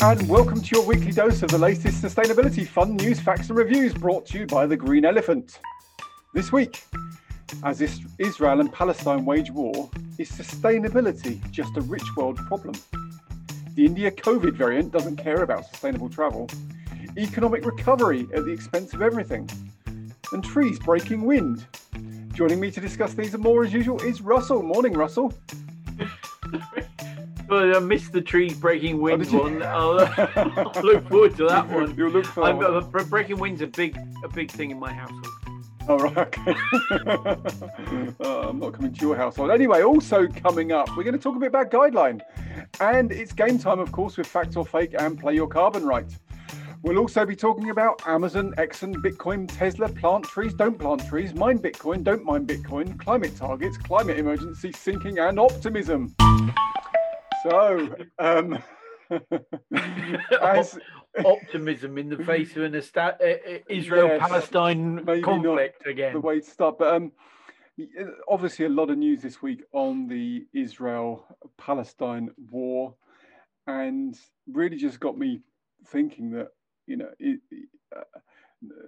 and 0.00 0.28
welcome 0.28 0.60
to 0.60 0.76
your 0.76 0.84
weekly 0.84 1.10
dose 1.10 1.42
of 1.42 1.50
the 1.50 1.58
latest 1.58 2.02
sustainability 2.02 2.64
fun 2.64 2.94
news, 2.96 3.18
facts, 3.18 3.48
and 3.48 3.58
reviews 3.58 3.92
brought 3.92 4.24
to 4.24 4.38
you 4.38 4.46
by 4.46 4.64
the 4.64 4.76
Green 4.76 5.04
Elephant. 5.04 5.58
This 6.32 6.52
week, 6.52 6.84
as 7.64 7.80
Israel 7.80 8.60
and 8.60 8.72
Palestine 8.72 9.24
wage 9.24 9.50
war, 9.50 9.90
is 10.16 10.30
sustainability 10.30 11.50
just 11.50 11.76
a 11.76 11.80
rich 11.80 12.04
world 12.16 12.36
problem? 12.36 12.76
The 13.74 13.84
India 13.84 14.12
COVID 14.12 14.52
variant 14.52 14.92
doesn't 14.92 15.16
care 15.16 15.42
about 15.42 15.66
sustainable 15.66 16.08
travel. 16.08 16.48
Economic 17.16 17.64
recovery 17.64 18.28
at 18.32 18.44
the 18.44 18.52
expense 18.52 18.94
of 18.94 19.02
everything. 19.02 19.50
And 20.32 20.44
trees 20.44 20.78
breaking 20.78 21.22
wind. 21.22 21.66
Joining 22.34 22.60
me 22.60 22.70
to 22.70 22.80
discuss 22.80 23.14
these 23.14 23.34
and 23.34 23.42
more 23.42 23.64
as 23.64 23.72
usual 23.72 24.00
is 24.02 24.20
Russell. 24.20 24.62
Morning, 24.62 24.92
Russell. 24.92 25.34
Well, 27.48 27.76
I 27.76 27.78
missed 27.78 28.12
the 28.12 28.20
trees 28.20 28.54
breaking 28.54 29.00
wind 29.00 29.26
oh, 29.32 29.42
one. 29.42 29.62
I'll, 29.62 30.00
I'll, 30.36 30.82
look 30.82 31.08
forward 31.08 31.36
to 31.38 31.46
that 31.48 31.68
one. 31.68 31.94
You'll 31.96 32.10
look 32.10 32.26
for 32.26 32.44
I'm, 32.44 32.60
uh, 32.60 32.80
breaking 33.04 33.38
wind's 33.38 33.62
a 33.62 33.66
big, 33.66 33.98
a 34.22 34.28
big 34.28 34.50
thing 34.50 34.70
in 34.70 34.78
my 34.78 34.92
household. 34.92 35.26
Oh, 35.90 35.96
right, 35.96 36.18
okay. 36.18 36.54
uh, 38.20 38.48
I'm 38.48 38.58
not 38.58 38.74
coming 38.74 38.92
to 38.92 39.00
your 39.00 39.16
household. 39.16 39.50
Anyway, 39.50 39.82
also 39.82 40.26
coming 40.26 40.70
up, 40.70 40.94
we're 40.94 41.04
going 41.04 41.16
to 41.16 41.22
talk 41.22 41.36
a 41.36 41.38
bit 41.38 41.48
about 41.48 41.70
Gydeline. 41.70 42.20
And 42.80 43.10
it's 43.10 43.32
game 43.32 43.58
time, 43.58 43.78
of 43.78 43.90
course, 43.90 44.18
with 44.18 44.26
Fact 44.26 44.54
or 44.58 44.66
Fake 44.66 44.94
and 44.98 45.18
Play 45.18 45.34
Your 45.34 45.48
Carbon 45.48 45.86
Right. 45.86 46.12
We'll 46.82 46.98
also 46.98 47.24
be 47.24 47.34
talking 47.34 47.70
about 47.70 48.02
Amazon, 48.06 48.54
Exxon, 48.58 48.96
Bitcoin, 48.96 49.48
Tesla, 49.48 49.88
plant 49.88 50.24
trees, 50.26 50.52
don't 50.54 50.78
plant 50.78 51.08
trees, 51.08 51.34
mine 51.34 51.58
Bitcoin, 51.58 52.04
don't 52.04 52.24
mine 52.24 52.46
Bitcoin, 52.46 52.98
climate 53.00 53.36
targets, 53.36 53.78
climate 53.78 54.18
emergency, 54.18 54.70
sinking, 54.72 55.18
and 55.18 55.40
optimism. 55.40 56.14
So, 57.42 57.94
um, 58.18 58.58
as, 60.42 60.78
optimism 61.24 61.98
in 61.98 62.08
the 62.08 62.22
face 62.24 62.56
of 62.56 62.62
an 62.62 62.74
uh, 62.74 63.00
uh, 63.00 63.58
Israel-Palestine 63.68 65.04
yes, 65.06 65.24
conflict 65.24 65.86
again. 65.86 66.12
The 66.12 66.20
way 66.20 66.40
to 66.40 66.50
start, 66.50 66.78
but 66.78 66.94
um, 66.94 67.12
obviously 68.28 68.66
a 68.66 68.68
lot 68.68 68.90
of 68.90 68.98
news 68.98 69.22
this 69.22 69.40
week 69.42 69.62
on 69.72 70.08
the 70.08 70.46
Israel-Palestine 70.52 72.30
war, 72.50 72.94
and 73.66 74.16
really 74.50 74.76
just 74.76 75.00
got 75.00 75.16
me 75.16 75.40
thinking 75.86 76.30
that 76.32 76.48
you 76.88 76.96
know, 76.96 77.10
it, 77.20 77.40
uh, 77.94 78.00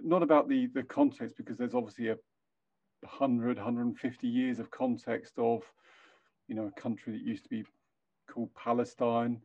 not 0.03 0.23
about 0.23 0.49
the 0.49 0.67
the 0.73 0.83
context 0.83 1.37
because 1.37 1.55
there's 1.55 1.75
obviously 1.75 2.09
a 2.09 2.17
100, 3.01 3.57
150 3.57 4.27
years 4.27 4.59
of 4.59 4.69
context 4.69 5.33
of, 5.37 5.61
you 6.47 6.55
know, 6.55 6.65
a 6.75 6.81
country 6.81 7.13
that 7.13 7.21
used 7.21 7.43
to 7.43 7.49
be 7.49 7.63
called 8.31 8.53
Palestine 8.55 9.41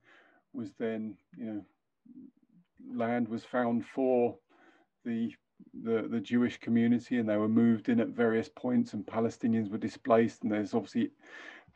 was 0.53 0.70
then, 0.79 1.17
you 1.37 1.45
know, 1.47 1.65
land 2.95 3.29
was 3.29 3.45
found 3.45 3.84
for 3.84 4.37
the 5.05 5.33
the, 5.84 6.06
the 6.11 6.20
Jewish 6.20 6.59
community 6.59 7.19
and 7.19 7.29
they 7.29 7.37
were 7.37 7.48
moved 7.48 7.89
in 7.89 7.98
at 8.01 8.09
various 8.09 8.48
points 8.48 8.92
and 8.92 9.07
Palestinians 9.07 9.70
were 9.70 9.79
displaced 9.79 10.42
and 10.42 10.53
there's 10.53 10.75
obviously 10.75 11.11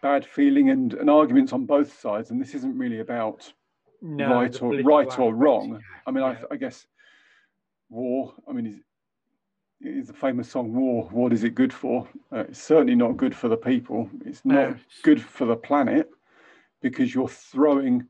bad 0.02 0.24
feeling 0.24 0.68
and, 0.68 0.92
and 0.94 1.08
arguments 1.08 1.54
on 1.54 1.64
both 1.64 1.98
sides 1.98 2.30
and 2.30 2.40
this 2.40 2.54
isn't 2.54 2.76
really 2.76 3.00
about 3.00 3.50
no, 4.02 4.34
right 4.34 4.62
or 4.62 4.74
right 4.82 5.18
or 5.18 5.34
wrong. 5.34 5.80
I 6.06 6.10
mean, 6.10 6.24
yeah. 6.24 6.36
I, 6.50 6.54
I, 6.54 6.56
guess 6.56 6.86
war. 7.88 8.34
I 8.48 8.52
mean, 8.52 8.66
is 8.66 8.80
is 9.80 10.06
the 10.06 10.14
famous 10.14 10.50
song 10.50 10.74
"War"? 10.74 11.08
What 11.10 11.32
is 11.32 11.44
it 11.44 11.54
good 11.54 11.72
for? 11.72 12.08
Uh, 12.32 12.40
it's 12.40 12.62
certainly 12.62 12.94
not 12.94 13.16
good 13.16 13.34
for 13.34 13.48
the 13.48 13.56
people. 13.56 14.08
It's 14.24 14.44
not 14.44 14.70
no. 14.70 14.76
good 15.02 15.22
for 15.22 15.46
the 15.46 15.56
planet 15.56 16.10
because 16.80 17.14
you're 17.14 17.28
throwing 17.28 18.06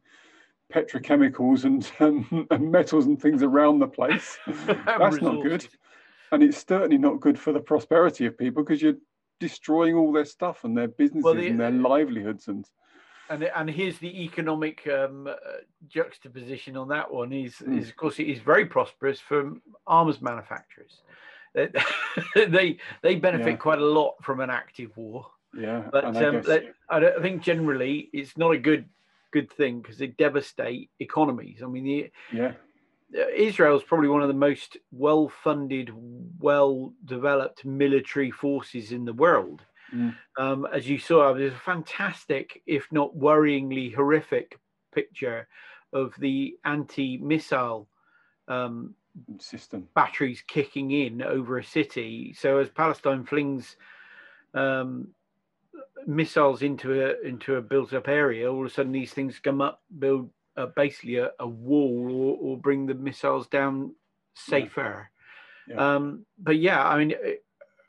petrochemicals 0.72 1.64
and, 1.64 1.90
um, 2.00 2.46
and 2.50 2.70
metals 2.70 3.06
and 3.06 3.20
things 3.20 3.42
around 3.42 3.78
the 3.78 3.88
place. 3.88 4.38
That's 4.66 5.20
not 5.20 5.42
good. 5.42 5.66
And 6.32 6.42
it's 6.42 6.64
certainly 6.66 6.98
not 6.98 7.20
good 7.20 7.38
for 7.38 7.53
the 7.53 7.60
prosperity 7.60 8.26
of 8.26 8.38
people 8.38 8.62
because 8.62 8.80
you're 8.80 8.94
destroying 9.41 9.94
all 9.97 10.12
their 10.12 10.25
stuff 10.25 10.64
and 10.64 10.76
their 10.76 10.88
businesses 10.88 11.25
well, 11.25 11.34
the, 11.34 11.48
and 11.48 11.59
their 11.59 11.70
livelihoods 11.70 12.48
and 12.48 12.66
and 13.30 13.44
and 13.44 13.70
here's 13.70 13.98
the 13.98 14.25
economic 14.25 14.86
um, 14.88 15.26
uh, 15.26 15.34
juxtaposition 15.88 16.76
on 16.76 16.88
that 16.88 17.10
one 17.10 17.32
is 17.32 17.54
mm. 17.56 17.78
is 17.78 17.88
of 17.88 17.97
course 17.97 18.19
it 18.19 18.26
is 18.26 18.41
very 18.41 18.66
prosperous 18.66 19.20
for 19.20 19.53
arms 19.86 20.20
manufacturers. 20.20 21.03
they 21.54 21.70
they 23.03 23.14
benefit 23.14 23.47
yeah. 23.47 23.56
quite 23.56 23.78
a 23.78 23.84
lot 23.84 24.16
from 24.22 24.41
an 24.41 24.50
active 24.50 24.94
war. 24.97 25.26
Yeah, 25.55 25.84
but 25.91 26.05
I, 26.05 26.25
um, 26.25 26.41
guess... 26.43 26.49
I, 26.88 26.97
I 26.97 27.22
think 27.22 27.43
generally 27.43 28.09
it's 28.12 28.37
not 28.37 28.53
a 28.53 28.59
good 28.59 28.84
good 29.33 29.50
thing 29.53 29.81
because 29.81 29.99
they 29.99 30.09
devastate 30.09 30.91
economies. 30.99 31.62
I 31.62 31.66
mean, 31.66 31.84
the, 31.84 32.11
yeah. 32.33 32.53
Uh, 33.12 33.28
Israel 33.34 33.77
is 33.77 33.83
probably 33.83 34.09
one 34.09 34.22
of 34.22 34.28
the 34.28 34.34
most 34.34 34.77
well-funded, 34.93 35.91
well-developed 36.39 37.65
military 37.65 38.31
forces 38.31 38.93
in 38.93 39.05
the 39.05 39.12
world. 39.12 39.62
Mm. 39.93 40.16
Um, 40.39 40.66
as 40.72 40.89
you 40.89 40.99
saw, 40.99 41.33
there's 41.33 41.53
a 41.53 41.59
fantastic, 41.59 42.62
if 42.66 42.87
not 42.93 43.16
worryingly 43.16 43.93
horrific, 43.93 44.59
picture 44.93 45.49
of 45.93 46.12
the 46.19 46.56
anti-missile 46.65 47.89
um, 48.47 48.94
system 49.39 49.89
batteries 49.94 50.43
kicking 50.47 50.93
in 50.93 51.22
over 51.22 51.59
a 51.59 51.65
city. 51.65 52.33
So 52.39 52.59
as 52.59 52.69
Palestine 52.69 53.25
flings 53.25 53.77
um, 54.55 55.09
missiles 56.06 56.62
into 56.62 57.04
a 57.04 57.20
into 57.26 57.56
a 57.56 57.62
built-up 57.62 58.08
area, 58.08 58.50
all 58.50 58.60
of 58.60 58.70
a 58.70 58.74
sudden 58.74 58.92
these 58.92 59.12
things 59.12 59.38
come 59.38 59.60
up, 59.60 59.82
build 59.98 60.30
uh, 60.56 60.66
basically 60.76 61.16
a, 61.16 61.30
a 61.38 61.46
wall, 61.46 62.08
or, 62.10 62.36
or, 62.41 62.58
bring 62.58 62.86
the 62.86 62.94
missiles 62.94 63.46
down 63.46 63.94
safer. 64.34 65.10
Yeah. 65.68 65.74
Yeah. 65.74 65.94
Um, 65.94 66.26
but 66.38 66.58
yeah, 66.58 66.86
I 66.86 66.98
mean, 66.98 67.14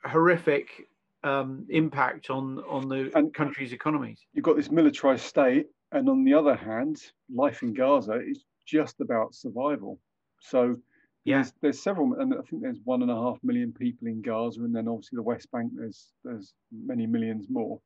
horrific 0.06 0.88
um, 1.24 1.66
impact 1.70 2.30
on 2.30 2.60
on 2.70 2.88
the 2.88 3.12
and 3.16 3.34
country's 3.34 3.74
economies. 3.74 4.20
You've 4.34 4.46
got 4.46 4.58
this 4.58 4.72
militarized 4.72 5.24
state, 5.24 5.68
and 5.92 6.10
on 6.10 6.24
the 6.24 6.34
other 6.34 6.56
hand, 6.56 7.02
life 7.34 7.64
in 7.64 7.74
Gaza 7.74 8.20
is 8.22 8.46
just 8.68 9.02
about 9.02 9.36
survival. 9.36 10.00
So 10.42 10.78
yeah. 11.24 11.38
there's, 11.38 11.54
there's 11.62 11.84
several, 11.84 12.14
and 12.20 12.34
I 12.34 12.42
think 12.50 12.62
there's 12.62 12.80
one 12.84 13.02
and 13.02 13.12
a 13.12 13.16
half 13.16 13.38
million 13.44 13.72
people 13.72 14.08
in 14.08 14.22
Gaza, 14.22 14.62
and 14.62 14.76
then 14.76 14.88
obviously 14.88 15.18
the 15.18 15.24
West 15.24 15.52
Bank, 15.52 15.72
there's 15.76 16.08
there's 16.24 16.54
many 16.72 17.06
millions 17.08 17.48
more. 17.50 17.80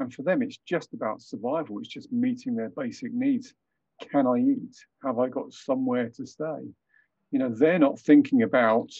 And 0.00 0.12
for 0.12 0.22
them, 0.22 0.42
it's 0.42 0.58
just 0.58 0.94
about 0.94 1.22
survival. 1.22 1.78
It's 1.80 1.88
just 1.88 2.12
meeting 2.12 2.54
their 2.54 2.70
basic 2.70 3.12
needs. 3.12 3.52
Can 4.00 4.26
I 4.26 4.36
eat? 4.38 4.76
Have 5.04 5.18
I 5.18 5.28
got 5.28 5.52
somewhere 5.52 6.08
to 6.10 6.26
stay? 6.26 6.72
You 7.32 7.38
know, 7.40 7.48
they're 7.48 7.80
not 7.80 7.98
thinking 7.98 8.42
about 8.42 8.90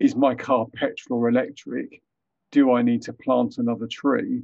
is 0.00 0.16
my 0.16 0.34
car 0.34 0.66
petrol 0.74 1.20
or 1.20 1.28
electric? 1.28 2.02
do 2.52 2.72
I 2.72 2.82
need 2.82 3.02
to 3.02 3.12
plant 3.12 3.58
another 3.58 3.86
tree? 3.86 4.42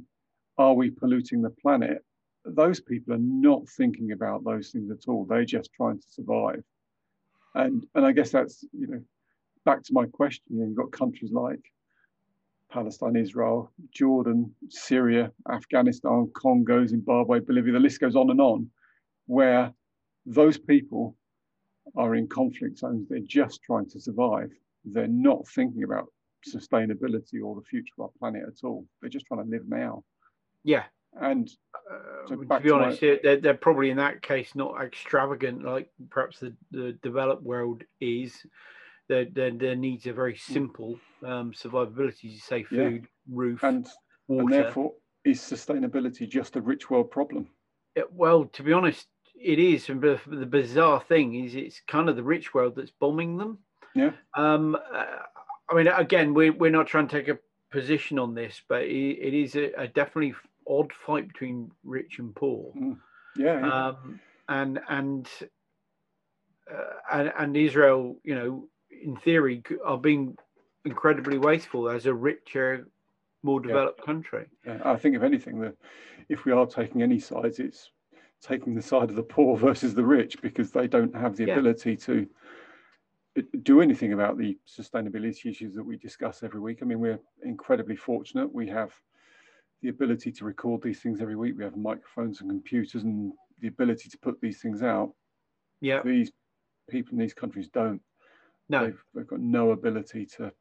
Are 0.57 0.73
we 0.73 0.91
polluting 0.91 1.41
the 1.41 1.49
planet? 1.49 2.03
Those 2.45 2.79
people 2.79 3.13
are 3.13 3.19
not 3.19 3.67
thinking 3.69 4.11
about 4.11 4.43
those 4.43 4.69
things 4.69 4.91
at 4.91 5.07
all. 5.07 5.25
They're 5.25 5.45
just 5.45 5.71
trying 5.73 5.99
to 5.99 6.05
survive. 6.09 6.63
And 7.55 7.85
and 7.95 8.05
I 8.05 8.11
guess 8.11 8.31
that's, 8.31 8.65
you 8.73 8.87
know, 8.87 9.01
back 9.65 9.83
to 9.83 9.93
my 9.93 10.05
question, 10.05 10.43
you 10.49 10.59
know, 10.59 10.67
you've 10.67 10.77
got 10.77 10.91
countries 10.91 11.31
like 11.31 11.61
Palestine, 12.71 13.15
Israel, 13.15 13.71
Jordan, 13.91 14.53
Syria, 14.69 15.31
Afghanistan, 15.51 16.31
Congo, 16.33 16.85
Zimbabwe, 16.85 17.39
Bolivia, 17.39 17.73
the 17.73 17.79
list 17.79 17.99
goes 17.99 18.15
on 18.15 18.31
and 18.31 18.41
on, 18.41 18.69
where 19.27 19.71
those 20.25 20.57
people 20.57 21.15
are 21.95 22.15
in 22.15 22.27
conflict 22.27 22.79
zones. 22.79 23.07
They're 23.09 23.19
just 23.19 23.61
trying 23.61 23.89
to 23.91 23.99
survive. 23.99 24.51
They're 24.85 25.07
not 25.07 25.47
thinking 25.47 25.83
about 25.83 26.07
sustainability 26.47 27.43
or 27.43 27.55
the 27.55 27.65
future 27.69 27.93
of 27.99 28.03
our 28.05 28.09
planet 28.19 28.43
at 28.47 28.65
all. 28.65 28.85
They're 28.99 29.09
just 29.09 29.27
trying 29.27 29.43
to 29.43 29.49
live 29.49 29.67
now. 29.67 30.03
Yeah. 30.63 30.83
And 31.13 31.49
uh, 31.91 32.27
to 32.27 32.59
be 32.61 32.71
honest, 32.71 33.01
they're, 33.01 33.37
they're 33.37 33.53
probably 33.53 33.89
in 33.89 33.97
that 33.97 34.21
case 34.21 34.55
not 34.55 34.81
extravagant 34.81 35.63
like 35.63 35.89
perhaps 36.09 36.39
the, 36.39 36.53
the 36.71 36.97
developed 37.03 37.43
world 37.43 37.83
is. 37.99 38.45
Their, 39.09 39.25
their, 39.25 39.51
their 39.51 39.75
needs 39.75 40.07
are 40.07 40.13
very 40.13 40.33
hmm. 40.47 40.53
simple 40.53 40.99
um, 41.25 41.51
survivability, 41.51 42.23
you 42.23 42.39
say, 42.39 42.63
food, 42.63 43.01
yeah. 43.01 43.07
roof, 43.29 43.61
and, 43.63 43.85
water. 44.27 44.41
and 44.43 44.53
therefore 44.53 44.93
is 45.25 45.39
sustainability 45.39 46.27
just 46.27 46.55
a 46.55 46.61
rich 46.61 46.89
world 46.89 47.11
problem? 47.11 47.47
Well, 48.11 48.45
to 48.45 48.63
be 48.63 48.73
honest, 48.73 49.07
it 49.35 49.59
is. 49.59 49.89
And 49.89 50.01
the, 50.01 50.19
the 50.27 50.45
bizarre 50.45 51.01
thing 51.01 51.35
is, 51.35 51.55
it's 51.55 51.81
kind 51.87 52.09
of 52.09 52.15
the 52.15 52.23
rich 52.23 52.53
world 52.53 52.73
that's 52.75 52.91
bombing 52.91 53.37
them. 53.37 53.59
Yeah. 53.95 54.11
Um, 54.35 54.75
uh, 54.75 55.05
I 55.69 55.75
mean, 55.75 55.87
again, 55.87 56.33
we're 56.33 56.51
we're 56.51 56.71
not 56.71 56.87
trying 56.87 57.07
to 57.07 57.15
take 57.15 57.27
a 57.27 57.39
position 57.71 58.19
on 58.19 58.33
this, 58.33 58.61
but 58.67 58.83
it, 58.83 59.17
it 59.19 59.33
is 59.33 59.55
a, 59.55 59.71
a, 59.77 59.87
definitely 59.87 60.33
odd 60.67 60.91
fight 61.05 61.27
between 61.27 61.71
rich 61.83 62.19
and 62.19 62.35
poor. 62.35 62.71
Mm. 62.75 62.97
Yeah, 63.37 63.59
yeah. 63.59 63.87
Um, 63.87 64.19
and 64.49 64.79
and, 64.89 65.27
uh, 66.71 66.93
and 67.11 67.33
and 67.37 67.57
Israel, 67.57 68.17
you 68.23 68.35
know, 68.35 68.67
in 68.89 69.15
theory, 69.17 69.63
are 69.85 69.97
being 69.97 70.37
incredibly 70.85 71.37
wasteful 71.37 71.89
as 71.89 72.05
a 72.05 72.13
richer, 72.13 72.87
more 73.41 73.59
developed 73.59 73.99
yeah. 73.99 74.05
country. 74.05 74.45
Yeah. 74.65 74.79
I 74.83 74.95
think, 74.97 75.15
if 75.15 75.23
anything, 75.23 75.59
that 75.61 75.75
if 76.29 76.45
we 76.45 76.51
are 76.51 76.65
taking 76.65 77.01
any 77.01 77.19
sides, 77.19 77.59
it's 77.59 77.89
taking 78.41 78.75
the 78.75 78.81
side 78.81 79.09
of 79.09 79.15
the 79.15 79.23
poor 79.23 79.57
versus 79.67 79.93
the 79.93 80.03
rich 80.03 80.41
because 80.41 80.71
they 80.71 80.87
don't 80.87 81.15
have 81.15 81.35
the 81.35 81.49
ability 81.49 81.95
to 81.95 82.27
uh, 83.37 83.41
do 83.63 83.81
anything 83.81 84.13
about 84.13 84.37
the 84.37 84.57
sustainability 84.67 85.45
issues 85.45 85.73
that 85.75 85.83
we 85.83 85.97
discuss 85.97 86.43
every 86.43 86.59
week. 86.59 86.79
I 86.81 86.85
mean, 86.85 86.99
we're 86.99 87.19
incredibly 87.43 87.95
fortunate. 87.95 88.53
We 88.53 88.67
have 88.67 88.93
the 89.83 89.89
ability 89.89 90.31
to 90.31 90.45
record 90.45 90.81
these 90.81 91.01
things 91.01 91.21
every 91.21 91.35
week. 91.35 91.55
We 91.57 91.63
have 91.65 91.75
microphones 91.75 92.39
and 92.39 92.49
computers 92.49 93.03
and 93.03 93.33
the 93.59 93.67
ability 93.67 94.09
to 94.09 94.17
put 94.17 94.39
these 94.41 94.59
things 94.59 94.81
out. 94.81 95.13
Yeah. 95.81 96.01
These 96.03 96.31
people 96.89 97.13
in 97.13 97.19
these 97.19 97.33
countries 97.33 97.67
don't. 97.67 98.01
No. 98.69 98.85
They've, 98.85 99.03
they've 99.13 99.27
got 99.27 99.41
no 99.41 99.71
ability 99.71 100.25
to 100.37 100.53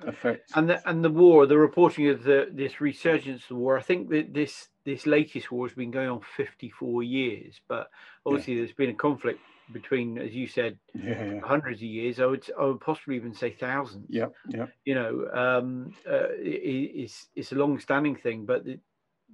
affect. 0.00 0.52
and 0.54 0.68
the 0.68 0.88
and 0.88 1.02
the 1.02 1.10
war, 1.10 1.46
the 1.46 1.56
reporting 1.56 2.08
of 2.08 2.22
the 2.22 2.48
this 2.52 2.78
resurgence 2.78 3.42
of 3.44 3.48
the 3.48 3.54
war. 3.56 3.78
I 3.78 3.82
think 3.82 4.10
that 4.10 4.34
this 4.34 4.68
this 4.84 5.06
latest 5.06 5.50
war 5.50 5.66
has 5.66 5.74
been 5.74 5.90
going 5.90 6.10
on 6.10 6.20
54 6.36 7.02
years, 7.02 7.58
but 7.68 7.88
obviously 8.26 8.56
there's 8.56 8.72
been 8.72 8.90
a 8.90 8.94
conflict 8.94 9.40
between, 9.72 10.18
as 10.18 10.32
you 10.32 10.46
said, 10.46 10.78
yeah, 10.94 11.24
yeah, 11.24 11.40
hundreds 11.40 11.78
of 11.78 11.88
years. 11.88 12.20
I 12.20 12.26
would 12.26 12.44
I 12.58 12.64
would 12.64 12.80
possibly 12.80 13.16
even 13.16 13.34
say 13.34 13.50
thousands. 13.50 14.06
yeah, 14.08 14.26
yeah. 14.48 14.66
You 14.84 14.94
know, 14.94 15.28
um, 15.32 15.94
uh, 16.08 16.28
it, 16.38 16.92
it's 16.94 17.28
it's 17.34 17.52
a 17.52 17.56
long-standing 17.56 18.16
thing, 18.16 18.46
but 18.46 18.64
the 18.64 18.78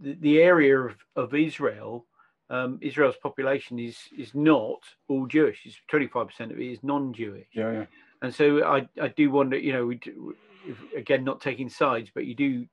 the, 0.01 0.15
the 0.21 0.39
area 0.41 0.79
of, 0.79 0.97
of 1.17 1.35
Israel. 1.35 2.07
Um, 2.51 2.79
Israel's 2.83 3.17
population 3.23 3.79
is 3.79 3.97
is 4.19 4.35
not 4.35 4.81
all 5.09 5.27
Jewish. 5.27 5.61
It's 5.65 5.81
25% 5.91 6.53
of 6.53 6.61
it 6.61 6.71
is 6.71 6.83
non-Jewish. 6.83 7.47
Yeah, 7.55 7.73
yeah. 7.73 7.87
And 8.21 8.35
so 8.35 8.65
I, 8.65 8.87
I 9.01 9.09
do 9.09 9.31
wonder, 9.31 9.57
you 9.59 9.73
know, 9.73 9.91
if, 9.91 10.79
again, 10.97 11.25
not 11.25 11.41
taking 11.41 11.69
sides, 11.69 12.11
but 12.15 12.25
you 12.25 12.35
do, 12.35 12.67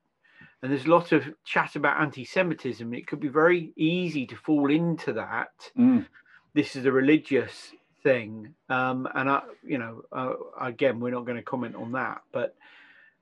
and 0.62 0.72
there's 0.72 0.86
a 0.86 0.90
lot 0.90 1.12
of 1.12 1.24
chat 1.46 1.76
about 1.76 2.00
anti-Semitism. 2.02 2.94
It 2.94 3.08
could 3.08 3.20
be 3.20 3.30
very 3.30 3.74
easy 3.76 4.28
to 4.28 4.36
fall 4.36 4.70
into 4.70 5.14
that. 5.14 5.50
Mm, 5.78 6.06
This 6.54 6.76
is 6.76 6.86
a 6.86 6.92
religious 6.92 7.72
thing, 8.04 8.54
um, 8.70 9.08
and 9.14 9.30
I, 9.30 9.42
you 9.64 9.78
know, 9.78 10.02
uh, 10.12 10.34
again, 10.60 11.00
we're 11.00 11.12
not 11.12 11.26
going 11.26 11.38
to 11.38 11.44
comment 11.44 11.76
on 11.76 11.92
that, 11.94 12.22
but 12.32 12.56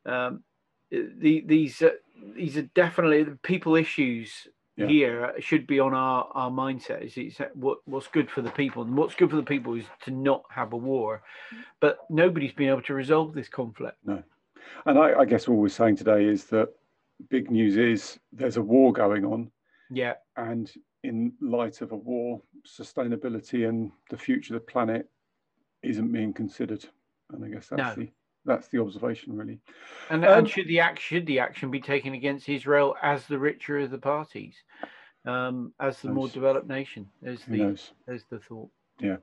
um, 0.05 0.43
the, 0.91 1.43
these 1.45 1.81
uh, 1.81 1.89
these 2.35 2.57
are 2.57 2.69
definitely 2.73 3.23
the 3.23 3.37
people 3.43 3.75
issues 3.75 4.47
Yeah. 4.77 4.87
here 4.87 5.33
should 5.39 5.67
be 5.67 5.79
on 5.79 5.93
our 5.93 6.29
our 6.33 6.49
mindset. 6.51 7.01
Is 7.05 7.17
it's 7.17 7.39
what 7.53 7.79
what's 7.85 8.07
good 8.07 8.29
for 8.29 8.41
the 8.41 8.51
people, 8.51 8.83
and 8.83 8.95
what's 8.95 9.15
good 9.15 9.29
for 9.29 9.35
the 9.35 9.43
people 9.43 9.73
is 9.73 9.85
to 10.05 10.11
not 10.11 10.43
have 10.49 10.73
a 10.73 10.77
war, 10.77 11.21
but 11.81 11.97
nobody's 12.09 12.53
been 12.53 12.69
able 12.69 12.83
to 12.83 12.93
resolve 12.93 13.33
this 13.33 13.49
conflict. 13.49 13.97
No, 14.05 14.23
and 14.85 14.97
I, 14.97 15.19
I 15.21 15.25
guess 15.25 15.47
what 15.47 15.57
we're 15.57 15.69
saying 15.69 15.97
today 15.97 16.25
is 16.25 16.45
that 16.45 16.69
big 17.29 17.49
news 17.51 17.75
is 17.77 18.19
there's 18.31 18.57
a 18.57 18.61
war 18.61 18.93
going 18.93 19.25
on, 19.25 19.51
Yeah, 19.89 20.13
and 20.35 20.71
in 21.03 21.33
light 21.41 21.81
of 21.81 21.91
a 21.91 21.95
war, 21.95 22.41
sustainability 22.65 23.67
and 23.67 23.91
the 24.09 24.17
future 24.17 24.55
of 24.55 24.61
the 24.61 24.71
planet 24.71 25.09
isn't 25.83 26.11
being 26.11 26.33
considered. 26.33 26.83
And 27.31 27.43
I 27.45 27.49
guess 27.49 27.67
that's 27.67 27.97
No. 27.97 28.03
the 28.03 28.09
that's 28.45 28.69
the 28.69 28.79
observation 28.79 29.35
really. 29.35 29.59
and 30.09 30.23
Um, 30.23 30.39
and 30.39 30.49
should 30.49 30.67
the 30.67 30.79
act 30.79 30.99
should 31.01 31.25
the 31.25 31.39
action 31.39 31.69
be 31.69 31.81
taken 31.81 32.13
against 32.13 32.47
Israel 32.47 32.95
as 33.01 33.27
the 33.27 33.37
richer 33.37 33.79
of 33.79 33.91
the 33.91 33.97
parties, 33.97 34.55
um, 35.25 35.73
as 35.81 36.01
the 36.01 36.09
more 36.09 36.29
developed 36.29 36.67
nation? 36.67 37.09
Who 37.21 37.35
the 37.35 37.57
knows? 37.57 37.91
there's 38.05 38.23
the 38.29 38.39
thought. 38.39 38.69
Yeah. 39.01 39.17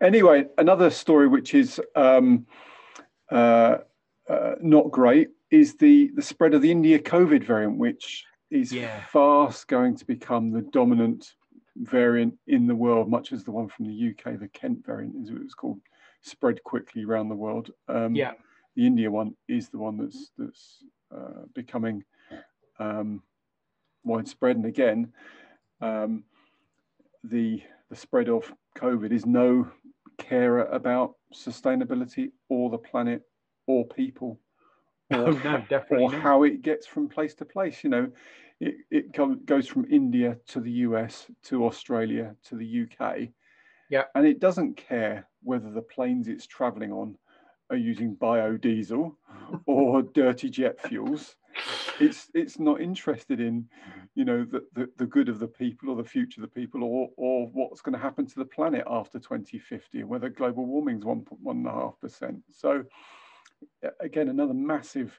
Anyway, 0.00 0.46
another 0.56 0.88
story 0.90 1.28
which 1.28 1.54
is 1.54 1.80
um, 1.94 2.46
uh, 3.30 3.78
uh, 4.28 4.54
not 4.60 4.90
great 4.90 5.28
is 5.50 5.76
the 5.76 6.10
the 6.14 6.22
spread 6.22 6.54
of 6.54 6.62
the 6.62 6.70
India 6.70 6.98
COVID 6.98 7.44
variant, 7.44 7.76
which 7.76 8.24
is 8.52 8.72
Yeah. 8.72 9.00
fast 9.06 9.66
going 9.68 9.96
to 9.96 10.04
become 10.04 10.50
the 10.50 10.62
dominant 10.62 11.34
variant 11.76 12.38
in 12.46 12.66
the 12.66 12.74
world, 12.74 13.08
much 13.08 13.32
as 13.32 13.44
the 13.44 13.50
one 13.50 13.68
from 13.68 13.86
the 13.86 13.94
UK, 14.10 14.38
the 14.38 14.48
Kent 14.48 14.84
variant, 14.84 15.16
is 15.16 15.30
it 15.30 15.42
was 15.42 15.54
called, 15.54 15.80
spread 16.20 16.62
quickly 16.62 17.04
around 17.04 17.28
the 17.28 17.34
world. 17.34 17.70
Um, 17.88 18.14
Yeah. 18.14 18.34
the 18.76 18.86
India 18.86 19.10
one 19.10 19.36
is 19.48 19.68
the 19.70 19.78
one 19.78 19.96
that's 19.96 20.32
that's 20.38 20.84
uh, 21.14 21.44
becoming 21.54 22.04
um, 22.78 23.22
widespread, 24.04 24.56
and 24.56 24.66
again, 24.66 25.12
um, 25.80 26.24
the 27.24 27.62
the 27.90 27.96
spread 27.96 28.28
of 28.28 28.52
COVID 28.76 29.12
is 29.12 29.26
no 29.26 29.70
carer 30.18 30.64
about 30.66 31.16
sustainability 31.34 32.30
or 32.48 32.70
the 32.70 32.78
planet 32.78 33.22
or 33.66 33.86
people 33.86 34.40
Or, 35.12 35.28
oh, 35.28 35.40
no, 35.44 35.64
definitely 35.68 36.04
or 36.04 36.12
how 36.12 36.42
it 36.42 36.62
gets 36.62 36.86
from 36.86 37.08
place 37.08 37.34
to 37.36 37.44
place. 37.44 37.84
You 37.84 37.90
know, 37.90 38.10
it, 38.60 38.74
it 38.90 39.46
goes 39.46 39.66
from 39.66 39.86
India 39.90 40.38
to 40.48 40.60
the 40.60 40.70
US 40.70 41.26
to 41.44 41.66
Australia 41.66 42.34
to 42.44 42.56
the 42.56 42.86
UK. 42.86 43.28
Yeah. 43.90 44.04
And 44.14 44.26
it 44.26 44.40
doesn't 44.40 44.76
care 44.76 45.26
whether 45.42 45.70
the 45.70 45.82
planes 45.82 46.28
it's 46.28 46.46
traveling 46.46 46.92
on 46.92 47.16
are 47.70 47.76
using 47.76 48.16
biodiesel 48.16 49.14
or 49.66 50.02
dirty 50.02 50.48
jet 50.48 50.80
fuels. 50.86 51.36
It's 52.00 52.30
it's 52.34 52.58
not 52.58 52.80
interested 52.80 53.40
in, 53.40 53.68
you 54.14 54.24
know, 54.24 54.44
the, 54.44 54.64
the, 54.72 54.88
the 54.96 55.06
good 55.06 55.28
of 55.28 55.38
the 55.38 55.48
people 55.48 55.90
or 55.90 55.96
the 55.96 56.08
future 56.08 56.42
of 56.42 56.48
the 56.48 56.60
people 56.60 56.82
or 56.84 57.10
or 57.16 57.48
what's 57.48 57.82
going 57.82 57.92
to 57.92 57.98
happen 57.98 58.26
to 58.26 58.34
the 58.36 58.44
planet 58.44 58.84
after 58.86 59.18
2050 59.18 60.00
and 60.00 60.08
whether 60.08 60.30
global 60.30 60.64
warming 60.64 60.98
is 60.98 61.04
one 61.04 61.26
one 61.42 61.58
and 61.58 61.66
a 61.66 61.72
half 61.72 62.00
percent. 62.00 62.42
So 62.50 62.84
again, 64.00 64.28
another 64.28 64.54
massive 64.54 65.18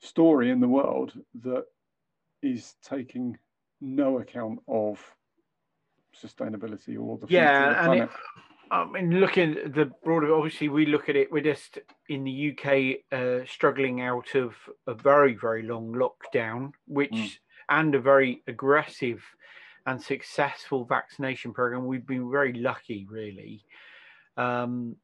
story 0.00 0.50
in 0.50 0.60
the 0.60 0.68
world 0.68 1.12
that 1.42 1.64
is 2.42 2.74
taking 2.82 3.36
no 3.80 4.18
account 4.18 4.60
of 4.68 5.00
sustainability 6.14 6.98
or 6.98 7.18
the 7.18 7.26
Yeah, 7.28 7.90
and 7.90 8.02
it, 8.02 8.10
I 8.70 8.84
mean, 8.84 9.20
looking 9.20 9.56
at 9.56 9.74
the 9.74 9.90
broader, 10.04 10.34
obviously, 10.34 10.68
we 10.68 10.86
look 10.86 11.08
at 11.08 11.16
it. 11.16 11.30
We're 11.30 11.42
just 11.42 11.78
in 12.08 12.24
the 12.24 12.52
UK 12.52 12.96
uh, 13.12 13.44
struggling 13.46 14.00
out 14.00 14.34
of 14.34 14.54
a 14.86 14.94
very, 14.94 15.34
very 15.34 15.62
long 15.62 15.92
lockdown, 15.92 16.72
which 16.86 17.12
Mm. 17.12 17.38
and 17.68 17.94
a 17.94 18.00
very 18.00 18.42
aggressive 18.46 19.24
and 19.86 20.02
successful 20.02 20.84
vaccination 20.84 21.52
program. 21.52 21.86
We've 21.86 22.06
been 22.06 22.30
very 22.30 22.54
lucky, 22.54 23.06
really. 23.08 23.64
Um, 24.36 24.96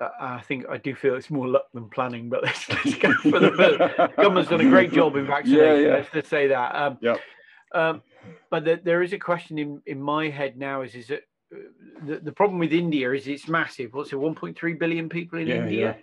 I 0.00 0.36
I 0.36 0.40
think 0.42 0.66
I 0.68 0.76
do 0.78 0.94
feel 0.94 1.14
it's 1.14 1.30
more 1.30 1.48
luck 1.48 1.66
than 1.74 1.88
planning, 1.88 2.28
but 2.28 2.42
let's, 2.46 2.68
let's 2.68 2.94
go 2.96 3.12
for 3.14 3.38
the 3.40 3.50
the 3.50 4.12
government's 4.16 4.50
done 4.50 4.60
a 4.60 4.70
great 4.70 4.92
job 4.92 5.16
in 5.16 5.26
vaccination. 5.36 5.90
yeah. 5.90 5.96
Let's 5.96 6.10
just 6.12 6.28
say 6.28 6.48
that. 6.48 6.74
Um, 6.74 6.98
Yep. 7.00 7.20
um, 7.74 8.02
but 8.50 8.64
the, 8.64 8.80
there 8.82 9.02
is 9.02 9.12
a 9.12 9.18
question 9.18 9.58
in, 9.58 9.82
in 9.86 10.00
my 10.00 10.28
head 10.28 10.56
now: 10.56 10.82
is 10.82 10.94
is 10.94 11.08
that 11.08 11.22
uh, 11.54 11.58
the, 12.06 12.16
the 12.20 12.32
problem 12.32 12.58
with 12.58 12.72
India 12.72 13.12
is 13.12 13.26
it's 13.26 13.48
massive. 13.48 13.92
What's 13.92 14.12
it? 14.12 14.16
1.3 14.16 14.78
billion 14.78 15.08
people 15.08 15.38
in 15.38 15.48
Yeah, 15.48 15.54
India, 15.56 15.96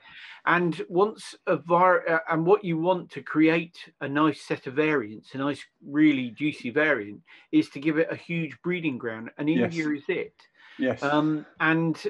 and 0.46 0.82
once 0.89 1.36
a 1.48 1.58
var 1.58 2.08
uh, 2.08 2.20
and 2.29 2.46
what 2.46 2.63
you 2.63 2.77
want 2.77 3.12
to 3.12 3.22
create 3.22 3.77
a 4.01 4.08
nice 4.08 4.41
set 4.41 4.67
of 4.67 4.74
variants, 4.75 5.34
a 5.34 5.38
nice 5.38 5.63
really 5.86 6.32
juicy 6.32 6.70
variant, 6.70 7.22
is 7.51 7.70
to 7.70 7.79
give 7.79 7.98
it 7.98 8.08
a 8.12 8.15
huge 8.15 8.58
breeding 8.63 8.98
ground, 8.98 9.32
and 9.38 9.50
Yes. 9.50 9.63
India 9.74 9.89
is 9.89 10.03
it 10.08 10.34
Yes. 10.79 11.03
um, 11.03 11.46
and 11.60 12.01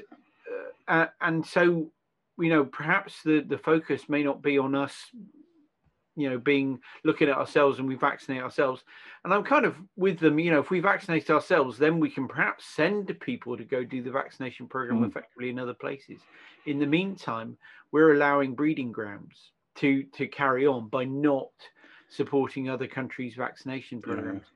uh, 0.87 1.07
and 1.21 1.45
so 1.45 1.91
you 2.39 2.49
know 2.49 2.65
perhaps 2.65 3.21
the 3.23 3.41
the 3.41 3.57
focus 3.57 4.09
may 4.09 4.23
not 4.23 4.41
be 4.41 4.57
on 4.57 4.75
us 4.75 4.95
you 6.15 6.29
know 6.29 6.37
being 6.37 6.79
looking 7.03 7.27
at 7.29 7.37
ourselves 7.37 7.79
and 7.79 7.87
we 7.87 7.95
vaccinate 7.95 8.41
ourselves 8.41 8.83
and 9.23 9.33
i'm 9.33 9.43
kind 9.43 9.65
of 9.65 9.75
with 9.95 10.19
them 10.19 10.37
you 10.39 10.51
know 10.51 10.59
if 10.59 10.69
we 10.69 10.79
vaccinate 10.79 11.29
ourselves 11.29 11.77
then 11.77 11.99
we 11.99 12.09
can 12.09 12.27
perhaps 12.27 12.65
send 12.65 13.19
people 13.19 13.57
to 13.57 13.63
go 13.63 13.83
do 13.83 14.01
the 14.03 14.11
vaccination 14.11 14.67
program 14.67 14.99
Mm. 15.01 15.07
effectively 15.09 15.49
in 15.49 15.57
other 15.59 15.73
places 15.73 16.19
in 16.65 16.77
the 16.79 16.85
meantime 16.85 17.57
we're 17.91 18.13
allowing 18.13 18.53
breeding 18.53 18.91
grounds 18.91 19.51
to 19.75 20.03
to 20.15 20.27
carry 20.27 20.67
on 20.67 20.87
by 20.87 21.03
not 21.03 21.49
supporting 22.09 22.69
other 22.69 22.87
countries 22.87 23.33
vaccination 23.35 23.99
programs 24.01 24.43
Yeah. 24.45 24.52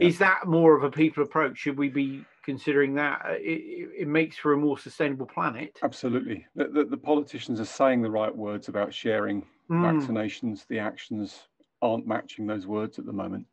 Is 0.00 0.18
that 0.18 0.46
more 0.46 0.76
of 0.76 0.84
a 0.84 0.90
people 0.90 1.22
approach 1.22 1.58
should 1.58 1.78
we 1.78 1.88
be 1.88 2.24
considering 2.44 2.94
that 2.94 3.22
Uh, 3.24 3.32
it, 3.32 3.90
it, 4.00 4.08
makes 4.08 4.36
for 4.36 4.52
a 4.52 4.56
more 4.56 4.76
sustainable 4.78 5.26
planet 5.26 5.78
Absolutely. 5.82 6.46
The, 6.54 6.68
the, 6.68 6.84
the 6.84 6.96
politicians 6.96 7.58
are 7.58 7.64
saying 7.64 8.02
the 8.02 8.10
right 8.10 8.34
words 8.34 8.68
about 8.68 8.92
sharing 8.92 9.46
Mm, 9.70 9.82
vaccinations. 9.82 10.66
The 10.66 10.78
actions 10.78 11.48
aren't 11.80 12.06
matching 12.06 12.46
those 12.46 12.66
words 12.66 12.98
at 12.98 13.06
the 13.06 13.12
moment. 13.12 13.46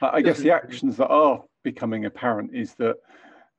I, 0.00 0.08
I 0.14 0.20
guess 0.22 0.38
the 0.38 0.50
actions 0.50 0.96
that 0.96 1.08
are 1.08 1.42
becoming 1.62 2.06
apparent 2.06 2.54
is 2.54 2.74
that 2.74 2.96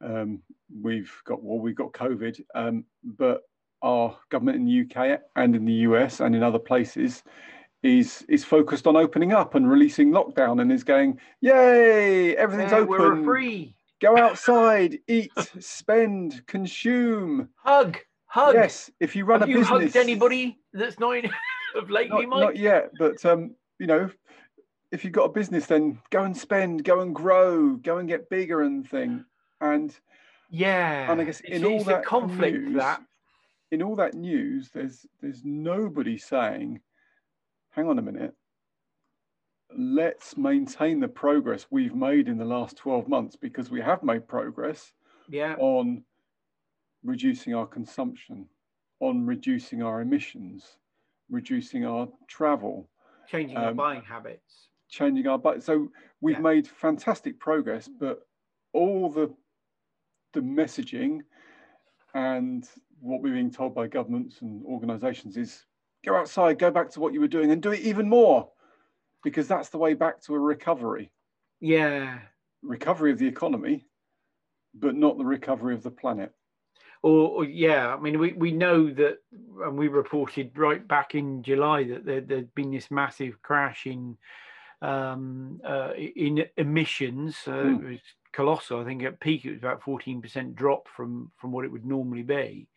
um, 0.02 0.42
we've 0.82 1.14
got 1.26 1.44
well, 1.44 1.60
we've 1.60 1.76
got 1.76 1.92
COVID, 1.92 2.42
um, 2.56 2.86
but 3.04 3.44
our 3.82 4.18
government 4.30 4.58
in 4.58 4.66
the 4.66 4.82
UK 4.82 5.22
and 5.36 5.56
in 5.56 5.66
the 5.66 5.74
US 5.74 6.20
and 6.20 6.36
in 6.36 6.44
other 6.44 6.60
places 6.60 7.24
is 7.84 8.26
is 8.28 8.44
focused 8.44 8.88
on 8.88 8.96
opening 8.96 9.32
up 9.32 9.56
and 9.56 9.70
releasing 9.70 10.12
lockdown 10.12 10.62
and 10.62 10.72
is 10.72 10.84
going, 10.84 11.20
yay, 11.42 12.36
everything's 12.36 12.72
yeah, 12.72 12.82
we're 12.82 13.24
free. 13.24 13.74
Go 14.02 14.18
outside, 14.18 15.00
eat, 15.08 15.32
spend, 15.60 16.46
consume. 16.48 17.50
hug 17.56 17.98
hug. 18.26 18.56
Yes, 18.56 18.90
if 19.00 19.16
you 19.16 19.26
run 19.26 19.42
have 19.42 19.50
a 19.50 19.52
you 19.52 19.60
business, 19.60 19.94
hugged 19.94 19.98
anybody 19.98 20.58
that's 20.74 21.00
not 21.00 21.18
in 21.18 21.30
of 21.76 21.90
lately 21.90 22.26
not, 22.26 22.30
mike? 22.30 22.42
not 22.42 22.56
yet, 22.58 22.92
but 22.98 23.24
um, 23.26 23.56
you 23.78 23.88
know, 23.88 24.10
if 24.92 25.04
you've 25.04 25.14
got 25.14 25.26
a 25.26 25.30
business, 25.30 25.66
then 25.66 26.00
go 26.10 26.24
and 26.24 26.36
spend, 26.36 26.84
go 26.84 27.02
and 27.02 27.14
grow, 27.14 27.76
go 27.76 27.98
and 27.98 28.08
get 28.08 28.30
bigger 28.30 28.62
and 28.62 28.90
thing. 28.90 29.26
And 29.62 29.96
yeah, 30.50 31.12
and 31.12 31.22
I 31.22 31.24
guess 31.26 31.42
it's, 31.42 31.58
in 31.58 31.66
all 31.66 31.84
that 31.84 32.02
a 32.02 32.04
conflict 32.04 32.58
news, 32.58 32.78
that. 32.78 33.02
in 33.72 33.82
all 33.82 33.96
that 33.98 34.14
news, 34.14 34.70
there's 34.74 35.06
there's 35.22 35.44
nobody 35.44 36.18
saying, 36.18 36.80
"Hang 37.80 37.88
on 37.88 37.98
a 37.98 38.02
minute, 38.02 38.36
let's 39.74 40.36
maintain 40.36 41.00
the 41.00 41.08
progress 41.08 41.66
we've 41.72 41.96
made 41.96 42.28
in 42.28 42.38
the 42.38 42.44
last 42.44 42.76
12 42.76 43.08
months 43.08 43.38
because 43.38 43.72
we 43.72 43.80
have 43.80 44.04
made 44.04 44.28
progress 44.28 44.92
yeah 45.30 45.56
on 45.58 46.04
reducing 47.06 47.54
our 47.56 47.66
consumption, 47.66 48.50
on 49.00 49.26
reducing 49.26 49.82
our 49.82 50.02
emissions, 50.02 50.76
reducing 51.30 51.86
our 51.86 52.10
travel, 52.28 52.90
changing 53.30 53.56
our 53.56 53.70
um, 53.70 53.78
buying 53.78 54.02
habits. 54.02 54.68
changing 54.90 55.26
our 55.28 55.40
budget. 55.40 55.64
So 55.64 55.90
we've 56.20 56.36
Yeah. 56.36 56.42
made 56.42 56.68
fantastic 56.68 57.40
progress, 57.40 57.88
but 57.88 58.28
all 58.74 59.10
the 59.10 59.34
the 60.34 60.42
messaging 60.42 61.22
and 62.14 62.70
what 63.00 63.22
we're 63.22 63.36
being 63.36 63.50
told 63.52 63.74
by 63.74 63.88
governments 63.88 64.42
and 64.42 64.66
organizations 64.66 65.38
is 65.38 65.66
go 66.06 66.16
outside, 66.16 66.60
go 66.60 66.72
back 66.72 66.90
to 66.92 67.00
what 67.00 67.14
you 67.14 67.20
were 67.20 67.28
doing 67.28 67.52
and 67.52 67.62
do 67.62 67.72
it 67.72 67.82
even 67.82 68.08
more. 68.10 68.50
Because 69.24 69.48
that's 69.48 69.70
the 69.70 69.78
way 69.78 69.94
back 69.96 70.22
to 70.22 70.36
a 70.36 70.40
recovery. 70.40 71.12
Yeah, 71.60 72.20
Recovery 72.62 73.12
of 73.12 73.18
the 73.20 73.28
economy, 73.28 73.86
but 74.74 74.96
not 74.96 75.18
the 75.18 75.26
recovery 75.26 75.74
of 75.76 75.84
the 75.84 75.92
planet. 75.92 76.34
or, 77.02 77.30
or 77.30 77.46
yeah, 77.46 77.94
I 77.94 78.00
mean, 78.00 78.20
we, 78.20 78.34
we 78.34 78.52
know 78.52 78.90
that, 78.94 79.18
and 79.64 79.78
we 79.78 79.88
reported 79.88 80.58
right 80.58 80.86
back 80.86 81.16
in 81.16 81.44
July 81.44 81.84
that 81.86 82.06
there, 82.06 82.22
there'd 82.22 82.56
been 82.56 82.72
this 82.72 82.92
massive 82.92 83.42
crash 83.42 83.86
in 83.86 84.18
um, 84.82 85.60
uh, 85.66 85.92
in 85.96 86.46
emissions. 86.58 87.36
Uh, 87.46 87.64
Hmm. 87.64 87.86
It 87.86 87.92
was 87.92 88.00
colossal. 88.32 88.80
I 88.80 88.86
think 88.86 89.04
at 89.04 89.20
peak 89.20 89.44
it 89.46 89.52
was 89.52 89.60
about 89.60 89.84
fourteen 89.84 90.22
percent 90.22 90.56
drop 90.56 90.88
from 90.88 91.32
from 91.38 91.52
what 91.52 91.66
it 91.66 91.72
would 91.72 91.86
normally 91.86 92.24
be. 92.24 92.68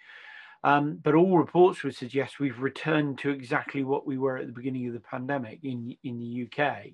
Um, 0.65 0.97
but 1.03 1.15
all 1.15 1.39
reports 1.39 1.83
would 1.83 1.97
suggest 1.97 2.39
we've 2.39 2.61
returned 2.61 3.19
to 3.19 3.31
exactly 3.31 3.83
what 3.83 4.07
we 4.07 4.17
were 4.19 4.37
at 4.39 4.47
the 4.47 4.53
beginning 4.53 4.87
of 4.87 4.93
the 4.95 5.01
pandemic 5.01 5.59
in 5.65 5.97
in 6.05 6.19
the 6.19 6.43
UK. 6.47 6.93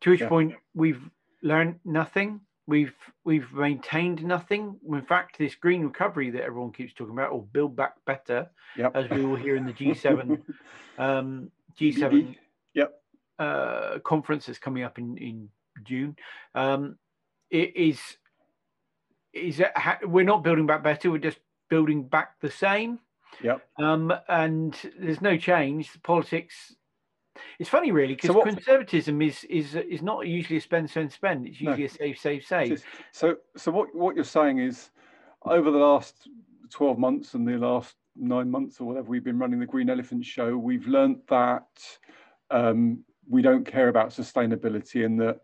To 0.00 0.10
which 0.10 0.20
Yeah. 0.20 0.28
point 0.28 0.54
we've 0.74 1.08
learned 1.42 1.78
nothing. 1.84 2.40
We've 2.66 2.94
we've 3.24 3.52
maintained 3.52 4.24
nothing. 4.24 4.80
In 4.88 5.02
fact, 5.02 5.38
this 5.38 5.54
green 5.54 5.84
recovery 5.84 6.30
that 6.30 6.42
everyone 6.42 6.72
keeps 6.72 6.92
talking 6.94 7.14
about, 7.14 7.30
or 7.30 7.42
build 7.42 7.76
back 7.76 7.94
better, 8.06 8.50
Yep. 8.76 8.96
as 8.96 9.08
we 9.10 9.24
all 9.24 9.36
hear 9.36 9.54
in 9.54 9.66
the 9.66 9.72
G7 9.80 10.42
um, 10.98 11.50
G7 11.78 12.36
Yep. 12.74 13.02
uh, 13.38 13.98
conference 14.00 14.46
that's 14.46 14.58
coming 14.58 14.82
up 14.82 14.98
in 14.98 15.16
in 15.18 15.48
June. 15.84 16.16
Um, 16.56 16.98
it 17.50 17.76
is 17.76 18.00
is 19.32 19.58
that 19.58 19.76
ha- 19.78 19.98
we're 20.02 20.24
not 20.24 20.42
building 20.42 20.66
back 20.66 20.82
better. 20.82 21.10
We're 21.10 21.18
just 21.18 21.38
building 21.68 22.08
back 22.08 22.40
the 22.40 22.50
same. 22.50 23.00
Yep. 23.42 23.66
Um, 23.78 24.12
and 24.28 24.76
there's 24.98 25.20
no 25.20 25.36
change. 25.36 25.92
The 25.92 26.00
politics. 26.00 26.74
It's 27.58 27.68
funny, 27.68 27.92
really, 27.92 28.14
because 28.14 28.30
So 28.30 28.42
conservatism 28.42 29.20
is 29.20 29.44
is 29.44 29.74
is 29.74 30.00
not 30.00 30.26
usually 30.26 30.56
a 30.56 30.60
spend, 30.60 30.88
spend, 30.88 31.12
spend. 31.12 31.46
It's 31.46 31.60
No. 31.60 31.70
usually 31.72 31.84
a 31.84 31.88
save, 31.90 32.18
save, 32.18 32.44
save. 32.44 32.84
So, 33.12 33.36
so 33.56 33.70
what, 33.70 33.94
what 33.94 34.14
you're 34.14 34.24
saying 34.24 34.58
is 34.58 34.90
over 35.42 35.70
the 35.70 35.78
last 35.78 36.28
12 36.70 36.98
months 36.98 37.34
and 37.34 37.46
the 37.46 37.58
last 37.58 37.94
nine 38.16 38.50
months 38.50 38.80
or 38.80 38.86
whatever 38.86 39.08
we've 39.08 39.24
been 39.24 39.38
running 39.38 39.60
the 39.60 39.66
Green 39.66 39.90
Elephant 39.90 40.24
Show, 40.24 40.56
we've 40.56 40.86
learnt 40.86 41.26
that 41.28 41.66
um, 42.50 43.04
we 43.28 43.42
don't 43.42 43.64
care 43.64 43.88
about 43.88 44.10
sustainability 44.10 45.04
and 45.04 45.20
that 45.20 45.40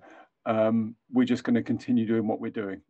um, 0.46 0.96
we're 1.12 1.24
just 1.24 1.44
going 1.44 1.54
to 1.54 1.62
continue 1.62 2.06
doing 2.06 2.26
what 2.26 2.40
we're 2.40 2.50
doing. 2.50 2.80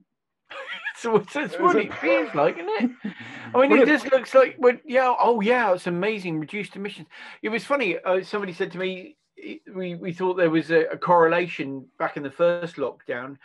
It's 1.04 1.58
what 1.58 1.76
it- 1.76 1.92
feels 1.94 2.34
like, 2.34 2.56
isn't 2.58 2.68
it? 3.04 3.12
I 3.54 3.60
mean, 3.60 3.70
Well, 3.70 3.82
it 3.82 3.86
just 3.86 4.10
looks 4.10 4.34
like, 4.34 4.56
well, 4.58 4.76
yeah, 4.84 5.14
oh 5.18 5.40
yeah, 5.40 5.72
it's 5.74 5.86
amazing, 5.86 6.40
reduced 6.40 6.76
emissions. 6.76 7.08
It 7.42 7.48
was 7.50 7.64
funny. 7.64 7.98
Uh, 7.98 8.22
somebody 8.22 8.52
said 8.52 8.72
to 8.72 8.78
me, 8.78 9.16
we 9.74 9.94
we 9.96 10.12
thought 10.12 10.34
there 10.34 10.50
was 10.50 10.70
a, 10.70 10.84
a 10.86 10.96
correlation 10.98 11.86
back 11.98 12.16
in 12.16 12.22
the 12.22 12.30
first 12.30 12.76
lockdown. 12.76 13.36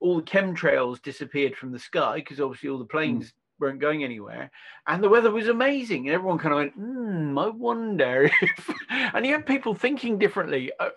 All 0.00 0.16
the 0.16 0.22
chemtrails 0.22 1.00
disappeared 1.00 1.56
from 1.56 1.72
the 1.72 1.78
sky 1.78 2.16
because 2.16 2.40
obviously 2.40 2.68
all 2.68 2.78
the 2.78 2.84
planes 2.84 3.32
weren't 3.58 3.80
going 3.80 4.04
anywhere, 4.04 4.50
and 4.86 5.02
the 5.02 5.08
weather 5.08 5.30
was 5.30 5.48
amazing. 5.48 6.06
And 6.08 6.14
everyone 6.14 6.38
kind 6.38 6.52
of 6.52 6.58
went, 6.58 6.72
hmm, 6.74 7.38
I 7.38 7.48
wonder 7.48 8.30
if. 8.42 8.70
and 8.90 9.24
you 9.24 9.32
had 9.32 9.46
people 9.46 9.74
thinking 9.74 10.18
differently. 10.18 10.70
Uh, 10.78 10.90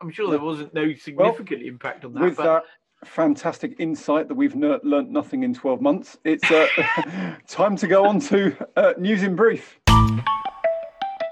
I'm 0.00 0.10
sure 0.10 0.30
there 0.30 0.40
wasn't 0.40 0.72
no 0.74 0.94
significant 0.94 1.62
impact 1.62 2.04
on 2.04 2.14
that. 2.14 2.22
With 2.22 2.36
but 2.38 2.44
that 2.44 2.64
fantastic 3.06 3.76
insight 3.78 4.28
that 4.28 4.34
we've 4.34 4.56
ner- 4.56 4.80
learnt 4.82 5.10
nothing 5.10 5.42
in 5.42 5.54
12 5.54 5.80
months, 5.80 6.18
it's 6.24 6.50
uh, 6.50 6.66
time 7.48 7.76
to 7.76 7.86
go 7.86 8.04
on 8.06 8.20
to 8.20 8.56
uh, 8.76 8.94
news 8.98 9.22
in 9.22 9.34
brief. 9.34 9.80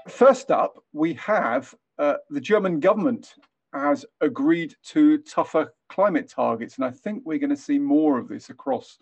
First 0.07 0.51
up, 0.51 0.83
we 0.93 1.13
have 1.15 1.73
uh, 1.97 2.15
the 2.29 2.41
German 2.41 2.79
government 2.79 3.35
has 3.73 4.05
agreed 4.21 4.75
to 4.83 5.17
tougher 5.19 5.73
climate 5.89 6.29
targets. 6.29 6.77
And 6.77 6.85
I 6.85 6.91
think 6.91 7.23
we're 7.25 7.39
going 7.39 7.49
to 7.49 7.57
see 7.57 7.77
more 7.77 8.17
of 8.17 8.27
this 8.27 8.49
across 8.49 8.97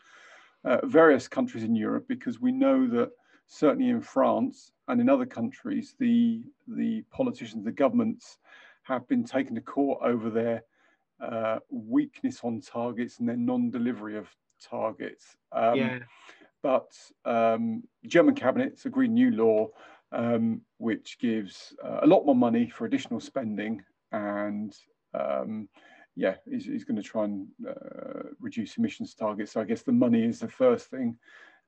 uh, 0.66 0.86
various 0.86 1.28
countries 1.28 1.64
in 1.64 1.76
Europe 1.76 2.06
because 2.08 2.40
we 2.40 2.52
know 2.52 2.88
that 2.88 3.12
certainly 3.48 3.90
in 3.90 4.02
France 4.02 4.72
and 4.88 5.00
in 5.00 5.10
other 5.10 5.26
countries, 5.26 5.96
the, 6.00 6.44
the 6.68 7.04
politicians, 7.12 7.64
the 7.64 7.72
governments 7.72 8.38
have 8.84 9.08
been 9.08 9.24
taken 9.24 9.56
to 9.56 9.62
court 9.62 10.00
over 10.04 10.30
their 10.30 10.64
uh, 11.24 11.60
weakness 11.70 12.42
on 12.44 12.62
targets 12.62 13.20
and 13.20 13.30
their 13.30 13.38
non-delivery 13.38 14.18
of 14.18 14.28
targets. 14.62 15.36
Um, 15.52 15.76
yeah, 15.76 16.00
But 16.62 16.92
um, 17.26 17.84
German 18.06 18.36
cabinet's 18.36 18.86
agreed 18.86 19.12
new 19.12 19.32
law 19.32 19.70
um, 20.14 20.62
which 20.78 21.18
gives 21.20 21.74
uh, 21.84 22.00
a 22.04 22.08
lot 22.08 22.26
more 22.26 22.36
money 22.36 22.70
for 22.70 22.86
additional 22.86 23.20
spending 23.20 23.84
and 24.12 24.76
um, 25.20 25.68
yeah, 26.16 26.36
is, 26.46 26.68
is 26.68 26.84
going 26.84 26.98
to 26.98 27.02
try 27.02 27.24
and 27.24 27.48
uh, 27.68 28.30
reduce 28.40 28.78
emissions 28.78 29.16
targets. 29.16 29.54
So 29.54 29.62
I 29.62 29.64
guess 29.64 29.82
the 29.82 29.92
money 29.92 30.24
is 30.24 30.40
the 30.40 30.48
first 30.48 30.88
thing, 30.88 31.18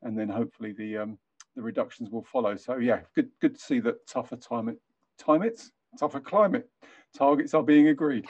and 0.04 0.18
then 0.18 0.30
hopefully 0.30 0.72
the 0.72 0.98
um, 0.98 1.18
the 1.56 1.64
reductions 1.64 2.12
will 2.12 2.24
follow. 2.24 2.56
So 2.56 2.78
yeah, 2.78 3.00
good 3.16 3.30
good 3.42 3.56
to 3.56 3.62
see 3.62 3.80
that 3.80 4.06
tougher 4.08 4.36
time 4.36 4.70
it, 4.70 4.80
time 5.18 5.40
climates, 5.40 5.72
tougher 5.98 6.20
climate 6.20 6.70
targets 7.18 7.56
are 7.56 7.64
being 7.64 7.88
agreed. 7.88 8.28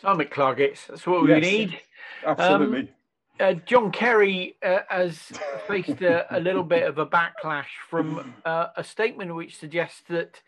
Climate 0.00 0.32
targets. 0.32 0.86
That's 0.86 1.06
what 1.06 1.22
we 1.22 1.30
Yes. 1.30 1.42
need. 1.42 1.80
Absolutely. 2.26 2.92
uh, 3.40 3.54
John 3.66 3.90
Kerry 3.90 4.56
uh, 4.62 4.80
has 4.88 5.32
faced 5.66 6.02
a, 6.02 6.36
a 6.36 6.40
little 6.40 6.62
bit 6.62 6.84
of 6.84 6.98
a 6.98 7.06
backlash 7.06 7.66
from 7.88 8.34
uh, 8.44 8.68
a 8.76 8.84
statement 8.84 9.34
which 9.34 9.58
suggests 9.58 10.02
that 10.08 10.40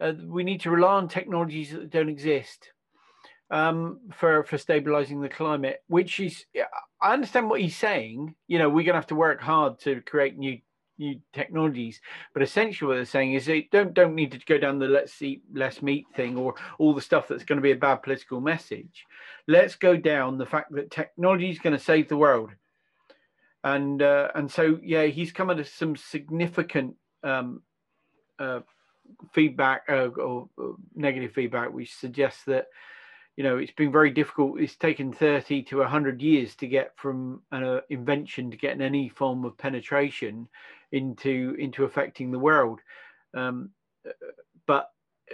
uh, 0.00 0.12
we 0.24 0.44
need 0.44 0.60
to 0.62 0.70
rely 0.70 0.94
on 0.94 1.08
technologies 1.08 1.72
that 1.72 1.90
don't 1.90 2.08
exist 2.08 2.72
um, 3.50 4.00
for 4.14 4.44
for 4.44 4.56
stabilizing 4.58 5.20
the 5.20 5.28
climate. 5.28 5.82
Which 5.88 6.20
is, 6.20 6.46
I 7.02 7.12
understand 7.12 7.50
what 7.50 7.60
he's 7.60 7.76
saying. 7.76 8.34
You 8.46 8.58
know, 8.58 8.68
we're 8.68 8.84
going 8.84 8.94
to 8.94 8.94
have 8.94 9.06
to 9.08 9.14
work 9.16 9.40
hard 9.40 9.80
to 9.80 10.00
create 10.02 10.38
new 10.38 10.58
new 11.00 11.18
technologies, 11.32 12.00
but 12.32 12.42
essentially 12.42 12.86
what 12.86 12.94
they're 12.94 13.04
saying 13.04 13.32
is 13.32 13.46
they 13.46 13.68
don't 13.72 13.94
don't 13.94 14.14
need 14.14 14.30
to 14.30 14.38
go 14.46 14.58
down 14.58 14.78
the 14.78 14.86
let's 14.86 15.20
eat 15.22 15.42
less 15.52 15.82
meat 15.82 16.06
thing 16.14 16.36
or 16.36 16.54
all 16.78 16.94
the 16.94 17.00
stuff 17.00 17.26
that's 17.26 17.44
going 17.44 17.56
to 17.56 17.62
be 17.62 17.72
a 17.72 17.76
bad 17.76 17.96
political 17.96 18.40
message. 18.40 19.06
Let's 19.48 19.74
go 19.74 19.96
down 19.96 20.38
the 20.38 20.46
fact 20.46 20.72
that 20.72 20.92
technology 20.92 21.50
is 21.50 21.58
going 21.58 21.76
to 21.76 21.82
save 21.82 22.08
the 22.08 22.16
world. 22.16 22.50
And 23.64 24.00
uh, 24.00 24.28
and 24.34 24.50
so 24.50 24.78
yeah 24.82 25.06
he's 25.06 25.32
come 25.32 25.50
under 25.50 25.64
some 25.64 25.96
significant 25.96 26.94
um, 27.24 27.62
uh, 28.38 28.60
feedback 29.32 29.82
uh, 29.88 30.08
or, 30.08 30.48
or 30.56 30.76
negative 30.94 31.32
feedback 31.32 31.72
which 31.72 31.94
suggests 31.94 32.44
that 32.44 32.66
you 33.40 33.44
know 33.44 33.56
it's 33.56 33.72
been 33.72 33.90
very 33.90 34.10
difficult 34.10 34.60
it's 34.60 34.76
taken 34.76 35.14
30 35.14 35.62
to 35.62 35.78
100 35.78 36.20
years 36.20 36.54
to 36.56 36.66
get 36.66 36.92
from 36.96 37.40
an 37.52 37.64
uh, 37.64 37.80
invention 37.88 38.50
to 38.50 38.56
getting 38.58 38.82
any 38.82 39.08
form 39.08 39.46
of 39.46 39.56
penetration 39.56 40.46
into 40.92 41.56
into 41.58 41.84
affecting 41.84 42.30
the 42.30 42.38
world 42.38 42.80
um, 43.34 43.70
but 44.66 44.90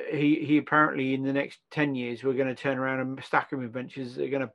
he 0.08 0.36
he 0.44 0.58
apparently 0.58 1.14
in 1.14 1.25
the 1.25 1.32
next 1.32 1.58
10 1.72 1.96
years 1.96 2.22
we're 2.22 2.34
going 2.34 2.46
to 2.46 2.54
turn 2.54 2.78
around 2.78 3.00
and 3.00 3.25
stack 3.25 3.50
of 3.50 3.60
inventions 3.60 4.14
that 4.14 4.26
are 4.26 4.30
going 4.30 4.46
to 4.46 4.52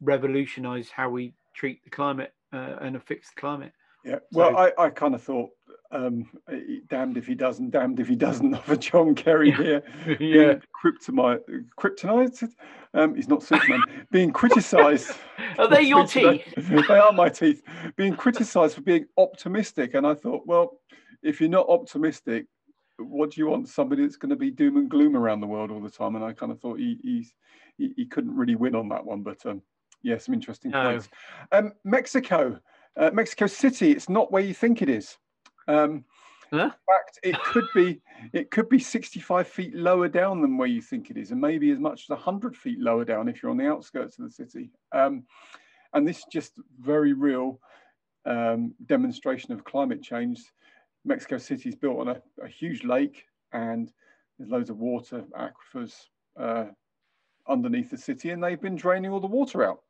revolutionize 0.00 0.88
how 0.88 1.10
we 1.10 1.34
treat 1.54 1.84
the 1.84 1.90
climate 1.90 2.32
uh, 2.54 2.76
and 2.80 3.04
fix 3.04 3.28
the 3.34 3.38
climate 3.38 3.72
Yeah. 4.02 4.20
Well, 4.32 4.52
So- 4.52 4.56
I, 4.56 4.86
I 4.86 4.88
kind 4.88 5.14
of 5.14 5.22
thought, 5.22 5.50
um, 5.90 6.28
eh, 6.50 6.80
damned 6.88 7.16
if 7.16 7.26
he 7.26 7.34
doesn't, 7.34 7.70
damned 7.70 8.00
if 8.00 8.08
he 8.08 8.16
doesn't, 8.16 8.54
of 8.54 8.68
a 8.68 8.76
John 8.76 9.14
Kerry 9.14 9.50
here 9.52 9.82
yeah 10.06 10.16
being 10.18 10.62
kryptonite, 10.82 11.40
kryptonite. 11.78 12.48
Um, 12.94 13.14
he's 13.14 13.28
not 13.28 13.42
Superman. 13.42 14.06
being 14.10 14.32
criticised. 14.32 15.10
are 15.58 15.68
they 15.68 15.82
your 15.82 16.06
teeth 16.06 16.42
they 16.56 16.98
are 16.98 17.12
my 17.12 17.28
teeth. 17.28 17.62
Being 17.96 18.16
criticised 18.16 18.74
for 18.74 18.80
being 18.82 19.06
optimistic, 19.16 19.94
and 19.94 20.06
I 20.06 20.14
thought, 20.14 20.46
well, 20.46 20.80
if 21.22 21.40
you're 21.40 21.50
not 21.50 21.68
optimistic, 21.68 22.46
what 22.98 23.30
do 23.30 23.40
you 23.40 23.46
want? 23.48 23.68
Somebody 23.68 24.02
that's 24.02 24.16
going 24.16 24.30
to 24.30 24.36
be 24.36 24.50
doom 24.50 24.76
and 24.76 24.88
gloom 24.90 25.16
around 25.16 25.40
the 25.40 25.46
world 25.46 25.70
all 25.70 25.80
the 25.80 25.90
time? 25.90 26.16
And 26.16 26.24
I 26.24 26.32
kind 26.32 26.50
of 26.52 26.60
thought 26.60 26.78
he 26.78 26.98
he's, 27.02 27.34
he, 27.76 27.92
he 27.96 28.06
couldn't 28.06 28.34
really 28.36 28.56
win 28.56 28.74
on 28.74 28.88
that 28.88 29.04
one, 29.04 29.22
but 29.22 29.44
um, 29.46 29.62
Yeah, 30.02 30.18
some 30.18 30.34
interesting 30.34 30.70
No. 30.70 30.82
points. 30.82 31.08
Um, 31.52 31.72
Mexico, 31.84 32.58
uh, 32.96 33.10
Mexico 33.12 33.46
City. 33.46 33.92
It's 33.92 34.08
not 34.08 34.32
where 34.32 34.42
you 34.42 34.54
think 34.54 34.82
it 34.82 34.88
is. 34.88 35.16
Um, 35.68 36.04
Huh? 36.50 36.64
In 36.64 36.70
fact, 36.70 37.18
it 37.22 37.38
could 37.44 37.66
be 37.74 38.00
it 38.32 38.50
could 38.50 38.68
be 38.68 38.78
65 38.78 39.46
feet 39.48 39.74
lower 39.74 40.08
down 40.08 40.40
than 40.40 40.56
where 40.56 40.68
you 40.68 40.80
think 40.80 41.10
it 41.10 41.16
is, 41.16 41.30
and 41.30 41.40
maybe 41.40 41.70
as 41.70 41.78
much 41.78 42.04
as 42.04 42.08
100 42.10 42.56
feet 42.56 42.80
lower 42.80 43.04
down 43.04 43.28
if 43.28 43.42
you're 43.42 43.50
on 43.50 43.58
the 43.58 43.68
outskirts 43.68 44.18
of 44.18 44.24
the 44.24 44.30
city. 44.30 44.70
Um, 44.92 45.24
and 45.92 46.08
this 46.08 46.18
is 46.18 46.26
just 46.32 46.54
very 46.80 47.12
real 47.12 47.60
um, 48.24 48.74
demonstration 48.86 49.52
of 49.52 49.64
climate 49.64 50.02
change. 50.02 50.40
Mexico 51.04 51.38
City 51.38 51.68
is 51.68 51.74
built 51.74 52.00
on 52.00 52.08
a, 52.08 52.22
a 52.42 52.48
huge 52.48 52.82
lake, 52.82 53.24
and 53.52 53.92
there's 54.38 54.50
loads 54.50 54.70
of 54.70 54.78
water 54.78 55.24
aquifers 55.38 55.94
uh, 56.38 56.66
underneath 57.46 57.90
the 57.90 57.98
city, 57.98 58.30
and 58.30 58.42
they've 58.42 58.60
been 58.60 58.76
draining 58.76 59.10
all 59.12 59.20
the 59.20 59.26
water 59.26 59.64
out, 59.64 59.82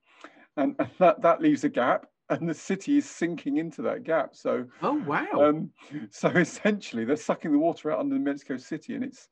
and, 0.57 0.75
and 0.79 0.91
that 0.99 1.23
that 1.23 1.41
leaves 1.41 1.63
a 1.63 1.69
gap, 1.69 2.07
and 2.31 2.49
the 2.49 2.55
city 2.55 2.99
is 2.99 3.09
sinking 3.09 3.57
into 3.57 3.83
that 3.83 4.05
gap. 4.05 4.35
So 4.35 4.67
Oh 4.83 4.95
wow! 4.95 5.29
um, 5.35 5.73
so 6.11 6.29
essentially, 6.29 7.05
they're 7.05 7.17
sucking 7.17 7.53
the 7.53 7.59
water 7.59 7.91
out 7.91 8.01
under 8.01 8.15
the 8.15 8.21
Mexico 8.21 8.57
City, 8.57 8.95
and 8.95 9.05
it's 9.05 9.29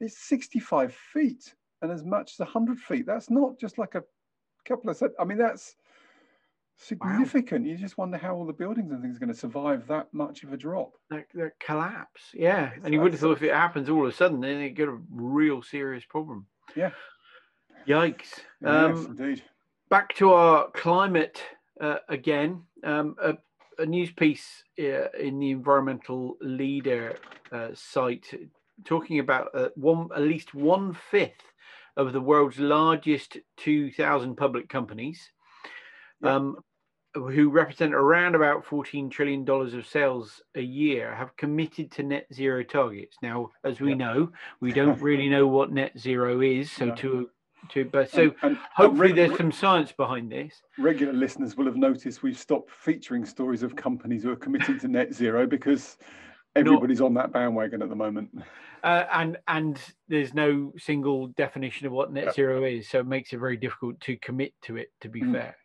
it's 0.00 0.18
65 0.18 0.94
feet 0.94 1.54
and 1.82 1.92
as 1.92 2.04
much 2.04 2.32
as 2.34 2.38
100 2.40 2.78
feet. 2.78 3.06
That's 3.06 3.30
not 3.30 3.58
just 3.58 3.78
like 3.78 3.94
a 3.94 4.02
couple 4.64 4.90
of. 4.90 5.02
I 5.18 5.24
mean, 5.24 5.38
that's 5.38 5.76
significant. 6.76 7.66
You 7.66 7.76
just 7.76 7.98
wonder 7.98 8.18
how 8.18 8.34
all 8.34 8.46
the 8.46 8.52
buildings 8.52 8.90
and 8.90 9.00
things 9.00 9.16
are 9.16 9.20
going 9.20 9.32
to 9.32 9.38
survive 9.38 9.86
that 9.86 10.12
much 10.12 10.42
of 10.42 10.52
a 10.52 10.56
drop. 10.56 10.92
that, 11.10 11.26
that 11.34 11.52
collapse. 11.60 12.30
Yeah, 12.34 12.72
It's 12.74 12.84
and 12.84 12.92
you 12.92 13.00
would 13.00 13.12
have 13.12 13.20
thought 13.20 13.36
if 13.36 13.42
it 13.42 13.54
happens 13.54 13.88
all 13.88 14.04
of 14.06 14.12
a 14.12 14.16
sudden, 14.16 14.40
then 14.40 14.60
you 14.60 14.70
get 14.70 14.88
a 14.88 14.98
real 15.10 15.62
serious 15.62 16.04
problem. 16.04 16.46
Yeah. 16.76 16.90
Yikes. 17.86 18.40
yes, 18.60 18.64
Um, 18.64 19.16
indeed. 19.18 19.42
back 19.88 20.14
to 20.16 20.32
our 20.32 20.70
climate 20.70 21.42
uh, 21.80 21.96
again. 22.08 22.62
Um, 22.82 23.16
a, 23.22 23.34
a 23.78 23.86
news 23.86 24.12
piece 24.12 24.62
uh, 24.78 25.10
in 25.18 25.38
the 25.40 25.50
Environmental 25.50 26.36
Leader 26.40 27.16
uh, 27.50 27.68
site 27.74 28.32
talking 28.84 29.18
about 29.18 29.48
uh, 29.54 29.68
one 29.76 30.08
at 30.14 30.22
least 30.22 30.54
one 30.54 30.96
fifth 31.10 31.42
of 31.96 32.12
the 32.12 32.20
world's 32.20 32.58
largest 32.58 33.36
2,000 33.58 34.36
public 34.36 34.68
companies, 34.68 35.30
Yeah. 36.20 36.34
um, 36.34 36.56
who 37.14 37.48
represent 37.50 37.94
around 37.94 38.34
about 38.34 38.64
14 38.64 39.08
trillion 39.08 39.44
dollars 39.44 39.74
of 39.74 39.86
sales 39.86 40.42
a 40.56 40.60
year, 40.60 41.14
have 41.14 41.36
committed 41.36 41.92
to 41.92 42.02
net 42.02 42.26
zero 42.34 42.64
targets. 42.64 43.16
Now, 43.22 43.50
as 43.62 43.80
we 43.80 43.90
Yeah. 43.90 43.96
know, 43.96 44.32
we 44.60 44.72
don't 44.80 45.00
really 45.00 45.28
know 45.28 45.46
what 45.46 45.70
net 45.72 45.96
zero 45.96 46.40
is. 46.40 46.72
So 46.72 46.86
No. 46.86 46.94
to 46.96 47.30
to 47.70 47.84
but 47.86 48.10
so 48.10 48.22
And- 48.22 48.30
and- 48.42 48.50
and 48.52 48.58
hopefully 48.74 49.08
reg- 49.12 49.16
there's 49.16 49.36
some 49.36 49.52
science 49.52 49.92
behind 49.92 50.30
this. 50.30 50.62
regular 50.78 51.12
listeners 51.12 51.56
will 51.56 51.66
have 51.66 51.76
noticed 51.76 52.22
we've 52.22 52.38
stopped 52.38 52.70
featuring 52.70 53.24
stories 53.24 53.62
of 53.62 53.74
companies 53.76 54.22
who 54.22 54.30
are 54.30 54.36
committing 54.36 54.78
to 54.80 54.88
net 54.88 55.12
zero 55.12 55.46
because 55.46 55.98
everybody's 56.56 57.00
on 57.00 57.14
that 57.14 57.32
bandwagon 57.32 57.82
at 57.82 57.88
the 57.88 57.96
moment. 57.96 58.30
Uh, 58.82 59.06
and 59.12 59.38
and 59.48 59.80
there's 60.08 60.34
no 60.34 60.72
single 60.76 61.28
definition 61.28 61.86
of 61.86 61.92
what 61.92 62.12
net 62.12 62.24
Yeah. 62.26 62.32
zero 62.32 62.64
is, 62.64 62.88
so 62.88 63.00
it 63.00 63.06
makes 63.06 63.32
it 63.32 63.38
very 63.38 63.56
difficult 63.56 63.98
to 64.00 64.16
commit 64.18 64.52
to 64.62 64.76
it. 64.76 64.92
To 65.00 65.08
be 65.08 65.22
Mm. 65.22 65.32
fair, 65.32 65.56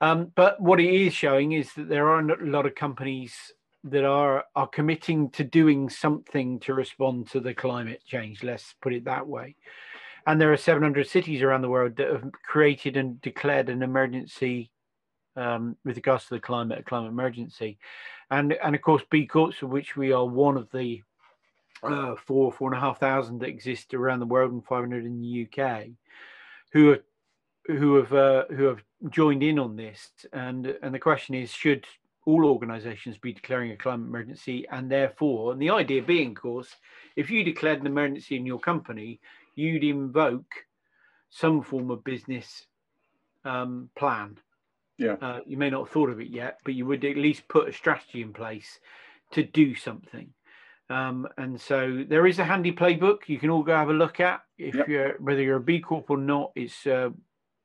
um, 0.00 0.32
but 0.34 0.60
what 0.60 0.80
it 0.80 0.92
is 0.92 1.12
showing 1.14 1.52
is 1.52 1.72
that 1.74 1.88
there 1.88 2.08
are 2.08 2.20
a 2.20 2.46
lot 2.46 2.66
of 2.66 2.74
companies 2.74 3.52
that 3.84 4.04
are 4.04 4.42
are 4.56 4.66
committing 4.66 5.30
to 5.30 5.44
doing 5.44 5.88
something 5.90 6.58
to 6.60 6.74
respond 6.74 7.28
to 7.28 7.38
the 7.40 7.54
climate 7.54 8.02
change. 8.04 8.42
Let's 8.42 8.74
put 8.80 8.92
it 8.94 9.04
that 9.04 9.26
way. 9.28 9.54
And 10.26 10.40
there 10.40 10.52
are 10.52 10.56
700 10.56 11.06
cities 11.06 11.42
around 11.42 11.62
the 11.62 11.68
world 11.68 11.96
that 11.96 12.10
have 12.10 12.30
created 12.44 12.96
and 12.96 13.20
declared 13.20 13.68
an 13.68 13.82
emergency 13.82 14.70
um, 15.36 15.76
with 15.84 15.96
regards 15.96 16.24
to 16.24 16.34
the 16.34 16.40
climate, 16.40 16.80
a 16.80 16.82
climate 16.82 17.10
emergency, 17.10 17.78
and 18.30 18.52
and 18.54 18.74
of 18.74 18.82
course 18.82 19.02
B 19.10 19.26
Corps, 19.26 19.62
of 19.62 19.68
which 19.68 19.96
we 19.96 20.12
are 20.12 20.24
one 20.24 20.56
of 20.56 20.70
the 20.72 21.02
uh, 21.82 22.14
four, 22.16 22.50
four 22.50 22.72
and 22.72 22.76
a 22.76 22.80
half 22.80 22.98
thousand 22.98 23.40
that 23.40 23.48
exist 23.48 23.94
around 23.94 24.20
the 24.20 24.26
world 24.26 24.52
and 24.52 24.64
500 24.64 25.04
in 25.04 25.20
the 25.20 25.46
UK, 25.46 25.88
who 26.72 26.92
are 26.92 27.04
who 27.66 27.96
have 27.96 28.12
uh, 28.12 28.44
who 28.48 28.64
have 28.64 28.82
joined 29.10 29.42
in 29.42 29.58
on 29.58 29.76
this. 29.76 30.10
And 30.32 30.66
and 30.82 30.94
the 30.94 30.98
question 30.98 31.34
is, 31.34 31.50
should 31.52 31.86
all 32.24 32.44
organisations 32.46 33.18
be 33.18 33.32
declaring 33.32 33.70
a 33.70 33.76
climate 33.76 34.08
emergency? 34.08 34.66
And 34.70 34.90
therefore, 34.90 35.52
and 35.52 35.60
the 35.60 35.70
idea 35.70 36.02
being, 36.02 36.30
of 36.30 36.36
course, 36.36 36.74
if 37.14 37.30
you 37.30 37.44
declared 37.44 37.80
an 37.80 37.86
emergency 37.86 38.36
in 38.36 38.46
your 38.46 38.58
company, 38.58 39.20
you'd 39.56 39.82
invoke 39.84 40.52
some 41.30 41.62
form 41.62 41.90
of 41.90 42.04
business 42.04 42.66
um, 43.44 43.90
plan. 43.96 44.38
Yeah. 44.98 45.16
Uh, 45.20 45.40
you 45.46 45.56
may 45.56 45.70
not 45.70 45.84
have 45.84 45.90
thought 45.90 46.10
of 46.10 46.20
it 46.20 46.28
yet, 46.28 46.58
but 46.64 46.74
you 46.74 46.86
would 46.86 47.04
at 47.04 47.16
least 47.16 47.48
put 47.48 47.68
a 47.68 47.72
strategy 47.72 48.22
in 48.22 48.32
place 48.32 48.78
to 49.32 49.42
do 49.42 49.74
something. 49.74 50.28
Um, 50.88 51.26
and 51.36 51.60
so 51.60 52.04
there 52.08 52.26
is 52.28 52.38
a 52.38 52.44
handy 52.44 52.70
playbook 52.70 53.18
you 53.26 53.38
can 53.38 53.50
all 53.50 53.64
go 53.64 53.74
have 53.74 53.88
a 53.88 53.92
look 53.92 54.20
at 54.20 54.42
if 54.56 54.72
Yep. 54.74 54.88
you're 54.88 55.12
whether 55.18 55.42
you're 55.42 55.56
a 55.56 55.60
B 55.60 55.80
Corp 55.80 56.08
or 56.10 56.16
not. 56.16 56.52
It's 56.54 56.86
uh, 56.86 57.10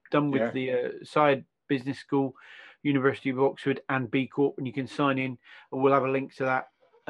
done 0.09 0.31
with 0.31 0.41
Yeah. 0.41 0.51
the 0.51 0.71
uh, 0.71 0.89
Saïd 1.03 1.45
Business 1.67 1.99
School, 1.99 2.35
University 2.81 3.29
of 3.29 3.39
Oxford, 3.39 3.81
and 3.89 4.09
B 4.09 4.25
Corp, 4.25 4.55
and 4.57 4.65
you 4.65 4.73
can 4.73 4.87
sign 4.87 5.19
in. 5.19 5.37
And 5.71 5.81
we'll 5.83 5.93
have 5.93 6.03
a 6.03 6.11
link 6.11 6.33
to 6.37 6.45
that 6.45 6.69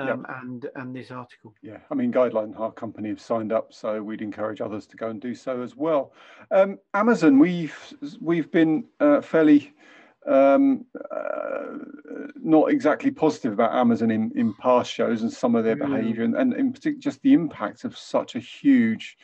um, 0.09 0.25
and 0.41 0.69
and 0.75 0.95
this 0.95 1.11
article. 1.11 1.53
Yeah, 1.61 1.77
I 1.89 1.95
mean, 1.95 2.11
Gydeline, 2.11 2.59
our 2.59 2.71
company, 2.71 3.09
have 3.09 3.21
signed 3.21 3.51
up, 3.51 3.73
so 3.73 4.01
we'd 4.01 4.21
encourage 4.21 4.61
others 4.61 4.87
to 4.87 4.97
go 4.97 5.09
and 5.09 5.21
do 5.21 5.35
so 5.35 5.61
as 5.61 5.75
well. 5.75 6.13
Um, 6.51 6.79
Amazon, 6.93 7.39
we've 7.39 7.75
we've 8.19 8.51
been 8.51 8.85
uh, 8.99 9.21
fairly 9.21 9.73
um, 10.27 10.85
uh, 11.11 11.77
not 12.35 12.71
exactly 12.71 13.11
positive 13.11 13.53
about 13.53 13.73
Amazon 13.73 14.11
in, 14.11 14.31
in 14.35 14.53
past 14.55 14.91
shows 14.91 15.21
and 15.21 15.31
some 15.31 15.55
of 15.55 15.63
their 15.63 15.75
Mm. 15.75 15.89
behaviour, 15.89 16.23
and, 16.23 16.35
and 16.35 16.53
in 16.53 16.71
particular, 16.71 16.99
just 16.99 17.21
the 17.21 17.33
impact 17.33 17.83
of 17.83 17.97
such 17.97 18.35
a 18.35 18.39
huge 18.39 19.17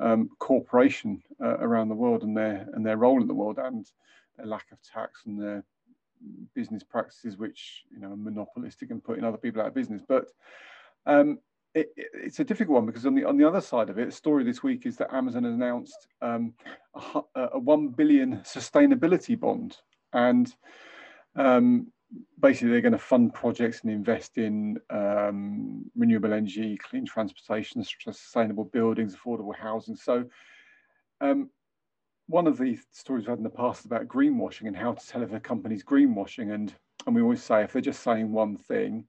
um, 0.00 0.28
corporation 0.38 1.22
uh, 1.40 1.58
around 1.58 1.88
the 1.88 1.94
world 1.94 2.22
and 2.22 2.36
their 2.36 2.68
and 2.72 2.84
their 2.84 2.96
role 2.96 3.20
in 3.20 3.28
the 3.28 3.34
world 3.34 3.58
and 3.58 3.90
their 4.36 4.46
lack 4.46 4.66
of 4.72 4.78
tax 4.82 5.22
and 5.26 5.40
their 5.40 5.64
business 6.54 6.82
practices, 6.82 7.36
which 7.36 7.84
you 7.90 8.00
know 8.00 8.12
are 8.12 8.16
monopolistic 8.16 8.90
and 8.90 9.02
putting 9.02 9.24
other 9.24 9.36
people 9.38 9.60
out 9.60 9.68
of 9.68 9.74
business. 9.74 10.02
But 10.06 10.26
um, 11.06 11.38
it, 11.74 11.88
it- 11.96 12.10
it's 12.14 12.40
a 12.40 12.44
difficult 12.44 12.76
one 12.76 12.86
because 12.86 13.06
on 13.06 13.14
the 13.14 13.24
on 13.24 13.36
the 13.36 13.46
other 13.46 13.60
side 13.60 13.90
of 13.90 13.98
it, 13.98 14.06
the 14.06 14.12
story 14.12 14.44
this 14.44 14.62
week 14.62 14.86
is 14.86 14.96
that 14.96 15.12
Amazon 15.14 15.44
has 15.44 15.54
announced 15.54 16.08
um, 16.22 16.54
a, 17.34 17.48
a 17.54 17.58
one 17.58 17.88
billion 17.88 18.38
sustainability 18.38 19.38
bond, 19.38 19.76
and 20.12 20.54
um, 21.36 21.88
basically 22.40 22.70
they're 22.70 22.80
going 22.80 22.92
to 22.92 22.98
fund 22.98 23.34
projects 23.34 23.82
and 23.82 23.90
invest 23.90 24.38
in 24.38 24.78
um, 24.90 25.84
renewable 25.96 26.32
energy, 26.32 26.76
clean 26.78 27.04
transportation, 27.04 27.84
sustainable 27.84 28.64
buildings, 28.64 29.16
affordable 29.16 29.56
housing. 29.56 29.96
So. 29.96 30.24
One 32.26 32.46
of 32.46 32.56
the 32.56 32.78
stories 32.90 33.22
we've 33.22 33.30
had 33.30 33.38
in 33.38 33.44
the 33.44 33.50
past 33.50 33.80
is 33.80 33.86
about 33.86 34.08
greenwashing 34.08 34.66
and 34.66 34.76
how 34.76 34.92
to 34.92 35.06
tell 35.06 35.22
if 35.22 35.32
a 35.32 35.40
company's 35.40 35.84
greenwashing, 35.84 36.54
and 36.54 36.74
and 37.06 37.14
we 37.14 37.20
always 37.20 37.42
say 37.42 37.62
if 37.62 37.72
they're 37.72 37.82
just 37.82 38.02
saying 38.02 38.32
one 38.32 38.56
thing, 38.56 39.04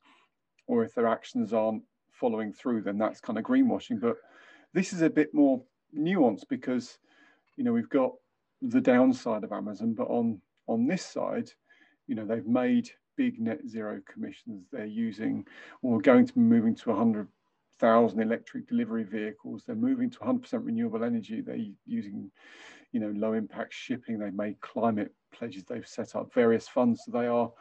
or 0.67 0.83
if 0.83 0.93
their 0.93 1.07
actions 1.07 1.53
aren't 1.53 1.83
following 2.11 2.51
through, 2.51 2.81
then 2.81 2.97
that's 2.97 3.21
kind 3.21 3.39
of 3.39 3.45
greenwashing. 3.45 4.01
But 4.01 4.17
this 4.73 4.91
is 4.91 5.01
a 5.01 5.09
bit 5.09 5.33
more 5.33 5.61
nuanced 5.97 6.49
because, 6.49 6.97
you 7.55 7.63
know, 7.63 7.71
we've 7.71 7.89
got 7.89 8.11
the 8.61 8.81
downside 8.81 9.43
of 9.43 9.53
Amazon, 9.53 9.93
but 9.93 10.07
on 10.07 10.41
on 10.67 10.87
this 10.87 11.05
side, 11.05 11.49
you 12.07 12.15
know, 12.15 12.25
they've 12.25 12.47
made 12.47 12.89
big 13.15 13.39
net 13.39 13.59
zero 13.67 14.01
commissions. 14.11 14.67
They're 14.71 14.85
using, 14.85 15.45
or 15.81 16.01
going 16.01 16.25
to 16.25 16.33
be 16.33 16.41
moving 16.41 16.75
to 16.75 16.91
100,000 17.79 18.21
electric 18.21 18.67
delivery 18.67 19.03
vehicles. 19.03 19.63
They're 19.65 19.75
moving 19.75 20.09
to 20.11 20.19
100% 20.19 20.65
renewable 20.65 21.03
energy. 21.03 21.41
They're 21.41 21.57
using, 21.85 22.31
you 22.91 22.99
know, 22.99 23.13
low 23.15 23.33
impact 23.33 23.73
shipping. 23.73 24.19
They've 24.19 24.33
made 24.33 24.59
climate 24.61 25.13
pledges. 25.33 25.63
They've 25.63 25.87
set 25.87 26.15
up 26.15 26.33
various 26.33 26.67
funds. 26.67 27.03
So 27.05 27.11
they 27.11 27.27
are, 27.27 27.51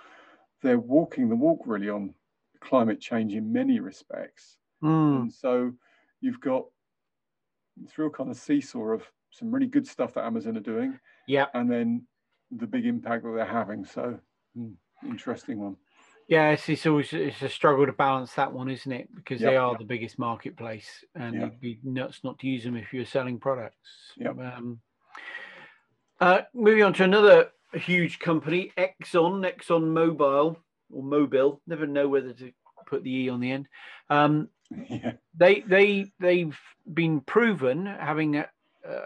they're 0.63 0.79
walking 0.79 1.29
the 1.29 1.37
walk 1.37 1.63
really 1.67 1.91
on 1.91 2.15
climate 2.61 3.01
change 3.01 3.35
in 3.35 3.53
many 3.53 3.81
respects. 3.81 4.59
Mm. 4.83 5.23
And 5.23 5.33
so 5.33 5.73
you've 6.21 6.41
got 6.41 6.65
this 7.77 7.99
real 7.99 8.11
kind 8.11 8.31
of 8.31 8.37
seesaw 8.37 8.95
of 8.95 9.03
some 9.31 9.51
really 9.51 9.67
good 9.67 9.87
stuff 9.87 10.15
that 10.15 10.25
Amazon 10.25 10.57
are 10.57 10.61
doing, 10.61 10.99
Yeah, 11.27 11.47
and 11.55 11.71
then 11.71 12.07
the 12.53 12.67
big 12.67 12.87
impact 12.87 13.25
that 13.25 13.33
they're 13.35 13.45
having. 13.45 13.85
So 13.85 14.19
hmm, 14.55 14.73
interesting 15.05 15.59
one. 15.59 15.77
Yeah. 16.29 16.51
It's, 16.51 16.69
it's 16.69 16.87
always 16.87 17.13
it's 17.13 17.43
a 17.43 17.49
struggle 17.49 17.87
to 17.87 17.93
balance 17.93 18.33
that 18.35 18.53
one, 18.53 18.71
isn't 18.71 18.91
it? 18.93 19.15
Because 19.15 19.41
they 19.41 19.53
Yep. 19.53 19.61
are 19.63 19.79
the 19.79 19.85
biggest 19.85 20.19
marketplace, 20.19 21.05
and 21.15 21.35
Yeah. 21.35 21.47
it'd 21.47 21.61
be 21.61 21.79
nuts 21.83 22.23
not 22.25 22.39
to 22.41 22.47
use 22.47 22.65
them 22.65 22.77
if 22.77 22.93
you're 22.93 23.05
selling 23.05 23.39
products. 23.39 24.13
Yep. 24.17 24.39
Um, 24.39 24.81
uh, 26.21 26.43
moving 26.55 26.83
on 26.83 26.93
to 26.95 27.05
another 27.05 27.51
huge 27.73 28.19
company, 28.19 28.73
Exxon, 28.79 29.45
Exxon 29.51 29.89
Mobile 29.89 30.57
or 30.91 31.03
Mobil. 31.03 31.61
Never 31.67 31.87
know 31.87 32.09
whether 32.09 32.33
to 32.33 32.53
put 32.87 33.03
the 33.03 33.15
e 33.15 33.29
on 33.29 33.41
the 33.41 33.51
end. 33.51 33.69
Um, 34.11 34.49
yeah. 34.89 35.13
they 35.35 35.61
they 35.61 36.13
they've 36.21 36.59
been 36.93 37.21
proven 37.21 37.87
having 37.87 38.37
uh, 38.37 38.47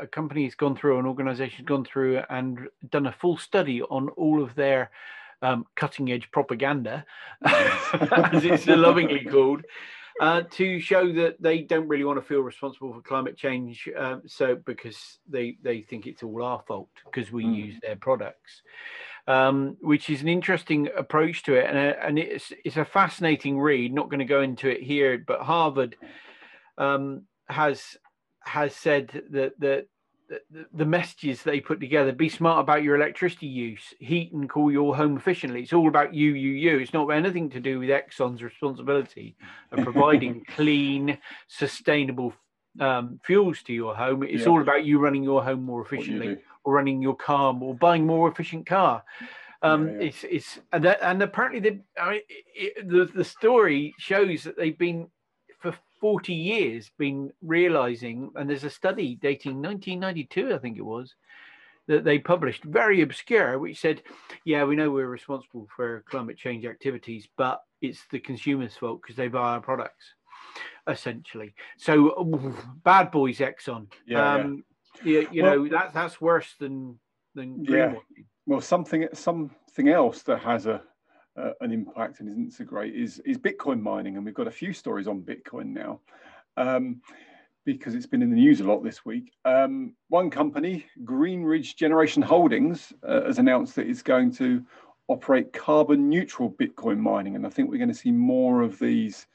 a 0.01 0.07
company 0.07 0.45
has 0.45 0.55
gone 0.55 0.77
through, 0.77 0.99
an 0.99 1.07
organization 1.07 1.59
has 1.59 1.67
gone 1.67 1.85
through 1.85 2.21
and 2.31 2.69
done 2.91 3.07
a 3.07 3.13
full 3.13 3.37
study 3.37 3.83
on 3.83 4.09
all 4.11 4.43
of 4.43 4.55
their 4.55 4.91
um, 5.43 5.65
cutting 5.77 6.11
edge 6.11 6.31
propaganda, 6.31 7.05
as 7.45 8.45
it's 8.45 8.67
lovingly 8.67 9.25
called, 9.25 9.63
uh, 10.21 10.43
to 10.51 10.81
show 10.81 11.13
that 11.13 11.41
they 11.41 11.61
don't 11.61 11.89
really 11.89 12.05
want 12.05 12.19
to 12.19 12.27
feel 12.27 12.41
responsible 12.41 12.93
for 12.93 13.01
climate 13.01 13.37
change. 13.37 13.89
Um, 13.97 14.23
so 14.27 14.57
because 14.57 15.19
they 15.29 15.57
they 15.63 15.83
think 15.83 16.07
it's 16.07 16.23
all 16.23 16.43
our 16.43 16.63
fault 16.67 16.91
because 17.05 17.31
we 17.31 17.45
mm. 17.45 17.57
use 17.57 17.77
their 17.83 17.97
products. 17.97 18.63
Um, 19.27 19.77
which 19.83 20.09
is 20.09 20.23
an 20.23 20.29
interesting 20.29 20.89
approach 20.97 21.43
to 21.43 21.55
it, 21.55 21.67
and, 21.67 21.77
uh, 21.77 21.99
and 22.03 22.19
it's 22.19 22.51
it's 22.65 22.79
a 22.79 22.85
fascinating 22.85 23.61
read. 23.61 23.93
Not 23.93 24.09
going 24.09 24.21
to 24.21 24.25
go 24.25 24.41
into 24.41 24.71
it 24.71 24.83
here, 24.83 25.23
but 25.27 25.43
Harvard 25.43 25.97
um, 26.79 27.25
has 27.47 27.99
has 28.41 28.75
said 28.75 29.23
that 29.31 29.53
that 29.61 29.87
the 30.73 30.85
messages 30.85 31.43
they 31.43 31.61
put 31.61 31.81
together 31.81 32.13
be 32.13 32.29
smart 32.29 32.61
about 32.61 32.83
your 32.83 32.97
electricity 32.97 33.47
use 33.47 33.95
heat 33.99 34.33
and 34.33 34.49
cool 34.49 34.71
your 34.71 34.95
home 34.95 35.17
efficiently. 35.17 35.63
It's 35.63 35.73
all 35.73 35.89
about 35.89 36.15
you 36.15 36.33
you 36.35 36.51
you. 36.51 36.79
It's 36.79 36.93
not 36.93 37.09
anything 37.09 37.51
to 37.51 37.61
do 37.61 37.79
with 37.79 37.89
exxon's 37.89 38.43
responsibility 38.43 39.37
of 39.73 39.85
providing 39.85 40.45
clean 40.49 41.19
sustainable 41.47 42.35
um, 42.81 43.21
fuels 43.25 43.63
to 43.63 43.73
your 43.73 43.95
home. 43.95 44.23
It's 44.23 44.43
yeah. 44.43 44.49
all 44.49 44.61
about 44.61 44.85
you 44.85 44.99
running 44.99 45.25
your 45.25 45.43
home 45.43 45.63
more 45.63 45.83
efficiently 45.83 46.39
or 46.65 46.75
running 46.75 47.01
your 47.01 47.17
car 47.17 47.57
or 47.61 47.75
buying 47.75 48.07
more 48.07 48.31
efficient 48.31 48.67
car. 48.67 49.03
Um, 49.63 49.89
yeah, 49.89 49.95
yeah. 49.95 50.01
it's 50.01 50.25
it's 50.25 50.61
and, 50.73 50.85
that, 50.85 50.99
and 51.03 51.23
apparently 51.23 51.61
the 51.61 51.81
I 52.01 52.11
mean, 52.11 52.21
it, 52.55 52.89
the 52.89 53.07
the 53.07 53.25
story 53.25 53.95
shows 53.99 54.45
that 54.45 54.57
they've 54.57 54.79
been 54.79 55.09
40 56.01 56.33
years 56.33 56.91
been 56.99 57.33
realizing, 57.43 58.31
and 58.37 58.49
there's 58.49 58.65
a 58.65 58.71
study 58.71 59.17
dating 59.17 59.63
1992, 59.63 60.55
I 60.55 60.59
think 60.59 60.79
it 60.79 60.85
was, 60.85 61.15
that 61.87 62.05
they 62.05 62.19
published, 62.19 62.65
very 62.65 63.01
obscure, 63.01 63.59
which 63.59 63.81
said, 63.81 64.03
yeah, 64.45 64.65
we 64.65 64.77
know 64.77 64.91
we're 64.91 65.09
responsible 65.09 65.67
for 65.75 66.05
climate 66.09 66.37
change 66.37 66.65
activities, 66.67 67.27
but 67.37 67.63
it's 67.81 68.05
the 68.11 68.21
consumer's 68.21 68.77
fault 68.77 69.01
because 69.03 69.17
they 69.17 69.29
buy 69.29 69.55
our 69.55 69.61
products, 69.61 70.15
essentially. 70.87 71.55
So 71.79 72.67
bad 72.85 73.11
boys, 73.11 73.39
Exxon. 73.39 73.87
Yeah, 74.07 74.35
um, 74.35 74.65
yeah. 75.03 75.13
You, 75.13 75.29
you 75.33 75.43
well, 75.43 75.57
know, 75.57 75.69
that, 75.69 75.95
that's 75.95 76.21
worse 76.21 76.55
than, 76.61 76.99
than 77.35 77.65
yeah. 77.65 77.95
Well, 78.47 78.61
something, 78.61 79.09
something 79.15 79.89
else 79.89 80.23
that 80.23 80.41
has 80.41 80.67
a, 80.67 80.83
uh, 81.39 81.53
an 81.61 81.73
impact 81.73 82.21
and 82.21 82.29
isn't 82.29 82.53
so 82.53 82.65
great 82.65 82.95
is 82.95 83.21
is 83.21 83.39
Bitcoin 83.39 83.81
mining, 83.81 84.17
and 84.17 84.25
we've 84.25 84.35
got 84.35 84.49
a 84.49 84.53
few 84.53 84.73
stories 84.73 85.07
on 85.07 85.23
Bitcoin 85.23 85.67
now. 85.67 86.01
Um, 86.57 87.01
because 87.65 87.95
it's 87.95 88.07
been 88.07 88.23
in 88.23 88.31
the 88.31 88.37
news 88.37 88.61
a 88.61 88.65
lot 88.65 88.83
this 88.83 89.05
week. 89.05 89.35
Um, 89.45 89.95
one 90.09 90.31
company, 90.31 90.87
Greenidge 91.05 91.77
Generation 91.77 92.23
Holdings, 92.23 92.95
uh, 93.07 93.25
has 93.25 93.39
announced 93.39 93.77
that 93.77 93.87
it's 93.87 94.01
going 94.01 94.33
to 94.37 94.65
operate 95.09 95.53
carbon 95.53 96.09
neutral 96.09 96.51
Bitcoin 96.51 96.97
mining. 96.97 97.37
And 97.37 97.47
I 97.47 97.51
think 97.51 97.69
we're 97.69 97.77
going 97.77 97.89
to 97.91 97.95
see 97.95 98.11
more 98.11 98.63
of 98.63 98.79
these 98.79 99.27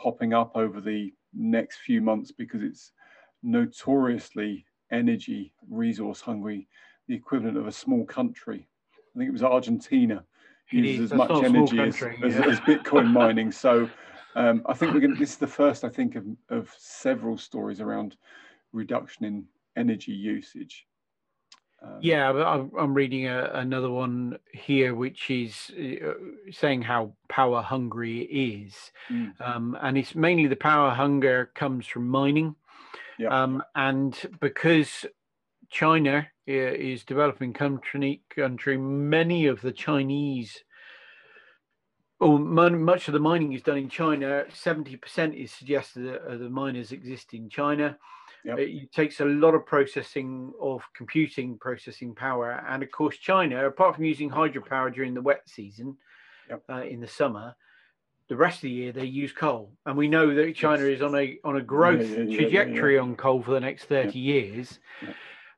popping 0.00 0.34
up 0.34 0.56
over 0.56 0.80
the 0.80 1.12
next 1.32 1.78
few 1.78 2.00
months 2.00 2.32
because 2.32 2.62
it's 2.64 2.90
notoriously 3.44 4.66
energy 4.90 5.52
resource 5.68 6.20
hungry, 6.20 6.66
the 7.06 7.14
equivalent 7.14 7.56
of 7.56 7.68
a 7.68 7.72
small 7.72 8.04
country. 8.04 8.66
I 9.14 9.18
think 9.18 9.28
it 9.28 9.32
was 9.32 9.44
Argentina 9.44 10.24
uses 10.70 11.12
as 11.12 11.18
much 11.18 11.30
energy 11.30 11.80
as, 11.80 12.00
yeah. 12.00 12.12
as, 12.24 12.36
as, 12.36 12.60
Bitcoin 12.60 13.06
mining. 13.12 13.52
So 13.52 13.88
um, 14.34 14.62
I 14.66 14.74
think 14.74 14.94
we're 14.94 15.00
going. 15.00 15.18
This 15.18 15.30
is 15.30 15.36
the 15.36 15.46
first, 15.46 15.84
I 15.84 15.88
think, 15.88 16.16
of, 16.16 16.24
of 16.48 16.74
several 16.78 17.36
stories 17.36 17.80
around 17.80 18.16
reduction 18.72 19.24
in 19.24 19.44
energy 19.76 20.12
usage. 20.12 20.86
Um, 21.82 21.98
yeah, 22.00 22.30
I'm, 22.30 22.70
I'm 22.78 22.94
reading 22.94 23.26
a, 23.26 23.50
another 23.54 23.90
one 23.90 24.38
here, 24.52 24.94
which 24.94 25.30
is 25.30 25.70
uh, 25.78 26.12
saying 26.50 26.82
how 26.82 27.14
power 27.28 27.62
hungry 27.62 28.20
it 28.20 28.64
is, 28.66 28.92
mm. 29.10 29.32
um, 29.40 29.76
and 29.80 29.96
it's 29.96 30.14
mainly 30.14 30.46
the 30.46 30.56
power 30.56 30.90
hunger 30.90 31.50
comes 31.54 31.86
from 31.86 32.06
mining, 32.06 32.54
um, 33.30 33.62
and 33.74 34.14
because 34.40 35.06
China 35.70 36.26
is 36.50 37.04
developing 37.04 37.52
country, 37.52 38.22
country. 38.34 38.76
Many 38.76 39.46
of 39.46 39.60
the 39.60 39.72
Chinese, 39.72 40.62
or 42.18 42.38
much 42.38 43.08
of 43.08 43.14
the 43.14 43.20
mining 43.20 43.52
is 43.52 43.62
done 43.62 43.78
in 43.78 43.88
China. 43.88 44.44
Seventy 44.52 44.96
percent 44.96 45.34
is 45.34 45.52
suggested 45.52 46.04
that 46.06 46.38
the 46.38 46.50
miners 46.50 46.92
exist 46.92 47.34
in 47.34 47.48
China. 47.48 47.96
Yep. 48.44 48.58
It 48.58 48.92
takes 48.92 49.20
a 49.20 49.26
lot 49.26 49.54
of 49.54 49.66
processing 49.66 50.52
of 50.60 50.82
computing 50.96 51.58
processing 51.58 52.14
power, 52.14 52.64
and 52.68 52.82
of 52.82 52.90
course, 52.90 53.16
China, 53.18 53.66
apart 53.66 53.96
from 53.96 54.04
using 54.04 54.30
hydropower 54.30 54.92
during 54.92 55.12
the 55.14 55.20
wet 55.20 55.42
season 55.46 55.98
yep. 56.48 56.62
uh, 56.70 56.82
in 56.82 57.00
the 57.00 57.06
summer, 57.08 57.54
the 58.28 58.36
rest 58.36 58.56
of 58.58 58.62
the 58.62 58.70
year 58.70 58.92
they 58.92 59.04
use 59.04 59.32
coal, 59.32 59.72
and 59.84 59.96
we 59.96 60.08
know 60.08 60.34
that 60.34 60.56
China 60.56 60.84
yes. 60.86 60.96
is 60.96 61.02
on 61.02 61.14
a 61.16 61.38
on 61.44 61.56
a 61.56 61.62
growth 61.62 62.08
yeah, 62.08 62.22
yeah, 62.22 62.38
trajectory 62.38 62.94
yeah, 62.94 63.02
on 63.02 63.14
coal 63.14 63.42
for 63.42 63.50
the 63.50 63.60
next 63.60 63.84
thirty 63.84 64.18
years. 64.18 64.78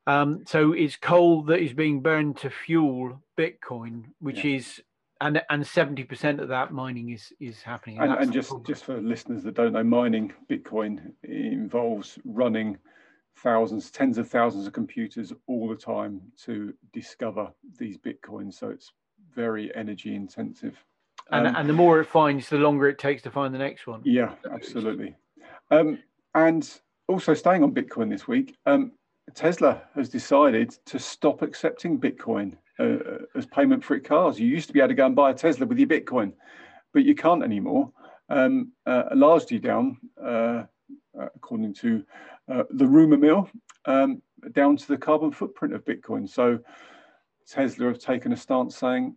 Um, 0.05 0.43
so 0.45 0.73
it's 0.73 0.97
coal 0.97 1.43
that 1.43 1.59
is 1.59 1.73
being 1.73 2.01
burned 2.01 2.37
to 2.37 2.49
fuel 2.49 3.21
Bitcoin, 3.37 4.05
which 4.19 4.43
yeah. 4.43 4.57
is 4.57 4.81
and 5.21 5.41
and 5.49 5.65
seventy 5.65 6.03
percent 6.03 6.41
of 6.41 6.49
that 6.49 6.71
mining 6.73 7.11
is 7.11 7.31
is 7.39 7.61
happening. 7.61 7.99
And, 7.99 8.11
and 8.11 8.33
just 8.33 8.53
just 8.65 8.83
for 8.83 8.99
listeners 8.99 9.43
that 9.43 9.55
don't 9.55 9.73
know, 9.73 9.83
mining 9.83 10.33
Bitcoin 10.49 11.13
involves 11.23 12.19
running 12.25 12.77
thousands, 13.37 13.89
tens 13.91 14.17
of 14.17 14.29
thousands 14.29 14.67
of 14.67 14.73
computers 14.73 15.33
all 15.47 15.67
the 15.67 15.75
time 15.75 16.21
to 16.45 16.73
discover 16.91 17.51
these 17.79 17.97
Bitcoins. 17.97 18.55
So 18.55 18.69
it's 18.69 18.91
very 19.33 19.73
energy 19.75 20.15
intensive. 20.15 20.77
And, 21.31 21.47
um, 21.47 21.55
and 21.55 21.69
the 21.69 21.73
more 21.73 22.01
it 22.01 22.05
finds, 22.05 22.49
the 22.49 22.57
longer 22.57 22.89
it 22.89 22.99
takes 22.99 23.21
to 23.23 23.31
find 23.31 23.53
the 23.53 23.59
next 23.59 23.87
one. 23.87 24.01
Yeah, 24.03 24.33
absolutely. 24.51 25.15
Um, 25.71 25.99
and 26.35 26.69
also 27.07 27.33
staying 27.33 27.63
on 27.63 27.73
Bitcoin 27.73 28.09
this 28.09 28.27
week, 28.27 28.57
um, 28.65 28.91
Tesla 29.33 29.81
has 29.95 30.09
decided 30.09 30.75
to 30.85 30.99
stop 30.99 31.41
accepting 31.41 31.99
Bitcoin 31.99 32.57
uh, 32.79 33.25
as 33.35 33.45
payment 33.45 33.83
for 33.83 33.95
its 33.95 34.07
cars. 34.07 34.39
You 34.39 34.47
used 34.47 34.67
to 34.67 34.73
be 34.73 34.79
able 34.79 34.89
to 34.89 34.95
go 34.95 35.05
and 35.05 35.15
buy 35.15 35.31
a 35.31 35.33
Tesla 35.33 35.65
with 35.65 35.79
your 35.79 35.87
Bitcoin, 35.87 36.33
but 36.93 37.05
you 37.05 37.15
can't 37.15 37.43
anymore. 37.43 37.91
Um, 38.29 38.71
uh, 38.85 39.03
largely 39.13 39.59
down, 39.59 39.97
uh, 40.21 40.63
uh 41.19 41.27
according 41.35 41.73
to 41.75 42.03
uh, 42.51 42.63
the 42.71 42.87
rumor 42.87 43.17
mill, 43.17 43.49
um, 43.85 44.21
down 44.51 44.77
to 44.77 44.87
the 44.87 44.97
carbon 44.97 45.31
footprint 45.31 45.73
of 45.73 45.85
Bitcoin. 45.85 46.27
So 46.27 46.59
Tesla 47.47 47.87
have 47.87 47.99
taken 47.99 48.33
a 48.33 48.37
stance 48.37 48.75
saying 48.75 49.15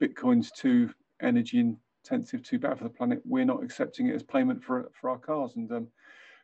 Bitcoin's 0.00 0.50
too 0.50 0.92
energy 1.20 1.76
intensive, 2.04 2.42
too 2.42 2.58
bad 2.58 2.78
for 2.78 2.84
the 2.84 2.90
planet. 2.90 3.22
We're 3.24 3.44
not 3.44 3.62
accepting 3.62 4.08
it 4.08 4.14
as 4.14 4.22
payment 4.22 4.62
for 4.62 4.90
for 5.00 5.10
our 5.10 5.18
cars. 5.18 5.56
And 5.56 5.70
um, 5.72 5.88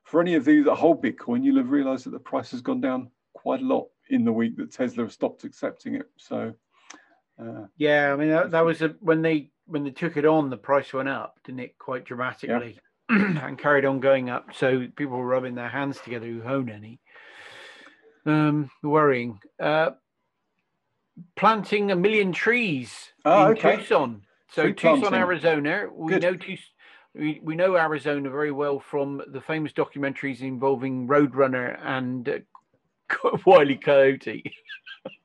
for 0.04 0.20
any 0.20 0.34
of 0.34 0.48
you 0.48 0.64
that 0.64 0.74
hold 0.74 1.02
Bitcoin, 1.02 1.44
you'll 1.44 1.58
have 1.58 1.70
realized 1.70 2.06
that 2.06 2.10
the 2.10 2.18
price 2.18 2.50
has 2.50 2.60
gone 2.60 2.80
down 2.80 3.10
quite 3.34 3.60
a 3.60 3.64
lot 3.64 3.88
in 4.08 4.24
the 4.24 4.32
week 4.32 4.56
that 4.56 4.72
Tesla 4.72 5.04
has 5.04 5.12
stopped 5.12 5.44
accepting 5.44 5.94
it. 5.94 6.10
So, 6.16 6.52
uh, 7.40 7.66
yeah, 7.76 8.12
I 8.12 8.16
mean 8.16 8.30
that, 8.30 8.50
that 8.50 8.64
was 8.64 8.82
a, 8.82 8.94
when 9.00 9.22
they 9.22 9.50
when 9.66 9.84
they 9.84 9.90
took 9.90 10.16
it 10.16 10.24
on, 10.24 10.50
the 10.50 10.56
price 10.56 10.92
went 10.92 11.08
up, 11.08 11.38
didn't 11.44 11.60
it, 11.60 11.78
quite 11.78 12.04
dramatically, 12.04 12.78
yeah. 13.08 13.40
and 13.46 13.58
carried 13.58 13.84
on 13.84 14.00
going 14.00 14.28
up. 14.28 14.48
So 14.54 14.86
people 14.96 15.16
were 15.16 15.26
rubbing 15.26 15.54
their 15.54 15.68
hands 15.68 16.00
together 16.00 16.26
who 16.26 16.42
own 16.42 16.68
any. 16.68 17.00
Um, 18.26 18.70
worrying. 18.82 19.38
Uh, 19.58 19.90
planting 21.36 21.90
a 21.90 21.96
million 21.96 22.32
trees 22.32 23.12
oh, 23.24 23.46
in 23.46 23.52
okay. 23.52 23.76
Tucson. 23.76 24.22
So 24.52 24.72
Tucson, 24.72 25.14
Arizona. 25.14 25.86
We 25.92 26.14
Good. 26.14 26.22
know 26.22 26.34
Tucson 26.34 26.64
we, 27.14 27.40
we 27.42 27.56
know 27.56 27.76
Arizona 27.76 28.30
very 28.30 28.52
well 28.52 28.78
from 28.78 29.22
the 29.28 29.40
famous 29.40 29.72
documentaries 29.72 30.40
involving 30.40 31.08
Roadrunner 31.08 31.78
and 31.84 32.28
uh, 32.28 33.36
Wiley 33.46 33.76
Coyote. 33.76 34.44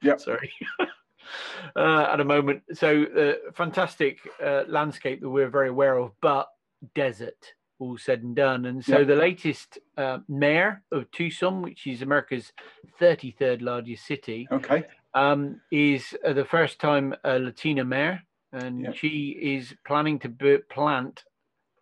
Yeah. 0.01 0.15
Sorry. 0.17 0.51
uh, 1.75 2.07
at 2.11 2.19
a 2.19 2.25
moment. 2.25 2.63
So, 2.73 3.03
uh, 3.03 3.51
fantastic 3.53 4.19
uh, 4.43 4.63
landscape 4.67 5.21
that 5.21 5.29
we're 5.29 5.49
very 5.49 5.69
aware 5.69 5.97
of, 5.97 6.11
but 6.21 6.47
desert, 6.95 7.53
all 7.79 7.97
said 7.97 8.23
and 8.23 8.35
done. 8.35 8.65
And 8.65 8.83
so, 8.83 9.03
the 9.03 9.15
latest 9.15 9.77
uh, 9.97 10.19
mayor 10.27 10.81
of 10.91 11.09
Tucson, 11.11 11.61
which 11.61 11.85
is 11.85 12.01
America's 12.01 12.51
33rd 12.99 13.61
largest 13.61 14.07
city, 14.07 14.47
okay, 14.51 14.85
um, 15.13 15.61
is 15.71 16.15
uh, 16.25 16.33
the 16.33 16.45
first 16.45 16.79
time 16.79 17.13
a 17.23 17.37
Latina 17.39 17.83
mayor. 17.83 18.21
And 18.51 18.95
she 18.95 19.37
is 19.41 19.75
planning 19.85 20.17
to 20.19 20.61
plant 20.69 21.25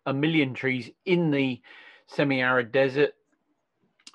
a 0.06 0.12
million 0.12 0.54
trees 0.54 0.90
in 1.04 1.30
the 1.30 1.60
semi-arid 2.06 2.72
desert 2.72 3.14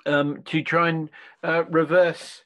um, 0.06 0.42
to 0.44 0.62
try 0.62 0.88
and 0.88 1.10
uh, 1.42 1.64
reverse 1.64 2.44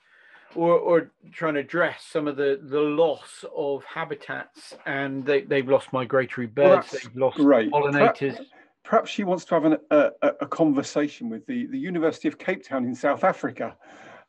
or, 0.54 0.78
or 0.78 1.10
trying 1.32 1.54
to 1.54 1.60
address 1.60 2.04
some 2.04 2.28
of 2.28 2.36
the, 2.36 2.60
the 2.62 2.80
loss 2.80 3.44
of 3.56 3.84
habitats 3.84 4.74
and 4.86 5.24
they, 5.24 5.42
they've 5.42 5.68
lost 5.68 5.92
migratory 5.92 6.46
birds, 6.46 6.92
well, 6.92 7.00
they've 7.02 7.16
lost 7.16 7.36
great. 7.36 7.70
pollinators. 7.70 8.18
Perhaps, 8.18 8.50
perhaps 8.84 9.10
she 9.10 9.24
wants 9.24 9.44
to 9.46 9.54
have 9.54 9.64
an, 9.64 9.76
a, 9.90 10.10
a 10.40 10.46
conversation 10.46 11.28
with 11.28 11.46
the, 11.46 11.66
the 11.66 11.78
University 11.78 12.28
of 12.28 12.38
Cape 12.38 12.66
Town 12.66 12.84
in 12.84 12.94
South 12.94 13.24
Africa 13.24 13.76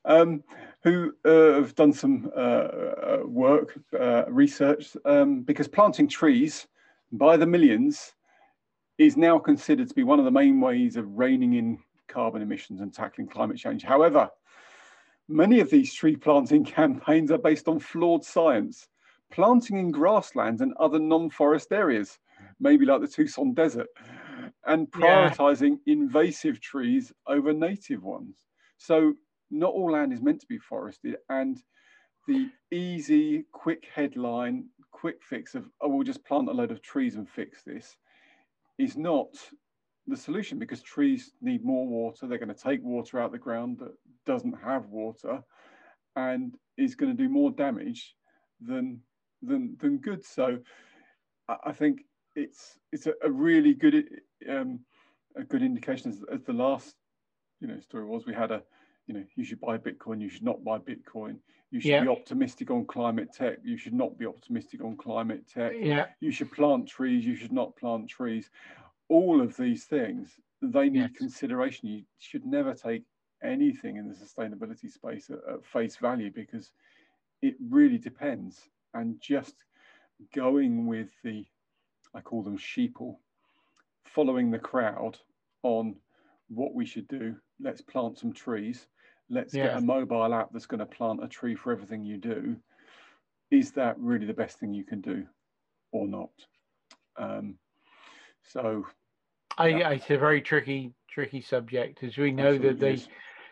um, 0.05 0.43
who 0.83 1.13
uh, 1.25 1.53
have 1.55 1.75
done 1.75 1.91
some 1.91 2.31
uh, 2.35 2.39
uh 2.39 3.19
work, 3.25 3.79
uh, 3.99 4.23
research, 4.27 4.95
um, 5.05 5.41
because 5.41 5.67
planting 5.67 6.07
trees 6.07 6.67
by 7.11 7.35
the 7.37 7.45
millions 7.45 8.13
is 8.97 9.17
now 9.17 9.37
considered 9.37 9.89
to 9.89 9.93
be 9.93 10.03
one 10.03 10.19
of 10.19 10.25
the 10.25 10.31
main 10.31 10.61
ways 10.61 10.95
of 10.95 11.17
reining 11.17 11.53
in 11.53 11.77
carbon 12.07 12.41
emissions 12.41 12.81
and 12.81 12.93
tackling 12.93 13.27
climate 13.27 13.57
change. 13.57 13.83
However, 13.83 14.29
many 15.27 15.59
of 15.59 15.69
these 15.69 15.93
tree 15.93 16.15
planting 16.15 16.63
campaigns 16.65 17.31
are 17.31 17.37
based 17.37 17.67
on 17.67 17.79
flawed 17.79 18.23
science, 18.23 18.87
planting 19.31 19.77
in 19.77 19.91
grasslands 19.91 20.61
and 20.61 20.73
other 20.79 20.99
non-forest 20.99 21.71
areas, 21.71 22.19
maybe 22.59 22.85
like 22.85 23.01
the 23.01 23.07
Tucson 23.07 23.53
Desert, 23.53 23.87
and 24.65 24.89
prioritizing 24.91 25.77
yeah. 25.85 25.93
invasive 25.93 26.59
trees 26.61 27.11
over 27.27 27.53
native 27.53 28.03
ones. 28.03 28.43
So 28.77 29.13
not 29.51 29.73
all 29.73 29.91
land 29.91 30.13
is 30.13 30.21
meant 30.21 30.41
to 30.41 30.47
be 30.47 30.57
forested 30.57 31.17
and 31.29 31.61
the 32.27 32.49
easy, 32.71 33.45
quick 33.51 33.87
headline, 33.93 34.65
quick 34.91 35.21
fix 35.21 35.53
of, 35.53 35.69
oh, 35.81 35.89
we'll 35.89 36.03
just 36.03 36.25
plant 36.25 36.49
a 36.49 36.51
load 36.51 36.71
of 36.71 36.81
trees 36.81 37.15
and 37.15 37.29
fix 37.29 37.61
this 37.61 37.97
is 38.77 38.97
not 38.97 39.27
the 40.07 40.17
solution 40.17 40.59
because 40.59 40.81
trees 40.81 41.31
need 41.41 41.63
more 41.63 41.87
water. 41.87 42.27
They're 42.27 42.37
going 42.37 42.53
to 42.53 42.63
take 42.63 42.83
water 42.83 43.19
out 43.19 43.27
of 43.27 43.31
the 43.31 43.37
ground 43.37 43.79
that 43.79 43.93
doesn't 44.25 44.55
have 44.63 44.85
water 44.87 45.41
and 46.15 46.53
is 46.77 46.95
going 46.95 47.15
to 47.15 47.23
do 47.23 47.29
more 47.29 47.51
damage 47.51 48.15
than 48.61 48.99
than 49.41 49.75
than 49.79 49.97
good. 49.97 50.23
So 50.23 50.59
I 51.47 51.71
think 51.71 52.01
it's 52.35 52.77
it's 52.91 53.07
a, 53.07 53.13
a 53.23 53.31
really 53.31 53.73
good 53.73 54.05
um, 54.49 54.79
a 55.35 55.43
good 55.43 55.63
indication 55.63 56.11
as, 56.11 56.23
as 56.31 56.43
the 56.43 56.53
last 56.53 56.95
you 57.59 57.67
know 57.67 57.79
story 57.79 58.05
was. 58.05 58.25
We 58.25 58.33
had 58.33 58.51
a 58.51 58.63
you 59.07 59.13
know 59.13 59.23
you 59.35 59.43
should 59.43 59.61
buy 59.61 59.77
Bitcoin, 59.77 60.21
you 60.21 60.29
should 60.29 60.43
not 60.43 60.63
buy 60.63 60.77
Bitcoin. 60.79 61.37
You 61.71 61.81
should 61.81 61.89
yeah. 61.89 62.01
be 62.03 62.07
optimistic 62.07 62.71
on 62.71 62.85
climate 62.85 63.33
tech. 63.33 63.57
You 63.63 63.75
should 63.75 63.93
not 63.93 64.17
be 64.17 64.25
optimistic 64.25 64.81
on 64.81 64.95
climate 64.95 65.45
tech. 65.51 65.73
Yeah. 65.77 66.05
You 66.21 66.31
should 66.31 66.51
plant 66.51 66.87
trees. 66.87 67.25
You 67.25 67.35
should 67.35 67.51
not 67.51 67.75
plant 67.75 68.07
trees. 68.07 68.49
All 69.09 69.41
of 69.41 69.57
these 69.57 69.83
things, 69.83 70.39
they 70.61 70.89
need 70.89 70.99
yes. 70.99 71.17
consideration. 71.17 71.89
You 71.89 72.03
should 72.17 72.45
never 72.45 72.73
take 72.73 73.03
anything 73.43 73.97
in 73.97 74.07
the 74.07 74.15
sustainability 74.15 74.89
space 74.89 75.29
at, 75.29 75.39
at 75.53 75.65
face 75.65 75.97
value 75.97 76.31
because 76.31 76.71
it 77.41 77.55
really 77.69 77.97
depends. 77.97 78.69
And 78.93 79.19
just 79.19 79.55
going 80.33 80.87
with 80.87 81.09
the, 81.23 81.45
I 82.13 82.21
call 82.21 82.41
them 82.41 82.57
sheeple, 82.57 83.17
following 84.05 84.49
the 84.49 84.59
crowd 84.59 85.17
on 85.63 85.95
what 86.47 86.73
we 86.73 86.85
should 86.85 87.07
do. 87.07 87.35
Let's 87.59 87.81
plant 87.81 88.17
some 88.17 88.31
trees 88.31 88.87
let's 89.29 89.53
yeah. 89.53 89.65
get 89.67 89.77
a 89.77 89.81
mobile 89.81 90.33
app 90.33 90.49
that's 90.51 90.65
going 90.65 90.79
to 90.79 90.85
plant 90.85 91.23
a 91.23 91.27
tree 91.27 91.55
for 91.55 91.71
everything 91.71 92.03
you 92.03 92.17
do 92.17 92.55
is 93.51 93.71
that 93.71 93.97
really 93.99 94.25
the 94.25 94.33
best 94.33 94.59
thing 94.59 94.73
you 94.73 94.83
can 94.83 95.01
do 95.01 95.25
or 95.91 96.07
not 96.07 96.29
um, 97.17 97.55
so 98.43 98.85
I, 99.57 99.67
yeah. 99.67 99.89
it's 99.91 100.09
a 100.09 100.17
very 100.17 100.41
tricky 100.41 100.93
tricky 101.09 101.41
subject 101.41 102.03
as 102.03 102.17
we 102.17 102.31
know 102.31 102.57
that 102.57 102.79
they 102.79 103.01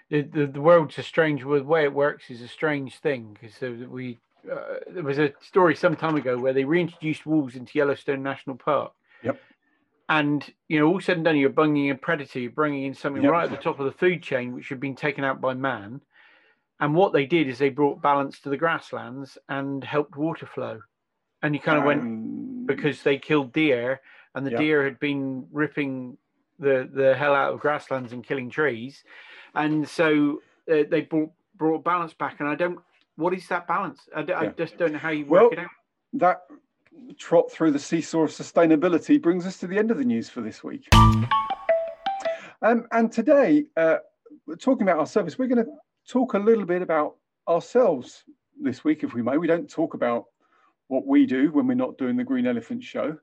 the, 0.10 0.22
the, 0.22 0.48
the 0.48 0.62
world's 0.62 0.98
a 0.98 1.04
strange 1.04 1.42
the 1.42 1.64
way 1.64 1.84
it 1.84 1.94
works 1.94 2.30
is 2.30 2.42
a 2.42 2.48
strange 2.48 3.00
thing 3.00 3.38
because 3.40 3.88
we 3.88 4.20
uh, 4.52 4.80
there 4.90 5.04
was 5.04 5.20
a 5.20 5.34
story 5.42 5.74
some 5.76 5.96
time 5.96 6.16
ago 6.16 6.38
where 6.38 6.52
they 6.52 6.66
reintroduced 6.66 7.26
wolves 7.26 7.56
into 7.56 7.78
Yellowstone 7.78 8.22
National 8.22 8.58
Park. 8.58 8.92
Yep 9.24 9.40
and 10.10 10.54
you 10.68 10.80
know 10.80 10.88
all 10.88 11.00
said 11.00 11.18
and 11.18 11.26
done 11.26 11.38
you're 11.38 11.50
bringing 11.50 11.88
in 11.88 11.98
predator 11.98 12.40
you're 12.40 12.52
bringing 12.52 12.84
in 12.84 12.94
something 12.94 13.24
yep. 13.24 13.32
right 13.32 13.46
at 13.46 13.52
the 13.52 13.58
top 13.58 13.80
of 13.80 13.86
the 13.86 13.92
food 13.92 14.22
chain 14.22 14.54
which 14.54 14.70
had 14.70 14.80
been 14.80 14.96
taken 14.96 15.24
out 15.24 15.40
by 15.40 15.54
man 15.54 16.02
and 16.80 16.94
what 16.94 17.14
they 17.14 17.26
did 17.26 17.48
is 17.48 17.58
they 17.58 17.70
brought 17.70 18.02
balance 18.02 18.40
to 18.40 18.50
the 18.50 18.58
grasslands 18.58 19.38
and 19.50 19.84
helped 19.84 20.18
water 20.18 20.46
flow 20.46 20.82
and 21.42 21.54
you 21.54 21.62
kind 21.62 21.78
of 21.78 21.84
um, 21.84 21.88
went 21.88 22.68
because 22.68 23.02
they 23.04 23.18
killed 23.18 23.54
deer 23.54 24.02
and 24.36 24.46
the 24.46 24.52
yep. 24.52 24.60
deer 24.60 24.84
had 24.84 25.00
been 25.00 25.46
ripping 25.52 26.18
the 26.60 26.90
the 26.94 27.16
hell 27.16 27.34
out 27.34 27.54
of 27.54 27.60
grasslands 27.60 28.12
and 28.12 28.26
killing 28.26 28.50
trees 28.50 29.04
and 29.56 29.88
so 29.88 30.42
uh, 30.72 30.84
they 30.90 31.02
brought 31.02 31.32
brought 31.56 31.84
balance 31.84 32.14
back 32.14 32.40
and 32.40 32.50
i 32.50 32.56
don't 32.56 32.80
what 33.16 33.34
is 33.34 33.48
that 33.48 33.68
balance 33.68 34.02
i, 34.16 34.22
yeah. 34.22 34.40
I 34.40 34.48
just 34.48 34.78
don't 34.78 34.92
know 34.92 35.00
how 35.00 35.10
you 35.10 35.26
work 35.26 35.44
well, 35.44 35.52
it 35.52 35.60
out 35.60 35.70
that 36.14 36.42
trot 37.18 37.52
through 37.52 37.72
the 37.72 37.80
seesaw 37.80 38.24
of 38.24 38.30
sustainability 38.30 39.22
brings 39.22 39.46
us 39.46 39.58
to 39.60 39.68
the 39.68 39.78
end 39.78 39.92
of 39.92 39.98
the 39.98 40.04
news 40.04 40.30
for 40.30 40.42
this 40.42 40.64
week. 40.64 40.88
Um, 42.62 42.88
and 42.92 43.12
today, 43.12 43.66
uh, 43.76 43.98
talking 44.60 44.84
about 44.84 45.00
our 45.00 45.06
service, 45.06 45.38
we're 45.38 45.48
going 45.48 45.66
to 45.66 45.72
talk 46.08 46.34
a 46.34 46.40
little 46.40 46.66
bit 46.66 46.82
about 46.82 47.16
ourselves 47.48 48.24
this 48.60 48.84
week, 48.84 49.04
if 49.04 49.14
we 49.14 49.22
may. 49.22 49.38
We 49.38 49.48
don't 49.48 49.70
talk 49.70 49.94
about 49.94 50.26
what 50.88 51.06
we 51.06 51.26
do 51.26 51.52
when 51.52 51.68
we're 51.68 51.74
not 51.74 51.98
doing 51.98 52.16
the 52.16 52.24
Green 52.24 52.48
Elephant 52.48 52.84
Show. 52.84 53.18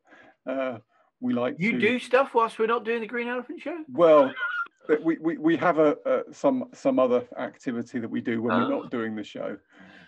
Uh, 0.47 0.79
we 1.21 1.33
like 1.33 1.57
you 1.59 1.73
to... 1.73 1.79
do 1.79 1.99
stuff 1.99 2.35
whilst 2.35 2.59
we're 2.59 2.67
not 2.67 2.85
doing 2.85 3.01
the 3.01 3.07
Green 3.07 3.29
Elephant 3.29 3.61
Show. 3.61 3.85
Well, 3.93 4.33
we, 5.03 5.19
we, 5.19 5.39
we 5.39 5.57
have 5.57 5.79
a, 5.79 6.25
some 6.33 6.65
some 6.75 6.99
other 6.99 7.25
activity 7.39 7.99
that 7.99 8.11
we 8.11 8.21
do 8.21 8.43
when 8.43 8.53
oh. 8.53 8.59
we're 8.59 8.69
not 8.69 8.91
doing 8.91 9.15
the 9.15 9.23
show 9.23 9.57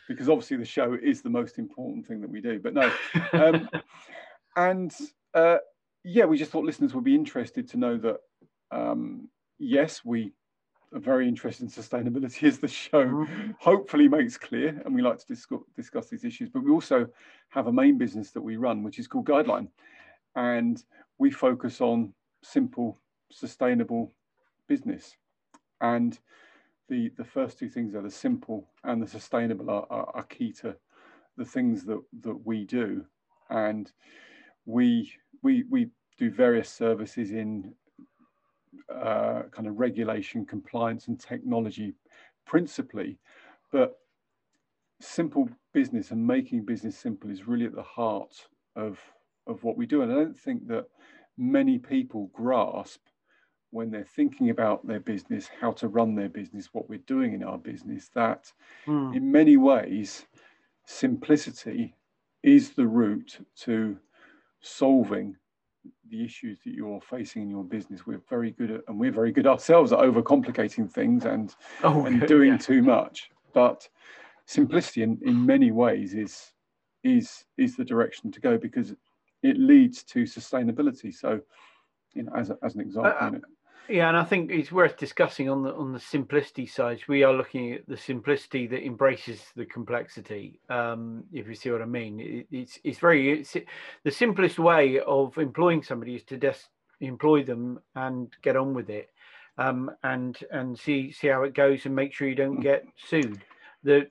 because 0.08 0.28
obviously 0.28 0.56
the 0.56 0.64
show 0.64 0.96
is 1.00 1.22
the 1.22 1.30
most 1.30 1.58
important 1.58 2.06
thing 2.06 2.20
that 2.20 2.30
we 2.30 2.40
do. 2.40 2.60
But 2.60 2.74
no, 2.74 2.92
um, 3.32 3.68
and 4.56 4.94
uh, 5.34 5.58
yeah, 6.04 6.24
we 6.24 6.38
just 6.38 6.50
thought 6.50 6.64
listeners 6.64 6.94
would 6.94 7.04
be 7.04 7.14
interested 7.14 7.68
to 7.70 7.76
know 7.78 7.96
that 7.98 8.16
um, 8.70 9.28
yes, 9.58 10.04
we 10.04 10.32
are 10.94 11.00
very 11.00 11.28
interested 11.28 11.64
in 11.64 11.70
sustainability, 11.70 12.46
as 12.48 12.58
the 12.58 12.68
show 12.68 13.04
mm-hmm. 13.04 13.52
hopefully 13.58 14.08
makes 14.08 14.36
clear, 14.36 14.80
and 14.84 14.94
we 14.94 15.02
like 15.02 15.18
to 15.18 15.26
discuss, 15.26 15.60
discuss 15.76 16.08
these 16.08 16.24
issues. 16.24 16.50
But 16.50 16.64
we 16.64 16.70
also 16.70 17.06
have 17.50 17.66
a 17.66 17.72
main 17.72 17.98
business 17.98 18.30
that 18.32 18.42
we 18.42 18.56
run, 18.56 18.82
which 18.82 18.98
is 18.98 19.06
called 19.06 19.26
Gydeline, 19.26 19.68
and 20.36 20.82
we 21.18 21.30
focus 21.30 21.80
on 21.80 22.12
simple, 22.42 22.98
sustainable 23.30 24.12
business 24.68 25.16
and 25.82 26.18
the 26.92 27.10
the 27.16 27.24
first 27.24 27.58
two 27.58 27.70
things 27.70 27.94
are 27.94 28.02
the 28.02 28.10
simple 28.10 28.68
and 28.84 29.02
the 29.02 29.06
sustainable 29.06 29.70
are, 29.70 29.86
are, 29.88 30.10
are 30.14 30.24
key 30.24 30.52
to 30.52 30.76
the 31.38 31.44
things 31.44 31.84
that 31.86 32.00
that 32.20 32.38
we 32.44 32.64
do. 32.64 33.04
And 33.48 33.90
we 34.66 35.10
we 35.42 35.64
we 35.70 35.88
do 36.18 36.30
various 36.30 36.68
services 36.68 37.30
in 37.30 37.74
uh, 38.94 39.44
kind 39.50 39.66
of 39.66 39.78
regulation 39.78 40.44
compliance 40.44 41.08
and 41.08 41.18
technology 41.18 41.94
principally. 42.44 43.18
But 43.70 43.98
simple 45.00 45.48
business 45.72 46.10
and 46.10 46.24
making 46.24 46.66
business 46.66 46.96
simple 46.98 47.30
is 47.30 47.48
really 47.48 47.64
at 47.64 47.74
the 47.74 47.82
heart 47.82 48.34
of 48.76 49.00
of 49.46 49.64
what 49.64 49.78
we 49.78 49.86
do. 49.86 50.02
And 50.02 50.12
i 50.12 50.16
don't 50.16 50.38
think 50.38 50.68
that 50.68 50.88
many 51.38 51.78
people 51.78 52.30
grasp 52.34 53.00
when 53.72 53.90
they're 53.90 54.04
thinking 54.04 54.50
about 54.50 54.86
their 54.86 55.00
business, 55.00 55.48
how 55.60 55.72
to 55.72 55.88
run 55.88 56.14
their 56.14 56.28
business, 56.28 56.68
what 56.72 56.88
we're 56.88 56.98
doing 57.06 57.32
in 57.32 57.42
our 57.42 57.58
business, 57.58 58.10
that 58.14 58.52
mm. 58.86 59.16
in 59.16 59.32
many 59.32 59.56
ways, 59.56 60.26
simplicity 60.86 61.94
is 62.42 62.70
the 62.70 62.86
route 62.86 63.38
to 63.56 63.96
solving 64.60 65.34
the 66.10 66.24
issues 66.24 66.58
that 66.64 66.74
you're 66.74 67.00
facing 67.00 67.42
in 67.42 67.50
your 67.50 67.64
business. 67.64 68.06
We're 68.06 68.22
very 68.28 68.50
good 68.50 68.70
at, 68.70 68.82
and 68.88 69.00
we're 69.00 69.10
very 69.10 69.32
good 69.32 69.46
ourselves 69.46 69.92
at 69.92 69.98
overcomplicating 70.00 70.90
things 70.90 71.24
and, 71.24 71.54
oh, 71.82 72.04
and 72.04 72.26
doing 72.26 72.52
yeah. 72.52 72.58
too 72.58 72.82
much. 72.82 73.30
But 73.54 73.88
simplicity 74.44 75.02
in, 75.02 75.18
in 75.22 75.46
many 75.46 75.70
ways 75.70 76.14
is 76.14 76.52
is 77.04 77.44
is 77.56 77.76
the 77.76 77.84
direction 77.84 78.30
to 78.30 78.40
go 78.40 78.56
because 78.56 78.94
it 79.42 79.58
leads 79.58 80.04
to 80.04 80.22
sustainability. 80.22 81.12
So, 81.12 81.40
you 82.14 82.24
know, 82.24 82.32
as, 82.36 82.50
a, 82.50 82.58
as 82.62 82.74
an 82.74 82.80
example, 82.80 83.12
uh, 83.18 83.30
yeah, 83.92 84.08
and 84.08 84.16
I 84.16 84.24
think 84.24 84.50
it's 84.50 84.72
worth 84.72 84.96
discussing 84.96 85.50
on 85.50 85.62
the 85.62 85.74
on 85.74 85.92
the 85.92 86.00
simplicity 86.00 86.66
side. 86.66 87.00
We 87.08 87.24
are 87.24 87.34
looking 87.34 87.72
at 87.74 87.86
the 87.86 87.96
simplicity 87.96 88.66
that 88.68 88.86
embraces 88.86 89.44
the 89.54 89.66
complexity. 89.66 90.58
Um, 90.70 91.24
if 91.30 91.46
you 91.46 91.54
see 91.54 91.70
what 91.70 91.82
I 91.82 91.84
mean, 91.84 92.18
it, 92.18 92.46
it's 92.50 92.78
it's 92.84 92.98
very 92.98 93.40
it's, 93.40 93.54
the 94.02 94.10
simplest 94.10 94.58
way 94.58 94.98
of 95.06 95.36
employing 95.36 95.82
somebody 95.82 96.14
is 96.14 96.22
to 96.24 96.38
just 96.38 96.68
employ 97.00 97.44
them 97.44 97.80
and 97.94 98.28
get 98.42 98.56
on 98.56 98.72
with 98.72 98.88
it, 98.88 99.10
um, 99.58 99.90
and 100.02 100.38
and 100.50 100.78
see 100.78 101.12
see 101.12 101.28
how 101.28 101.42
it 101.42 101.54
goes 101.54 101.84
and 101.84 101.94
make 101.94 102.14
sure 102.14 102.26
you 102.26 102.34
don't 102.34 102.60
get 102.60 102.86
sued. 102.96 103.44
The 103.84 104.06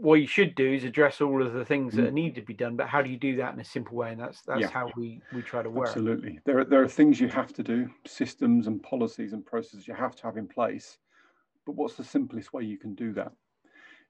what 0.00 0.14
you 0.14 0.26
should 0.26 0.54
do 0.54 0.72
is 0.72 0.84
address 0.84 1.20
all 1.20 1.44
of 1.44 1.52
the 1.52 1.64
things 1.64 1.94
that 1.94 2.10
mm. 2.10 2.12
need 2.12 2.34
to 2.34 2.42
be 2.42 2.54
done 2.54 2.76
but 2.76 2.88
how 2.88 3.00
do 3.00 3.10
you 3.10 3.16
do 3.16 3.36
that 3.36 3.54
in 3.54 3.60
a 3.60 3.64
simple 3.64 3.96
way 3.96 4.10
and 4.10 4.20
that's 4.20 4.42
that's 4.42 4.62
yeah. 4.62 4.68
how 4.68 4.90
we 4.96 5.20
we 5.32 5.42
try 5.42 5.62
to 5.62 5.70
work 5.70 5.88
absolutely 5.88 6.38
there 6.44 6.58
are, 6.58 6.64
there 6.64 6.82
are 6.82 6.88
things 6.88 7.20
you 7.20 7.28
have 7.28 7.52
to 7.52 7.62
do 7.62 7.88
systems 8.06 8.66
and 8.66 8.82
policies 8.82 9.32
and 9.32 9.44
processes 9.46 9.86
you 9.86 9.94
have 9.94 10.16
to 10.16 10.24
have 10.24 10.36
in 10.36 10.46
place 10.46 10.98
but 11.66 11.74
what's 11.76 11.94
the 11.94 12.04
simplest 12.04 12.52
way 12.52 12.62
you 12.62 12.78
can 12.78 12.94
do 12.94 13.12
that 13.12 13.32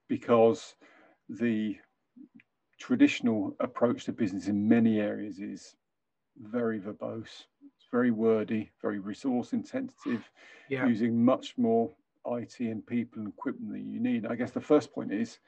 because 0.09 0.75
the 1.29 1.77
traditional 2.79 3.55
approach 3.61 4.05
to 4.05 4.13
business 4.13 4.49
in 4.49 4.69
many 4.69 5.01
areas 5.01 5.39
is 5.39 5.77
very 6.41 6.81
verbose 6.81 7.45
it's 7.77 7.87
very 7.91 8.11
wordy 8.11 8.71
very 8.81 8.99
resource 8.99 9.53
intensive 9.53 10.29
yeah. 10.69 10.87
using 10.87 11.25
much 11.25 11.55
more 11.57 11.91
IT 12.27 12.61
and 12.61 12.87
people 12.87 13.21
and 13.21 13.29
equipment 13.29 13.73
that 13.73 13.81
you 13.81 14.01
need. 14.01 14.27
I 14.27 14.35
guess 14.35 14.51
the 14.51 14.61
first 14.61 14.93
point 14.93 15.13
is 15.13 15.39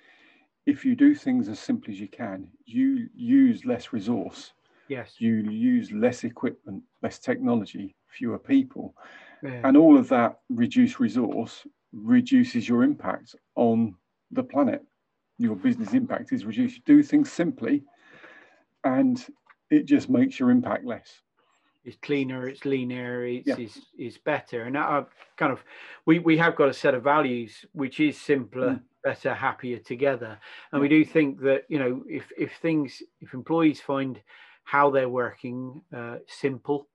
if 0.66 0.84
you 0.84 0.96
do 0.96 1.14
things 1.14 1.48
as 1.48 1.58
simply 1.58 1.94
as 1.94 2.00
you 2.00 2.08
can, 2.08 2.48
you 2.64 3.08
use 3.14 3.64
less 3.64 3.92
resource. 3.92 4.52
Yes. 4.88 5.14
You 5.18 5.34
use 5.34 5.92
less 5.92 6.24
equipment, 6.24 6.82
less 7.02 7.18
technology, 7.18 7.94
fewer 8.08 8.38
people. 8.38 8.94
Yeah. 9.42 9.60
And 9.64 9.76
all 9.76 9.96
of 9.96 10.08
that 10.08 10.40
reduced 10.48 10.98
resource 11.00 11.66
reduces 11.92 12.68
your 12.68 12.82
impact 12.82 13.36
on 13.54 13.94
the 14.32 14.42
planet. 14.42 14.82
Your 15.38 15.54
business 15.54 15.92
impact 15.92 16.32
is 16.32 16.44
reduced. 16.44 16.76
You 16.76 16.82
do 16.84 17.02
things 17.02 17.30
simply 17.30 17.84
and 18.84 19.24
it 19.70 19.86
just 19.86 20.08
makes 20.08 20.38
your 20.38 20.50
impact 20.50 20.84
less 20.84 21.20
it's 21.86 21.96
cleaner, 22.02 22.48
it's 22.48 22.64
leaner, 22.64 23.24
it's, 23.24 23.46
Yeah. 23.46 23.54
it's, 23.58 23.80
it's 23.96 24.18
better. 24.18 24.64
And 24.64 24.76
I've 24.76 25.06
kind 25.36 25.52
of, 25.52 25.62
we, 26.04 26.18
we 26.18 26.36
have 26.36 26.56
got 26.56 26.68
a 26.68 26.74
set 26.74 26.94
of 26.94 27.04
values 27.04 27.64
which 27.72 28.00
is 28.00 28.20
simpler, 28.20 28.70
Mm. 28.70 28.82
Better, 29.06 29.32
happier 29.32 29.78
together. 29.78 30.38
And 30.72 30.80
we 30.82 30.88
do 30.88 31.04
think 31.04 31.40
that, 31.42 31.62
you 31.68 31.78
know, 31.78 32.02
if, 32.08 32.24
if 32.36 32.50
things, 32.60 33.02
if 33.20 33.34
employees 33.34 33.80
find 33.80 34.20
how 34.64 34.90
they're 34.90 35.08
working 35.24 35.80
uh, 35.96 36.16
simple, 36.26 36.88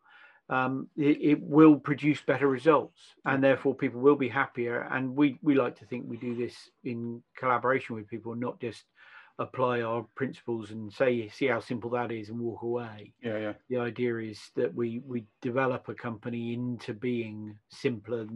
um, 0.49 0.89
it, 0.97 1.17
it 1.31 1.39
will 1.41 1.77
produce 1.77 2.21
better 2.21 2.49
results 2.49 2.99
and 3.23 3.41
therefore 3.41 3.73
people 3.73 4.01
will 4.01 4.17
be 4.17 4.27
happier. 4.27 4.89
And 4.91 5.15
we, 5.15 5.39
we 5.41 5.55
like 5.55 5.79
to 5.79 5.85
think 5.85 6.03
we 6.05 6.17
do 6.17 6.35
this 6.35 6.55
in 6.83 7.23
collaboration 7.37 7.95
with 7.95 8.09
people, 8.09 8.35
not 8.35 8.59
just 8.59 8.83
apply 9.39 9.81
our 9.81 10.05
principles 10.15 10.71
and 10.71 10.91
say, 10.91 11.29
see 11.29 11.47
how 11.47 11.61
simple 11.61 11.89
that 11.91 12.11
is 12.11 12.29
and 12.29 12.39
walk 12.39 12.61
away 12.63 13.13
yeah 13.23 13.37
yeah 13.37 13.53
the 13.69 13.77
idea 13.77 14.17
is 14.17 14.39
that 14.55 14.75
we 14.75 15.01
we 15.07 15.25
develop 15.41 15.87
a 15.87 15.93
company 15.95 16.53
into 16.53 16.93
being 16.93 17.57
simpler 17.69 18.27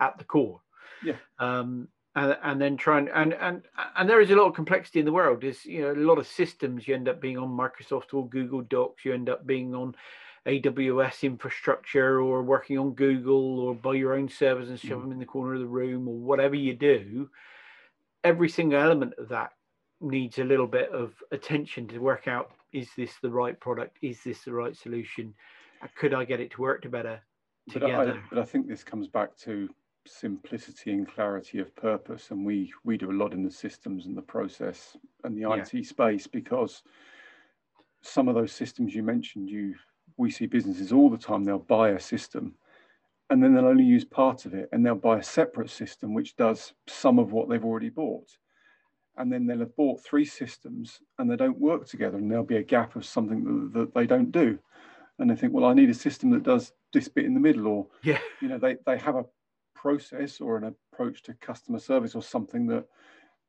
at 0.00 0.18
the 0.18 0.24
core 0.24 0.60
Yeah. 1.02 1.16
um 1.38 1.88
and, 2.16 2.36
and 2.42 2.60
then 2.60 2.76
try 2.76 2.98
and, 2.98 3.08
and 3.34 3.62
and 3.96 4.08
there 4.10 4.20
is 4.20 4.30
a 4.30 4.34
lot 4.36 4.48
of 4.48 4.54
complexity 4.54 4.98
in 4.98 5.04
the 5.06 5.12
world. 5.12 5.42
There's 5.42 5.64
you 5.64 5.82
know 5.82 5.92
a 5.92 6.06
lot 6.06 6.18
of 6.18 6.26
systems. 6.26 6.86
You 6.88 6.94
end 6.94 7.08
up 7.08 7.20
being 7.20 7.38
on 7.38 7.48
microsoft 7.48 8.12
or 8.12 8.28
google 8.28 8.62
docs. 8.62 9.04
You 9.04 9.14
end 9.14 9.28
up 9.28 9.46
being 9.46 9.74
on 9.74 9.94
aws 10.46 11.22
infrastructure 11.22 12.20
or 12.20 12.42
working 12.42 12.78
on 12.78 12.92
google 12.92 13.60
or 13.60 13.74
buy 13.74 13.94
your 13.94 14.14
own 14.14 14.28
servers 14.28 14.70
and 14.70 14.80
shove 14.80 14.98
Mm. 14.98 15.02
them 15.02 15.12
in 15.12 15.18
the 15.18 15.26
corner 15.26 15.54
of 15.54 15.60
the 15.60 15.66
room 15.66 16.08
or 16.08 16.14
whatever 16.16 16.54
you 16.54 16.74
do. 16.74 17.28
Every 18.24 18.48
single 18.48 18.80
element 18.80 19.14
of 19.18 19.28
that 19.28 19.52
needs 20.00 20.38
a 20.38 20.44
little 20.44 20.66
bit 20.66 20.90
of 20.90 21.12
attention 21.30 21.86
to 21.88 21.98
work 21.98 22.26
out 22.26 22.50
is 22.72 22.88
this 22.96 23.12
the 23.22 23.30
right 23.30 23.58
product? 23.60 23.98
Is 24.02 24.22
this 24.24 24.42
the 24.42 24.52
right 24.52 24.76
solution? 24.76 25.34
Could 25.96 26.14
i 26.14 26.24
get 26.24 26.40
it 26.40 26.50
to 26.52 26.60
work 26.62 26.82
to 26.82 26.88
better 26.88 27.20
But 27.72 27.82
I, 27.82 27.86
together? 27.86 28.22
but 28.30 28.38
I 28.38 28.44
think 28.44 28.66
this 28.66 28.82
comes 28.84 29.08
back 29.08 29.36
to 29.38 29.68
simplicity 30.06 30.92
and 30.92 31.06
clarity 31.08 31.58
of 31.58 31.74
purpose, 31.76 32.30
and 32.30 32.44
we 32.44 32.72
we 32.84 32.96
do 32.96 33.10
a 33.10 33.12
lot 33.12 33.32
in 33.32 33.42
the 33.42 33.50
systems 33.50 34.06
and 34.06 34.16
the 34.16 34.22
process 34.22 34.96
and 35.24 35.36
the 35.36 35.48
Yeah. 35.48 35.64
IT 35.64 35.84
space 35.86 36.26
because 36.26 36.82
some 38.02 38.28
of 38.28 38.34
those 38.34 38.52
systems 38.52 38.94
you 38.94 39.02
mentioned, 39.02 39.50
you 39.50 39.74
we 40.16 40.30
see 40.30 40.46
businesses 40.46 40.92
all 40.92 41.10
the 41.10 41.18
time. 41.18 41.44
They'll 41.44 41.58
buy 41.58 41.90
a 41.90 42.00
system, 42.00 42.54
and 43.28 43.42
then 43.42 43.54
they'll 43.54 43.66
only 43.66 43.84
use 43.84 44.04
part 44.04 44.46
of 44.46 44.54
it, 44.54 44.68
and 44.72 44.84
they'll 44.84 44.94
buy 44.94 45.18
a 45.18 45.22
separate 45.22 45.70
system 45.70 46.14
which 46.14 46.36
does 46.36 46.72
some 46.86 47.18
of 47.18 47.32
what 47.32 47.48
they've 47.48 47.64
already 47.64 47.90
bought, 47.90 48.36
and 49.16 49.32
then 49.32 49.46
they'll 49.46 49.60
have 49.60 49.76
bought 49.76 50.02
three 50.02 50.24
systems 50.24 51.00
and 51.18 51.30
they 51.30 51.36
don't 51.36 51.58
work 51.58 51.86
together, 51.86 52.16
and 52.18 52.30
there'll 52.30 52.44
be 52.44 52.56
a 52.56 52.62
gap 52.62 52.96
of 52.96 53.04
something 53.04 53.44
that, 53.44 53.78
that 53.78 53.94
they 53.94 54.06
don't 54.06 54.32
do, 54.32 54.58
and 55.18 55.30
they 55.30 55.36
think, 55.36 55.52
well, 55.52 55.66
I 55.66 55.74
need 55.74 55.90
a 55.90 55.94
system 55.94 56.30
that 56.30 56.42
does 56.42 56.72
this 56.92 57.08
bit 57.08 57.26
in 57.26 57.34
the 57.34 57.40
middle, 57.40 57.66
or 57.66 57.86
yeah 58.02 58.18
you 58.40 58.48
know 58.48 58.58
they, 58.58 58.76
they 58.86 58.96
have 58.96 59.16
a 59.16 59.24
process 59.80 60.40
or 60.40 60.56
an 60.56 60.74
approach 60.92 61.22
to 61.22 61.34
customer 61.34 61.78
service 61.78 62.14
or 62.14 62.22
something 62.22 62.66
that 62.66 62.84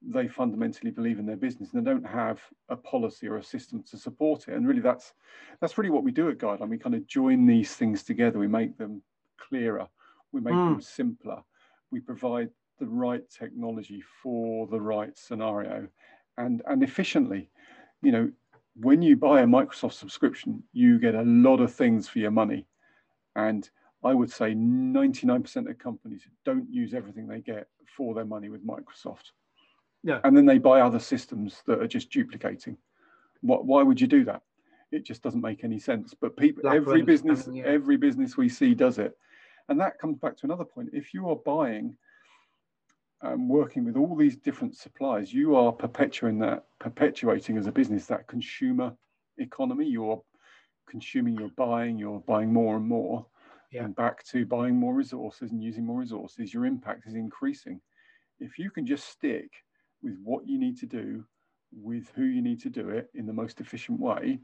they 0.01 0.27
fundamentally 0.27 0.89
believe 0.89 1.19
in 1.19 1.25
their 1.25 1.35
business 1.35 1.73
and 1.73 1.85
they 1.85 1.91
don't 1.91 2.05
have 2.05 2.41
a 2.69 2.75
policy 2.75 3.27
or 3.27 3.37
a 3.37 3.43
system 3.43 3.83
to 3.83 3.97
support 3.97 4.47
it. 4.47 4.55
And 4.55 4.67
really 4.67 4.81
that's 4.81 5.13
that's 5.59 5.77
really 5.77 5.91
what 5.91 6.03
we 6.03 6.11
do 6.11 6.29
at 6.29 6.37
Gydeline 6.37 6.69
we 6.69 6.77
kind 6.77 6.95
of 6.95 7.05
join 7.05 7.45
these 7.45 7.75
things 7.75 8.03
together. 8.03 8.39
We 8.39 8.47
make 8.47 8.77
them 8.77 9.01
clearer. 9.37 9.87
We 10.31 10.41
make 10.41 10.53
hmm. 10.53 10.71
them 10.71 10.81
simpler. 10.81 11.43
We 11.91 11.99
provide 11.99 12.49
the 12.79 12.87
right 12.87 13.29
technology 13.29 14.01
for 14.23 14.67
the 14.67 14.81
right 14.81 15.15
scenario. 15.17 15.87
And 16.37 16.63
and 16.65 16.81
efficiently 16.81 17.49
you 18.01 18.11
know 18.11 18.31
when 18.75 19.01
you 19.01 19.17
buy 19.17 19.41
a 19.41 19.45
microsoft 19.45 19.93
subscription 19.93 20.63
you 20.71 20.97
get 20.97 21.13
a 21.13 21.23
lot 21.23 21.59
of 21.59 21.73
things 21.73 22.07
for 22.07 22.19
your 22.19 22.31
money. 22.31 22.65
And 23.35 23.69
I 24.03 24.13
would 24.13 24.31
say 24.31 24.53
99% 24.53 25.69
of 25.69 25.77
companies 25.77 26.23
don't 26.43 26.71
use 26.71 26.93
everything 26.93 27.27
they 27.27 27.39
get 27.39 27.67
for 27.95 28.13
their 28.13 28.25
money 28.25 28.49
with 28.49 28.65
Microsoft. 28.65 29.31
Yeah. 30.03 30.19
And 30.23 30.35
then 30.35 30.45
they 30.45 30.57
buy 30.57 30.81
other 30.81 30.99
systems 30.99 31.61
that 31.67 31.79
are 31.79 31.87
just 31.87 32.09
duplicating. 32.09 32.77
What, 33.41 33.65
why 33.65 33.83
would 33.83 34.01
you 34.01 34.07
do 34.07 34.25
that? 34.25 34.41
It 34.91 35.05
just 35.05 35.21
doesn't 35.21 35.41
make 35.41 35.63
any 35.63 35.79
sense. 35.79 36.15
But 36.19 36.35
people, 36.35 36.63
Lack 36.65 36.77
of 36.77 36.87
every 36.87 37.03
business, 37.03 37.41
understanding, 37.41 37.63
yeah. 37.63 37.71
every 37.71 37.97
business 37.97 38.37
we 38.37 38.49
see 38.49 38.73
does 38.73 38.97
it. 38.97 39.15
And 39.69 39.79
that 39.79 39.99
comes 39.99 40.17
back 40.17 40.35
to 40.37 40.45
another 40.45 40.65
point. 40.65 40.89
If 40.93 41.13
you 41.13 41.29
are 41.29 41.35
buying, 41.35 41.95
and 43.23 43.47
working 43.47 43.85
with 43.85 43.95
all 43.95 44.15
these 44.15 44.35
different 44.35 44.75
suppliers, 44.75 45.33
you 45.33 45.55
are 45.55 45.71
perpetuating 45.71 46.39
that, 46.39 46.65
perpetuating 46.79 47.57
as 47.57 47.67
a 47.67 47.71
business 47.71 48.07
that 48.07 48.27
consumer 48.27 48.93
economy. 49.37 49.85
You're 49.85 50.21
consuming, 50.89 51.37
you're 51.37 51.49
buying, 51.49 51.97
you're 51.97 52.21
buying 52.21 52.51
more 52.51 52.77
and 52.77 52.85
more 52.85 53.25
Yeah. 53.71 53.85
and 53.85 53.95
back 53.95 54.23
to 54.25 54.45
buying 54.45 54.75
more 54.75 54.93
resources 54.93 55.51
and 55.51 55.63
using 55.63 55.85
more 55.85 55.99
resources, 55.99 56.53
your 56.53 56.65
impact 56.65 57.07
is 57.07 57.15
increasing. 57.15 57.81
If 58.39 58.59
you 58.59 58.69
can 58.69 58.85
just 58.85 59.07
stick 59.07 59.51
with 60.01 60.17
what 60.23 60.45
you 60.45 60.59
need 60.59 60.77
to 60.79 60.85
do, 60.85 61.25
with 61.71 62.09
who 62.15 62.23
you 62.23 62.41
need 62.41 62.59
to 62.61 62.69
do 62.69 62.89
it 62.89 63.09
in 63.13 63.25
the 63.25 63.33
most 63.33 63.61
efficient 63.61 63.99
way, 63.99 64.39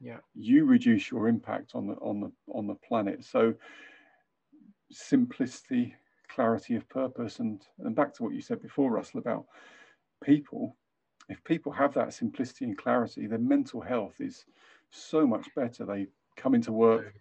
Yeah. 0.00 0.18
you 0.34 0.64
reduce 0.64 1.10
your 1.10 1.28
impact 1.28 1.74
on 1.74 1.86
the 1.86 1.94
on 1.96 2.20
the 2.20 2.32
on 2.48 2.66
the 2.66 2.74
planet. 2.76 3.24
So 3.24 3.54
simplicity, 4.90 5.94
clarity 6.28 6.76
of 6.76 6.88
purpose, 6.88 7.38
and 7.40 7.66
and 7.80 7.94
back 7.94 8.14
to 8.14 8.22
what 8.22 8.32
you 8.34 8.40
said 8.40 8.62
before, 8.62 8.90
Russell, 8.90 9.20
about 9.20 9.46
people. 10.22 10.76
If 11.28 11.44
people 11.44 11.70
have 11.70 11.94
that 11.94 12.12
simplicity 12.12 12.64
and 12.64 12.76
clarity, 12.76 13.26
their 13.26 13.38
mental 13.38 13.80
health 13.80 14.20
is 14.20 14.46
so 14.90 15.26
much 15.26 15.54
better. 15.54 15.84
They 15.84 16.08
come 16.36 16.54
into 16.54 16.72
work 16.72 17.14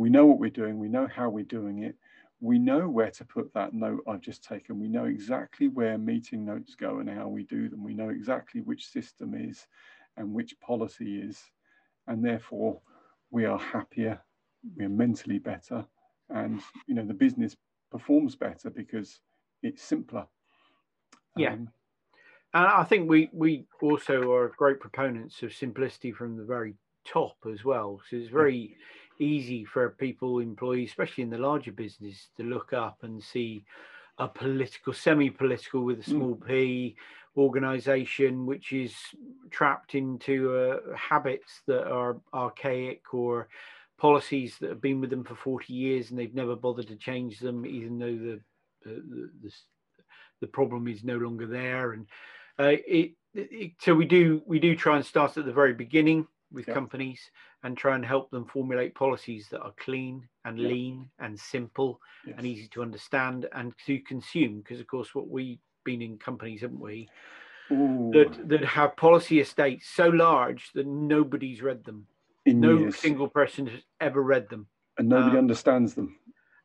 we 0.00 0.08
know 0.08 0.24
what 0.24 0.38
we're 0.38 0.48
doing. 0.48 0.78
We 0.78 0.88
know 0.88 1.06
how 1.14 1.28
we're 1.28 1.44
doing 1.44 1.82
it. 1.82 1.94
We 2.40 2.58
know 2.58 2.88
where 2.88 3.10
to 3.10 3.24
put 3.26 3.52
that 3.52 3.74
note 3.74 4.02
i've 4.08 4.22
just 4.22 4.42
taken. 4.42 4.80
We 4.80 4.88
know 4.88 5.04
exactly 5.04 5.68
where 5.68 5.98
meeting 5.98 6.46
notes 6.46 6.74
go 6.74 7.00
and 7.00 7.10
how 7.10 7.28
we 7.28 7.42
do 7.42 7.68
them. 7.68 7.84
We 7.84 7.92
know 7.92 8.08
exactly 8.08 8.62
which 8.62 8.86
system 8.86 9.34
is 9.34 9.66
and 10.16 10.32
which 10.32 10.58
policy 10.58 11.18
is. 11.20 11.38
And 12.06 12.24
therefore 12.24 12.80
we 13.30 13.44
are 13.44 13.58
happier. 13.58 14.18
We're 14.74 14.88
mentally 14.88 15.38
better. 15.38 15.84
And 16.30 16.62
you 16.86 16.94
know 16.94 17.04
the 17.04 17.12
business 17.12 17.54
performs 17.90 18.34
better 18.36 18.70
because 18.70 19.20
it's 19.62 19.82
simpler. 19.82 20.26
Yeah. 21.36 21.52
Um, 21.52 21.68
and 22.54 22.66
i 22.66 22.84
think 22.84 23.08
we 23.08 23.28
we 23.32 23.66
also 23.82 24.32
are 24.32 24.52
great 24.56 24.80
proponents 24.80 25.42
of 25.42 25.52
simplicity 25.52 26.10
from 26.10 26.38
the 26.38 26.44
very 26.44 26.74
top 27.04 27.36
as 27.52 27.64
well. 27.64 28.00
So 28.08 28.16
it's 28.16 28.30
very 28.30 28.76
easy 29.20 29.64
for 29.64 29.90
people 29.90 30.38
employees 30.40 30.90
especially 30.90 31.22
in 31.22 31.30
the 31.30 31.38
larger 31.38 31.72
business 31.72 32.28
to 32.36 32.42
look 32.42 32.72
up 32.72 32.98
and 33.02 33.22
see 33.22 33.64
a 34.18 34.28
political 34.28 34.92
semi-political 34.92 35.82
with 35.84 35.98
a 35.98 36.02
Mm. 36.02 36.12
small 36.16 36.34
p 36.36 36.96
organization 37.36 38.44
which 38.46 38.72
is 38.72 38.94
trapped 39.50 39.94
into 39.94 40.52
uh, 40.54 40.96
habits 40.96 41.62
that 41.66 41.86
are 41.86 42.20
archaic 42.34 43.14
or 43.14 43.48
policies 43.98 44.56
that 44.58 44.70
have 44.70 44.80
been 44.80 45.00
with 45.00 45.10
them 45.10 45.24
for 45.24 45.34
40 45.36 45.72
years 45.72 46.10
and 46.10 46.18
they've 46.18 46.34
never 46.34 46.56
bothered 46.56 46.88
to 46.88 46.96
change 46.96 47.38
them 47.38 47.64
even 47.66 47.98
though 47.98 48.16
the 48.16 48.40
the, 48.82 48.94
the, 49.10 49.30
the, 49.42 49.52
the 50.40 50.46
problem 50.46 50.88
is 50.88 51.04
no 51.04 51.16
longer 51.18 51.46
there 51.46 51.92
and 51.92 52.06
uh, 52.58 52.72
it, 52.86 53.12
it 53.34 53.72
so 53.78 53.94
we 53.94 54.06
do 54.06 54.42
we 54.46 54.58
do 54.58 54.74
try 54.74 54.96
and 54.96 55.04
start 55.06 55.36
at 55.36 55.44
the 55.44 55.52
very 55.52 55.74
beginning 55.74 56.26
with 56.52 56.66
Yeah. 56.68 56.74
companies 56.74 57.30
and 57.62 57.76
try 57.76 57.94
and 57.94 58.04
help 58.04 58.30
them 58.30 58.44
formulate 58.44 58.94
policies 58.94 59.48
that 59.50 59.60
are 59.60 59.74
clean 59.78 60.28
and 60.44 60.58
Yeah. 60.58 60.68
lean 60.68 61.10
and 61.18 61.38
simple 61.38 62.00
yes. 62.26 62.34
and 62.38 62.46
easy 62.46 62.68
to 62.68 62.82
understand 62.82 63.48
and 63.52 63.72
to 63.86 64.00
consume 64.00 64.58
because 64.60 64.80
of 64.80 64.86
course 64.86 65.14
what 65.14 65.28
we've 65.28 65.58
been 65.84 66.02
in 66.02 66.18
companies 66.18 66.60
haven't 66.62 66.80
we 66.80 67.08
Ooh, 67.72 68.10
that 68.12 68.48
that 68.48 68.64
have 68.64 68.96
policy 68.96 69.38
estates 69.40 69.88
so 69.88 70.08
large 70.08 70.72
that 70.72 70.86
nobody's 70.86 71.62
read 71.62 71.84
them. 71.84 72.06
In 72.46 72.58
no 72.58 72.76
years, 72.76 72.96
single 72.96 73.28
person 73.28 73.66
has 73.68 73.80
ever 74.00 74.22
read 74.22 74.48
them. 74.48 74.66
And 74.98 75.08
nobody 75.08 75.32
um, 75.36 75.44
understands 75.44 75.94
them. 75.94 76.16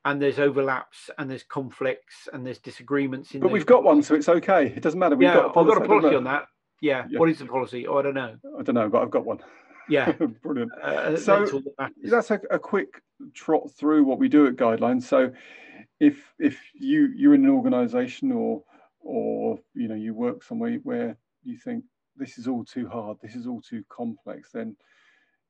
and 0.05 0.21
there's 0.21 0.39
overlaps 0.39 1.09
and 1.17 1.29
there's 1.29 1.43
conflicts 1.43 2.27
and 2.33 2.45
there's 2.45 2.59
disagreements 2.59 3.33
in 3.35 3.39
but 3.41 3.47
those 3.47 3.53
we've 3.53 3.65
got 3.65 3.83
one 3.83 4.01
so 4.01 4.15
it's 4.15 4.29
okay. 4.29 4.67
It 4.75 4.81
doesn't 4.81 4.99
matter. 4.99 5.15
We've 5.15 5.27
yeah 5.27 5.35
got 5.35 5.45
a 5.51 5.53
policy, 5.53 5.71
i've 5.73 5.77
got 5.77 5.85
a 5.85 5.99
policy. 6.01 6.15
On 6.15 6.23
that. 6.23 6.47
Yeah. 6.81 7.05
Yeah. 7.09 7.19
what 7.19 7.29
is 7.29 7.39
the 7.39 7.45
policy? 7.45 7.85
Oh 7.87 7.97
i 7.99 8.01
don't 8.01 8.15
know. 8.15 8.35
I 8.59 8.61
don't 8.63 8.75
know. 8.75 8.89
But 8.89 9.03
i've 9.03 9.11
got 9.11 9.25
one 9.25 9.39
yeah. 9.89 10.11
Brilliant. 10.43 10.71
Uh, 10.81 11.15
So, 11.17 11.39
that's 11.39 11.53
all 11.53 11.61
that 11.61 11.79
matters. 11.79 12.11
that's 12.11 12.31
a, 12.31 12.41
a 12.51 12.59
quick 12.59 13.01
trot 13.33 13.71
through 13.71 14.03
what 14.03 14.19
we 14.19 14.27
do 14.29 14.47
at 14.47 14.55
Gydelines. 14.55 15.03
So 15.03 15.31
if 15.99 16.33
if 16.39 16.59
you 16.73 17.11
you're 17.15 17.35
in 17.35 17.45
an 17.45 17.51
organization 17.51 18.31
or 18.31 18.63
or 18.99 19.59
you 19.73 19.87
know 19.87 19.95
you 19.95 20.13
work 20.13 20.43
somewhere 20.43 20.79
where 20.83 21.17
you 21.43 21.57
think 21.57 21.83
this 22.17 22.37
is 22.37 22.47
all 22.47 22.65
too 22.65 22.87
hard 22.87 23.17
this 23.21 23.35
is 23.35 23.45
all 23.45 23.61
too 23.61 23.83
complex 23.89 24.51
then 24.51 24.75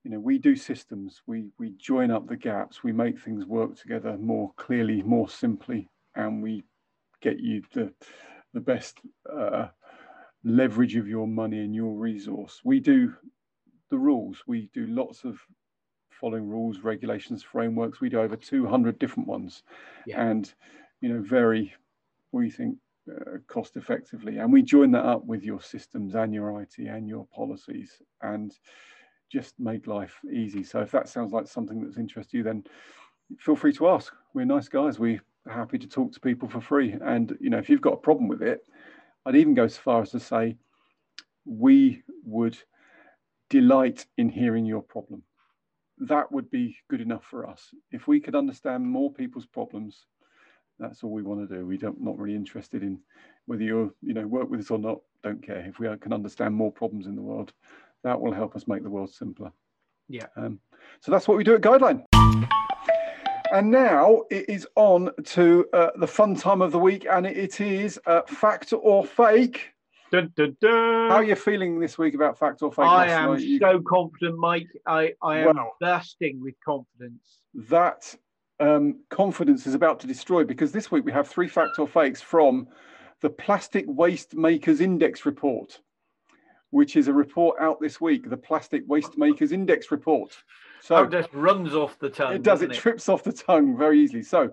you 0.04 0.12
know 0.12 0.20
we 0.20 0.38
do 0.38 0.56
systems. 0.56 1.22
We 1.26 1.48
we 1.58 1.72
join 1.78 2.12
up 2.12 2.28
the 2.28 2.38
gaps. 2.38 2.84
We 2.84 2.92
make 2.92 3.20
things 3.20 3.46
work 3.46 3.76
together 3.76 4.18
more 4.18 4.52
clearly 4.58 5.02
more 5.02 5.30
simply 5.30 5.90
and 6.16 6.44
we 6.44 6.64
get 7.22 7.40
you 7.40 7.64
the 7.74 7.92
the 8.54 8.62
best 8.62 9.00
uh, 9.32 9.68
leverage 10.44 10.96
of 10.96 11.08
your 11.08 11.28
money 11.28 11.60
and 11.60 11.76
your 11.76 11.94
resource. 11.98 12.62
We 12.64 12.80
do 12.80 13.14
the 13.90 13.98
rules. 13.98 14.44
We 14.48 14.70
do 14.74 14.88
lots 14.88 15.24
of 15.24 15.40
following 16.10 16.50
rules 16.50 16.80
regulations 16.80 17.44
frameworks. 17.44 18.02
We 18.02 18.10
do 18.10 18.20
over 18.20 18.36
200 18.36 18.98
different 19.00 19.28
ones. 19.28 19.64
Yeah. 20.06 20.28
and 20.28 20.54
you 21.02 21.10
know 21.10 21.22
very 21.22 21.74
we 22.32 22.50
think 22.50 22.78
uh, 23.10 23.38
cost 23.48 23.78
effectively. 23.78 24.38
And 24.38 24.52
we 24.52 24.62
join 24.62 24.92
that 24.92 25.06
up 25.06 25.26
with 25.26 25.44
your 25.44 25.62
systems 25.62 26.16
and 26.16 26.34
your 26.34 26.62
IT 26.62 26.78
and 26.80 27.08
your 27.08 27.28
policies 27.28 28.02
and 28.22 28.58
just 29.32 29.54
make 29.60 29.88
life 29.88 30.20
easy. 30.32 30.64
So 30.64 30.80
if 30.80 30.92
that 30.92 31.10
sounds 31.10 31.32
like 31.32 31.48
something 31.48 31.84
that's 31.84 31.98
interested 31.98 32.38
you 32.38 32.44
then 32.44 32.64
feel 33.40 33.56
free 33.56 33.74
to 33.74 33.90
ask. 33.90 34.14
We're 34.34 34.46
nice 34.46 34.68
guys. 34.68 35.00
We're 35.00 35.22
happy 35.48 35.78
to 35.78 35.88
talk 35.88 36.12
to 36.14 36.20
people 36.20 36.48
for 36.48 36.62
free. 36.62 36.96
And 37.02 37.38
you 37.40 37.50
know 37.50 37.58
if 37.58 37.70
you've 37.70 37.82
got 37.82 37.94
a 37.94 37.98
problem 37.98 38.28
with 38.28 38.42
it 38.42 38.62
I'd 39.26 39.36
even 39.36 39.54
go 39.54 39.68
so 39.68 39.82
far 39.82 40.02
as 40.02 40.12
to 40.12 40.20
say 40.20 40.58
we 41.46 42.04
would 42.24 42.58
delight 43.50 44.06
in 44.18 44.30
hearing 44.30 44.66
your 44.66 44.82
problem 44.82 45.24
that 45.98 46.30
would 46.32 46.50
be 46.52 46.76
good 46.90 47.00
enough 47.00 47.24
for 47.24 47.48
us 47.48 47.74
if 47.92 48.08
we 48.08 48.20
could 48.20 48.36
understand 48.36 48.86
more 48.86 49.12
people's 49.14 49.46
problems 49.46 50.06
that's 50.80 51.04
all 51.04 51.12
we 51.12 51.24
want 51.24 51.48
to 51.48 51.56
do. 51.56 51.66
We 51.66 51.78
don't 51.78 52.02
not 52.02 52.18
really 52.18 52.36
interested 52.36 52.84
in 52.84 53.00
whether 53.46 53.64
you're, 53.64 53.92
you 54.02 54.14
know 54.14 54.28
work 54.28 54.50
with 54.50 54.60
us 54.60 54.72
or 54.72 54.78
not. 54.78 55.02
Don't 55.24 55.42
care 55.42 55.66
if 55.68 55.80
we 55.80 55.88
can 55.98 56.14
understand 56.14 56.54
more 56.54 56.72
problems 56.72 57.08
in 57.08 57.16
the 57.16 57.22
world. 57.22 57.54
That 58.04 58.20
will 58.20 58.34
help 58.34 58.56
us 58.56 58.68
make 58.68 58.84
the 58.84 58.90
world 58.90 59.14
simpler. 59.14 59.52
Yeah. 60.08 60.28
Um, 60.36 60.60
so 61.00 61.12
that's 61.12 61.28
what 61.28 61.38
we 61.38 61.44
do 61.44 61.56
at 61.56 61.62
Gydeline. 61.62 62.06
And 63.52 63.72
now 63.72 64.24
it 64.30 64.50
is 64.50 64.68
on 64.76 65.12
to 65.24 65.66
uh, 65.72 65.92
the 65.96 66.08
fun 66.08 66.36
time 66.36 66.62
of 66.62 66.72
the 66.72 66.80
week, 66.80 67.08
and 67.10 67.26
it 67.26 67.62
is 67.62 68.00
uh, 68.06 68.22
fact 68.24 68.74
or 68.74 69.06
fake. 69.06 69.72
Dun, 70.16 70.32
dun, 70.34 70.58
dun. 70.62 71.10
How 71.10 71.18
are 71.18 71.24
you 71.26 71.36
feeling 71.36 71.78
this 71.82 71.98
week 71.98 72.14
about 72.14 72.40
fact 72.40 72.62
or 72.62 72.72
fake? 72.72 72.86
I 72.86 73.08
am 73.08 73.34
night? 73.34 73.60
so 73.60 73.82
confident, 73.82 74.38
Mike. 74.40 74.70
I, 74.88 75.14
I 75.22 75.40
am 75.40 75.58
well, 75.58 75.76
bursting 75.82 76.40
with 76.42 76.56
confidence. 76.64 77.42
That 77.54 78.16
um, 78.62 79.02
confidence 79.10 79.68
is 79.68 79.74
about 79.74 80.00
to 80.00 80.08
destroy 80.08 80.46
because 80.46 80.72
this 80.72 80.90
week 80.90 81.04
we 81.04 81.12
have 81.12 81.28
three 81.28 81.50
fact 81.50 81.80
or 81.80 81.88
fakes 81.88 82.22
from 82.22 82.70
the 83.20 83.30
Plastic 83.30 83.84
Waste 83.90 84.36
Makers 84.36 84.80
Index 84.80 85.26
report, 85.26 85.82
which 86.70 86.96
is 86.96 87.10
a 87.10 87.14
report 87.14 87.60
out 87.60 87.82
this 87.82 88.00
week, 88.00 88.30
the 88.30 88.38
Plastic 88.38 88.84
Waste 88.88 89.18
Makers 89.18 89.52
Index 89.52 89.92
report. 89.92 90.32
So 90.82 91.04
it 91.04 91.12
just 91.12 91.34
runs 91.34 91.74
off 91.74 92.00
the 92.00 92.10
tongue. 92.10 92.36
It 92.36 92.42
does, 92.44 92.62
it, 92.62 92.72
it 92.72 92.76
trips 92.78 93.10
off 93.10 93.24
the 93.24 93.34
tongue 93.34 93.78
very 93.78 94.00
easily. 94.00 94.24
So, 94.24 94.52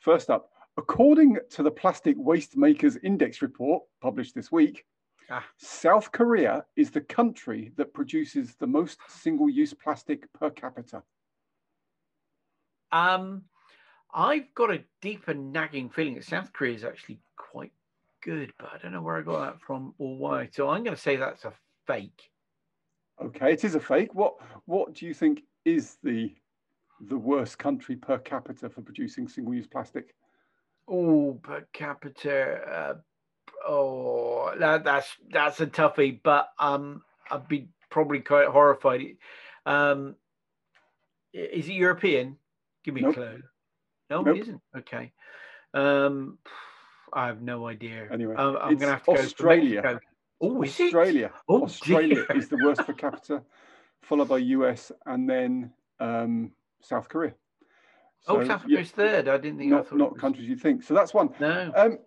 first 0.00 0.30
up, 0.30 0.50
according 0.76 1.38
to 1.50 1.62
the 1.62 1.70
Plastic 1.70 2.16
Waste 2.18 2.56
Makers 2.56 2.98
Index 3.04 3.40
report 3.40 3.84
published 4.00 4.34
this 4.34 4.50
week, 4.50 4.84
ah. 5.30 5.44
South 5.56 6.12
Korea 6.12 6.64
is 6.76 6.90
the 6.90 7.00
country 7.00 7.72
that 7.76 7.94
produces 7.94 8.54
the 8.56 8.66
most 8.66 8.98
single 9.08 9.48
use 9.48 9.74
plastic 9.74 10.32
per 10.32 10.50
capita. 10.50 11.02
Um, 12.92 13.42
I've 14.14 14.52
got 14.54 14.70
a 14.70 14.84
deeper 15.02 15.34
nagging 15.34 15.90
feeling 15.90 16.14
that 16.14 16.24
South 16.24 16.52
Korea 16.52 16.74
is 16.74 16.84
actually 16.84 17.20
quite 17.36 17.72
good, 18.22 18.52
but 18.58 18.70
I 18.72 18.78
don't 18.78 18.92
know 18.92 19.02
where 19.02 19.16
I 19.16 19.22
got 19.22 19.40
that 19.40 19.60
from 19.60 19.94
or 19.98 20.16
why. 20.16 20.48
So 20.52 20.68
I'm 20.68 20.84
going 20.84 20.96
to 20.96 21.02
say 21.02 21.16
that's 21.16 21.44
a 21.44 21.52
fake. 21.86 22.30
Okay, 23.22 23.52
it 23.52 23.64
is 23.64 23.74
a 23.74 23.80
fake. 23.80 24.14
What 24.14 24.34
What 24.66 24.94
do 24.94 25.06
you 25.06 25.14
think 25.14 25.42
is 25.64 25.96
the 26.02 26.34
the 27.00 27.16
worst 27.18 27.58
country 27.58 27.96
per 27.96 28.18
capita 28.18 28.68
for 28.68 28.82
producing 28.82 29.28
single 29.28 29.54
use 29.54 29.66
plastic? 29.66 30.14
Oh, 30.88 31.38
per 31.42 31.66
capita. 31.72 32.60
Uh, 32.60 32.94
oh, 33.66 34.52
that, 34.58 34.84
that's 34.84 35.08
that's 35.30 35.60
a 35.60 35.66
toughie. 35.66 36.20
But 36.22 36.48
um, 36.58 37.02
I'd 37.30 37.48
be 37.48 37.68
probably 37.90 38.20
quite 38.20 38.48
horrified. 38.48 39.16
Um, 39.64 40.16
is 41.32 41.68
it 41.68 41.72
European? 41.72 42.36
Give 42.84 42.94
me 42.94 43.02
nope. 43.02 43.12
a 43.12 43.14
clue. 43.14 43.42
No, 44.10 44.22
nope. 44.22 44.36
it 44.36 44.40
isn't. 44.42 44.60
Okay. 44.78 45.12
Um, 45.74 46.38
I 47.12 47.26
have 47.26 47.40
no 47.40 47.66
idea. 47.66 48.08
Anyway, 48.12 48.34
I'm, 48.36 48.56
I'm 48.56 48.76
going 48.76 48.78
to 48.78 48.86
have 48.88 49.04
to 49.04 49.12
Australia. 49.12 49.80
go 49.80 49.98
Oh, 50.40 50.62
is 50.62 50.78
Australia. 50.78 51.32
Oh, 51.48 51.62
Australia 51.62 52.26
dear. 52.26 52.36
is 52.36 52.48
the 52.48 52.58
worst 52.62 52.84
per 52.84 52.92
capita, 52.92 53.42
followed 54.02 54.28
by 54.28 54.38
US 54.38 54.92
and 55.06 55.28
then 55.28 55.70
um, 55.98 56.52
South 56.82 57.08
Korea. 57.08 57.32
Oh, 58.28 58.34
so, 58.34 58.40
oh, 58.40 58.44
South 58.44 58.62
Korea's 58.62 58.90
yeah, 58.90 58.96
third. 58.96 59.28
I 59.28 59.38
didn't 59.38 59.58
think. 59.58 59.70
Not, 59.70 59.96
not 59.96 60.18
countries 60.18 60.48
you 60.48 60.56
think. 60.56 60.82
So 60.82 60.94
that's 60.94 61.14
one. 61.14 61.30
No. 61.40 61.72
Um, 61.74 61.98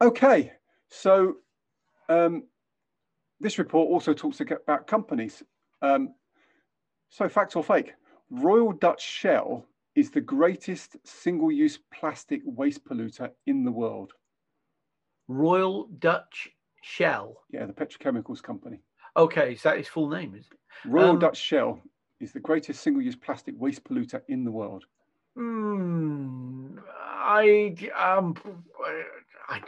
okay. 0.00 0.52
So 0.88 1.36
um, 2.08 2.44
this 3.40 3.58
report 3.58 3.88
also 3.90 4.12
talks 4.12 4.40
about 4.40 4.86
companies. 4.86 5.42
Um, 5.80 6.14
so 7.08 7.28
fact 7.28 7.56
or 7.56 7.64
fake? 7.64 7.92
Royal 8.30 8.72
Dutch 8.72 9.02
Shell 9.02 9.66
is 9.94 10.10
the 10.10 10.20
greatest 10.20 10.96
single-use 11.04 11.78
plastic 11.92 12.40
waste 12.44 12.84
polluter 12.84 13.30
in 13.46 13.64
the 13.64 13.70
world. 13.70 14.12
Royal 15.28 15.86
Dutch 15.98 16.48
Shell. 16.82 17.36
Yeah, 17.50 17.66
the 17.66 17.72
petrochemicals 17.72 18.42
company. 18.42 18.80
Okay, 19.16 19.52
is 19.52 19.62
that 19.62 19.76
his 19.76 19.88
full 19.88 20.08
name? 20.08 20.34
Is 20.34 20.46
it? 20.50 20.88
Royal 20.88 21.10
um, 21.10 21.18
Dutch 21.18 21.36
Shell 21.36 21.82
is 22.20 22.32
the 22.32 22.40
greatest 22.40 22.82
single-use 22.82 23.16
plastic 23.16 23.54
waste 23.58 23.84
polluter 23.84 24.22
in 24.28 24.44
the 24.44 24.50
world. 24.50 24.84
Hmm. 25.36 26.78
I 26.88 27.76
um, 27.98 28.34
I, 29.52 29.60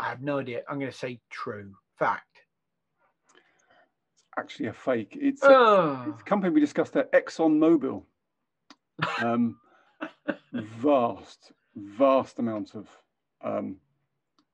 I 0.00 0.08
have 0.08 0.22
no 0.22 0.38
idea. 0.38 0.62
I'm 0.68 0.78
going 0.78 0.90
to 0.90 0.96
say 0.96 1.20
true 1.30 1.72
fact 1.98 2.32
actually 4.38 4.66
a 4.66 4.72
fake. 4.72 5.16
It's, 5.20 5.42
a, 5.42 6.06
it's 6.08 6.20
a 6.20 6.24
company 6.24 6.52
we 6.52 6.60
discussed 6.60 6.96
at 6.96 7.12
ExxonMobil. 7.12 8.02
Um, 9.20 9.58
vast, 10.52 11.50
vast 11.74 12.38
amount 12.38 12.74
of 12.76 12.88
um, 13.42 13.78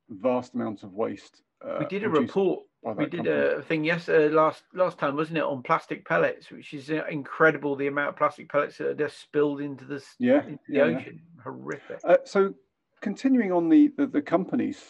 vast 0.09 0.55
amounts 0.55 0.85
of 0.85 0.95
waste. 0.95 1.43
Uh, 1.63 1.79
we 1.81 1.87
did 1.87 2.05
a 2.05 2.09
report. 2.09 2.61
We 2.83 3.05
did 3.07 3.25
company. 3.25 3.37
a 3.37 3.63
thing 3.63 3.85
yes 3.85 4.09
uh, 4.09 4.31
last 4.33 4.63
last 4.73 4.97
time, 4.97 5.17
wasn't 5.17 5.39
it, 5.39 5.45
on 5.45 5.63
plastic 5.63 6.07
pellets, 6.07 6.51
which 6.51 6.73
is 6.73 6.91
uh, 6.91 7.05
incredible. 7.11 7.77
The 7.77 7.89
amount 7.89 8.11
of 8.11 8.17
plastic 8.17 8.51
pellets 8.51 8.79
that 8.79 8.87
are 8.87 8.95
just 8.95 9.21
spilled 9.21 9.61
into 9.61 9.85
the 9.85 10.03
yeah, 10.19 10.47
into 10.47 10.61
the 10.69 10.77
yeah, 10.77 10.83
ocean. 10.85 11.21
Yeah. 11.37 11.43
Horrific. 11.43 12.01
Uh, 12.05 12.17
so, 12.25 12.55
continuing 13.01 13.53
on 13.53 13.69
the 13.69 13.93
the, 13.97 14.07
the 14.07 14.23
companies 14.23 14.83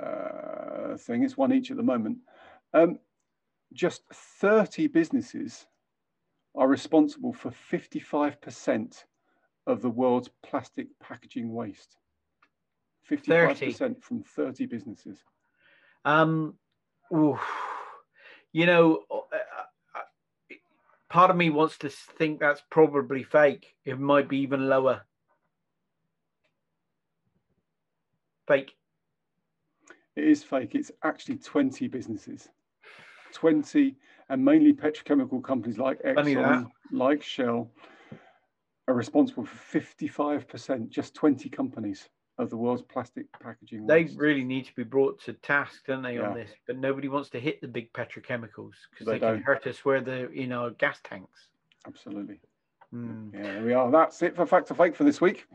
uh, 0.00 0.96
thing, 0.98 1.22
it's 1.22 1.36
one 1.36 1.52
each 1.52 1.70
at 1.70 1.76
the 1.76 1.82
moment. 1.82 2.18
Um, 2.72 2.98
just 3.72 4.02
30 4.12 4.88
businesses 4.88 5.66
are 6.56 6.68
responsible 6.68 7.32
for 7.32 7.52
55% 7.72 9.04
of 9.66 9.82
the 9.82 9.90
world's 9.90 10.30
plastic 10.42 10.88
packaging 11.02 11.52
waste. 11.52 11.96
55% 13.10 13.78
30. 13.78 13.94
from 14.00 14.22
30 14.22 14.66
businesses. 14.66 15.18
Um, 16.04 16.54
you 17.10 18.66
know, 18.66 19.00
uh, 19.10 19.16
uh, 19.94 20.54
part 21.10 21.30
of 21.30 21.36
me 21.36 21.50
wants 21.50 21.78
to 21.78 21.88
think 21.88 22.40
that's 22.40 22.62
probably 22.70 23.22
fake. 23.22 23.74
It 23.84 23.98
might 23.98 24.28
be 24.28 24.38
even 24.38 24.68
lower. 24.68 25.02
Fake. 28.46 28.72
It 30.16 30.24
is 30.24 30.42
fake. 30.42 30.74
It's 30.74 30.92
actually 31.02 31.36
20 31.36 31.88
businesses. 31.88 32.48
20 33.32 33.96
and 34.28 34.44
mainly 34.44 34.72
petrochemical 34.72 35.42
companies 35.42 35.78
like 35.78 36.00
Exxon, 36.02 36.68
like 36.92 37.22
Shell, 37.22 37.70
are 38.86 38.94
responsible 38.94 39.44
for 39.44 39.80
55%, 39.80 40.88
just 40.88 41.14
20 41.14 41.48
companies 41.48 42.08
of 42.38 42.50
the 42.50 42.56
world's 42.56 42.82
plastic 42.82 43.26
packaging. 43.40 43.86
They 43.86 44.04
waste. 44.04 44.18
really 44.18 44.44
need 44.44 44.66
to 44.66 44.74
be 44.74 44.82
brought 44.82 45.20
to 45.22 45.34
task, 45.34 45.86
don't 45.86 46.02
they, 46.02 46.16
yeah. 46.16 46.28
on 46.28 46.34
this? 46.34 46.50
But 46.66 46.78
nobody 46.78 47.08
wants 47.08 47.30
to 47.30 47.40
hit 47.40 47.60
the 47.60 47.68
big 47.68 47.92
petrochemicals 47.92 48.72
because 48.90 49.06
they, 49.06 49.12
they 49.12 49.20
can 49.20 49.42
hurt 49.42 49.66
us 49.66 49.84
where 49.84 50.00
they're 50.00 50.32
in 50.32 50.52
our 50.52 50.70
gas 50.70 51.00
tanks. 51.04 51.48
Absolutely. 51.86 52.40
Mm. 52.94 53.32
Yeah, 53.34 53.42
there 53.42 53.62
we 53.64 53.72
are. 53.72 53.90
That's 53.90 54.22
it 54.22 54.36
for 54.36 54.46
Fact 54.46 54.70
or 54.70 54.74
Fake 54.74 54.96
for 54.96 55.04
this 55.04 55.20
week. 55.20 55.46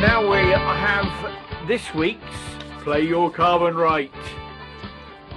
And 0.00 0.08
now 0.08 0.30
we 0.30 0.38
have 0.38 1.68
this 1.68 1.92
week's 1.92 2.24
Play 2.84 3.02
Your 3.02 3.30
Carbon 3.30 3.74
Right. 3.74 4.10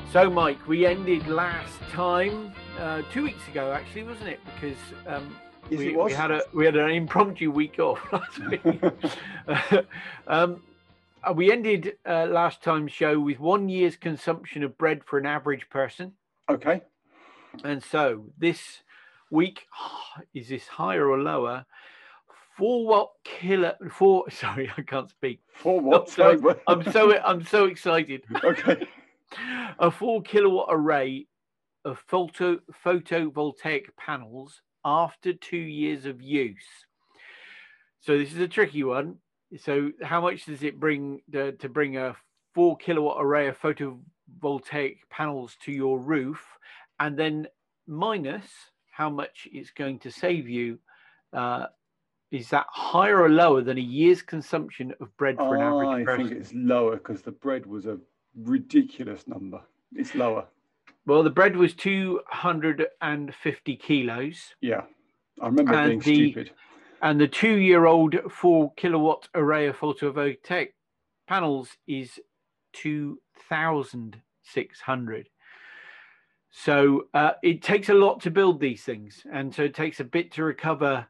So, 0.10 0.30
Mike, 0.30 0.66
we 0.70 0.86
ended 0.86 1.28
last 1.28 1.82
time, 1.92 2.54
uh, 2.80 3.02
two 3.12 3.24
weeks 3.24 3.46
ago, 3.50 3.74
actually, 3.74 4.04
wasn't 4.04 4.30
it? 4.30 4.40
Because 4.46 4.78
um, 5.06 5.36
Yes, 5.70 5.80
we, 5.80 5.88
it 5.90 5.96
was. 5.98 6.12
we 6.12 6.16
had 6.16 6.32
a 6.32 6.44
we 6.54 6.64
had 6.64 6.78
an 6.78 6.92
impromptu 6.92 7.52
week 7.52 7.78
off 7.78 8.00
last 8.14 8.40
week. 8.50 9.86
um, 10.28 10.64
uh, 11.22 11.34
we 11.34 11.52
ended 11.52 11.98
uh, 12.08 12.28
last 12.28 12.64
time's 12.64 12.94
show 12.94 13.20
with 13.20 13.42
one 13.42 13.68
year's 13.68 13.98
consumption 13.98 14.64
of 14.64 14.78
bread 14.78 15.04
for 15.04 15.20
an 15.20 15.26
average 15.26 15.70
person, 15.70 16.14
okay. 16.50 16.84
and 17.66 17.84
so 17.84 18.28
this 18.38 18.84
week 19.30 19.68
is 20.34 20.48
this 20.48 20.68
higher 20.68 21.10
or 21.10 21.20
lower? 21.20 21.66
For 22.58 22.86
what 22.86 23.12
kilo? 23.24 23.74
four 23.92 24.30
sorry, 24.32 24.72
I 24.78 24.82
can't 24.82 25.10
speak. 25.10 25.42
four. 25.54 26.06
Sorry, 26.08 26.40
I'm 26.68 26.92
so 26.92 27.18
I'm 27.26 27.46
so 27.46 27.66
excited. 27.66 28.24
okay. 28.44 28.88
A 29.80 29.90
four 29.90 30.22
kilowatt 30.22 30.68
array 30.70 31.28
of 31.86 32.00
photo 32.08 32.60
photovoltaic 32.86 33.86
panels 33.98 34.62
after 34.86 35.34
two 35.34 35.58
years 35.58 36.06
of 36.06 36.22
use. 36.22 36.64
So 38.02 38.18
this 38.18 38.34
is 38.34 38.40
a 38.40 38.48
tricky 38.48 38.84
one. 38.84 39.16
So 39.60 39.92
how 40.02 40.22
much 40.22 40.46
does 40.46 40.64
it 40.64 40.80
bring 40.80 41.22
to, 41.32 41.54
to 41.54 41.70
bring 41.70 41.98
a 41.98 42.16
four 42.54 42.78
kilowatt 42.78 43.18
array 43.20 43.48
of 43.48 43.60
photovoltaic 43.60 44.98
panels 45.10 45.58
to 45.64 45.72
your 45.72 46.00
roof, 46.00 46.44
and 47.00 47.18
then 47.18 47.48
minus 47.88 48.46
how 48.92 49.10
much 49.10 49.48
it's 49.52 49.72
going 49.72 50.00
to 50.00 50.12
save 50.12 50.48
you? 50.48 50.78
Uh, 51.32 51.66
is 52.34 52.50
that 52.50 52.66
higher 52.70 53.22
or 53.22 53.30
lower 53.30 53.62
than 53.62 53.78
a 53.78 53.82
year's 53.82 54.22
consumption 54.24 54.94
of 55.00 55.16
bread 55.18 55.38
for 55.38 55.56
an 55.56 55.62
average 55.62 56.02
I 56.02 56.04
person? 56.04 56.28
think 56.30 56.42
it's 56.42 56.52
lower 56.54 56.98
because 56.98 57.22
the 57.22 57.32
bread 57.32 57.66
was 57.66 57.86
a 57.86 57.98
ridiculous 58.36 59.26
number. 59.28 59.62
It's 59.96 60.14
lower. 60.16 60.48
Well, 61.06 61.22
the 61.24 61.30
bread 61.30 61.56
was 61.56 61.74
250 61.76 63.76
kilos, 63.78 64.56
Yeah. 64.62 64.82
I 65.42 65.48
remember 65.48 65.74
And 65.74 65.90
being 65.90 66.00
the- 66.00 66.32
stupid. 66.32 66.52
and 67.02 67.20
the 67.22 67.28
two 67.28 67.56
year 67.58 67.86
old 67.86 68.16
four 68.32 68.74
kilowatt 68.76 69.28
array 69.36 69.68
of 69.68 69.78
photovoltaic 69.78 70.74
panels 71.28 71.78
is 71.88 72.20
2,600. 72.74 75.30
So 76.50 77.08
uh, 77.14 77.34
it 77.42 77.62
takes 77.64 77.90
a 77.90 77.94
lot 77.94 78.20
to 78.22 78.32
build 78.32 78.60
these 78.60 78.84
things. 78.84 79.26
And 79.32 79.54
so 79.54 79.64
it 79.64 79.74
takes 79.74 80.00
a 80.00 80.04
bit 80.04 80.32
to 80.34 80.44
recover 80.44 81.08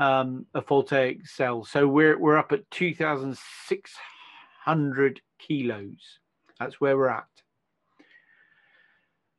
um, 0.00 0.46
a 0.54 0.62
voltaic 0.62 1.28
cell. 1.28 1.62
So 1.64 1.86
we're, 1.86 2.18
we're 2.18 2.38
up 2.38 2.50
at 2.52 2.70
2,600 2.70 5.20
kilos. 5.38 6.18
That's 6.58 6.80
where 6.80 6.96
we're 6.96 7.10
at. 7.10 7.26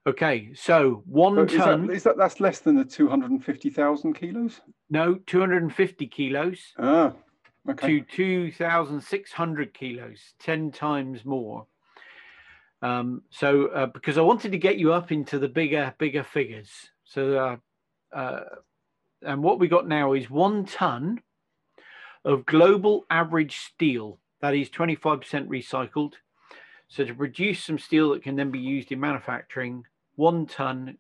Okay, 0.07 0.53
so 0.53 1.03
one 1.05 1.35
But 1.35 1.51
is 1.51 1.57
that, 1.57 1.89
is 1.89 2.03
that 2.03 2.15
that's 2.17 2.39
less 2.39 2.59
than 2.59 2.75
the 2.75 2.85
250,000 2.85 4.13
kilos? 4.13 4.61
No, 4.89 5.15
250 5.27 6.07
kilos 6.07 6.59
Ah, 6.79 7.13
okay. 7.69 7.99
to 7.99 8.05
2,600 8.05 9.73
kilos, 9.73 10.33
10 10.39 10.71
times 10.71 11.25
more. 11.25 11.67
Um, 12.81 13.21
so, 13.29 13.67
uh, 13.67 13.85
because 13.87 14.17
I 14.17 14.21
wanted 14.21 14.53
to 14.53 14.57
get 14.57 14.77
you 14.77 14.91
up 14.91 15.11
into 15.11 15.37
the 15.37 15.49
bigger, 15.49 15.93
bigger 15.99 16.23
figures. 16.23 16.71
So, 17.03 17.37
uh, 17.37 17.57
uh, 18.15 18.39
and 19.21 19.43
what 19.43 19.59
we 19.59 19.67
got 19.67 19.87
now 19.87 20.13
is 20.13 20.29
one 20.29 20.65
ton 20.65 21.21
of 22.25 22.45
global 22.45 23.05
average 23.09 23.57
steel 23.57 24.19
that 24.41 24.55
is 24.55 24.69
25% 24.69 25.47
recycled. 25.47 26.13
So, 26.87 27.05
to 27.05 27.13
produce 27.13 27.63
some 27.63 27.79
steel 27.79 28.11
that 28.11 28.23
can 28.23 28.35
then 28.35 28.51
be 28.51 28.59
used 28.59 28.91
in 28.91 28.99
manufacturing, 28.99 29.85
one 30.15 30.45
ton 30.45 30.97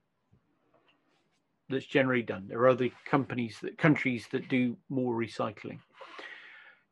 that's 1.69 1.85
generally 1.85 2.21
done. 2.21 2.45
There 2.47 2.59
are 2.59 2.69
other 2.69 2.89
companies 3.05 3.57
that 3.61 3.77
countries 3.77 4.27
that 4.31 4.47
do 4.47 4.77
more 4.89 5.15
recycling. 5.15 5.79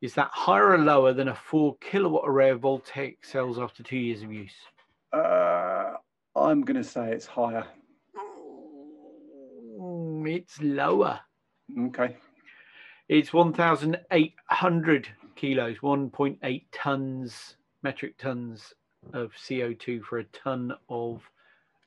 Is 0.00 0.14
that 0.14 0.30
higher 0.32 0.70
or 0.70 0.78
lower 0.78 1.12
than 1.12 1.28
a 1.28 1.34
four 1.34 1.76
kilowatt 1.80 2.24
array 2.26 2.50
of 2.50 2.60
voltaic 2.60 3.24
cells 3.24 3.58
after 3.58 3.82
two 3.82 3.98
years 3.98 4.22
of 4.22 4.32
use? 4.32 4.54
Uh, 5.12 5.94
I'm 6.34 6.62
going 6.62 6.76
to 6.76 6.84
say 6.84 7.12
it's 7.12 7.26
higher. 7.26 7.66
It's 10.30 10.60
lower. 10.62 11.20
Okay. 11.86 12.16
It's 13.08 13.32
1,800 13.32 15.08
kilos, 15.34 15.78
1.8 15.78 16.64
tons, 16.72 17.56
metric 17.82 18.16
tons 18.16 18.72
of 19.12 19.32
CO2 19.32 20.02
for 20.04 20.18
a 20.20 20.24
ton 20.24 20.72
of 20.88 21.22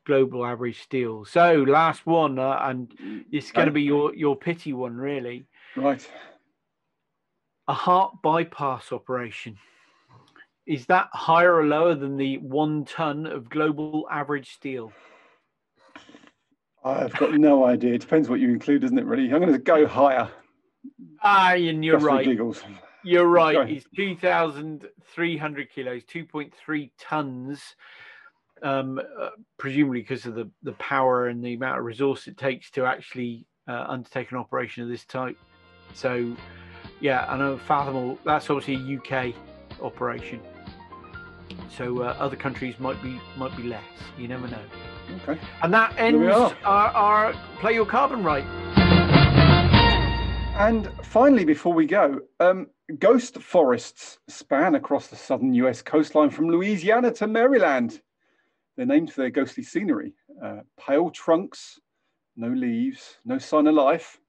global 0.05 0.45
average 0.45 0.81
steel. 0.81 1.23
So 1.23 1.63
last 1.65 2.05
one, 2.05 2.37
uh, 2.37 2.59
and 2.63 2.91
it's 3.31 3.51
going 3.51 3.67
to 3.67 3.71
be 3.71 3.83
your 3.83 4.13
your 4.13 4.35
pity 4.35 4.73
one, 4.73 4.97
really. 4.97 5.45
Right. 5.77 6.05
A 7.69 7.73
heart 7.73 8.21
bypass 8.21 8.91
operation. 8.91 9.57
Is 10.65 10.85
that 10.87 11.07
higher 11.13 11.55
or 11.55 11.65
lower 11.65 11.95
than 11.95 12.17
the 12.17 12.39
one 12.39 12.83
ton 12.83 13.25
of 13.25 13.49
global 13.49 14.05
average 14.11 14.53
steel? 14.53 14.91
I've 16.83 17.13
got 17.13 17.33
no 17.33 17.65
idea. 17.65 17.93
It 17.93 18.01
depends 18.01 18.29
what 18.29 18.39
you 18.39 18.49
include, 18.49 18.81
doesn't 18.81 18.97
it, 18.97 19.05
really? 19.05 19.31
I'm 19.31 19.39
going 19.39 19.53
to 19.53 19.57
go 19.57 19.87
higher. 19.87 20.29
Ah, 21.21 21.53
and 21.53 21.83
you're 21.83 21.97
just 21.97 22.05
right. 22.05 22.25
giggles. 22.25 22.63
You're 23.03 23.27
right. 23.27 23.69
It's 23.69 23.85
2,300 23.95 25.71
kilos, 25.71 26.03
2.3 26.03 26.91
tons, 26.97 27.75
um, 28.61 28.99
uh, 29.19 29.29
presumably 29.57 30.01
because 30.01 30.25
of 30.25 30.35
the, 30.35 30.49
the 30.63 30.73
power 30.73 31.27
and 31.27 31.43
the 31.43 31.53
amount 31.53 31.79
of 31.79 31.85
resource 31.85 32.27
it 32.27 32.37
takes 32.37 32.71
to 32.71 32.85
actually 32.85 33.45
uh, 33.67 33.85
undertake 33.87 34.31
an 34.31 34.37
operation 34.37 34.83
of 34.83 34.89
this 34.89 35.05
type. 35.05 35.37
So, 35.93 36.35
yeah, 36.99 37.25
I 37.25 37.35
unfathomable. 37.35 38.19
That's 38.25 38.49
obviously 38.49 38.75
a 38.75 38.97
UK 38.97 39.35
operation. 39.81 40.41
So 41.75 42.01
uh, 42.01 42.15
other 42.19 42.35
countries 42.35 42.79
might 42.79 43.01
be 43.01 43.19
might 43.37 43.55
be 43.57 43.63
less. 43.63 43.83
You 44.17 44.27
never 44.27 44.47
know. 44.47 44.61
Okay. 45.23 45.39
And 45.61 45.73
that 45.73 45.97
ends 45.97 46.25
our, 46.63 46.87
our 46.89 47.33
play 47.59 47.73
your 47.73 47.85
carbon 47.85 48.23
right. 48.23 48.45
And 50.55 50.89
finally, 51.03 51.45
before 51.45 51.73
we 51.73 51.85
go, 51.85 52.19
um, 52.39 52.67
ghost 52.99 53.39
forests 53.39 54.19
span 54.27 54.75
across 54.75 55.07
the 55.07 55.15
southern 55.15 55.53
US 55.55 55.81
coastline 55.81 56.29
from 56.29 56.49
Louisiana 56.49 57.11
to 57.13 57.27
Maryland. 57.27 58.01
They're 58.75 58.85
named 58.85 59.11
for 59.11 59.21
their 59.21 59.29
ghostly 59.29 59.63
scenery 59.63 60.13
uh, 60.43 60.61
pale 60.79 61.09
trunks, 61.09 61.79
no 62.35 62.49
leaves, 62.49 63.17
no 63.25 63.37
sign 63.37 63.67
of 63.67 63.75
life. 63.75 64.19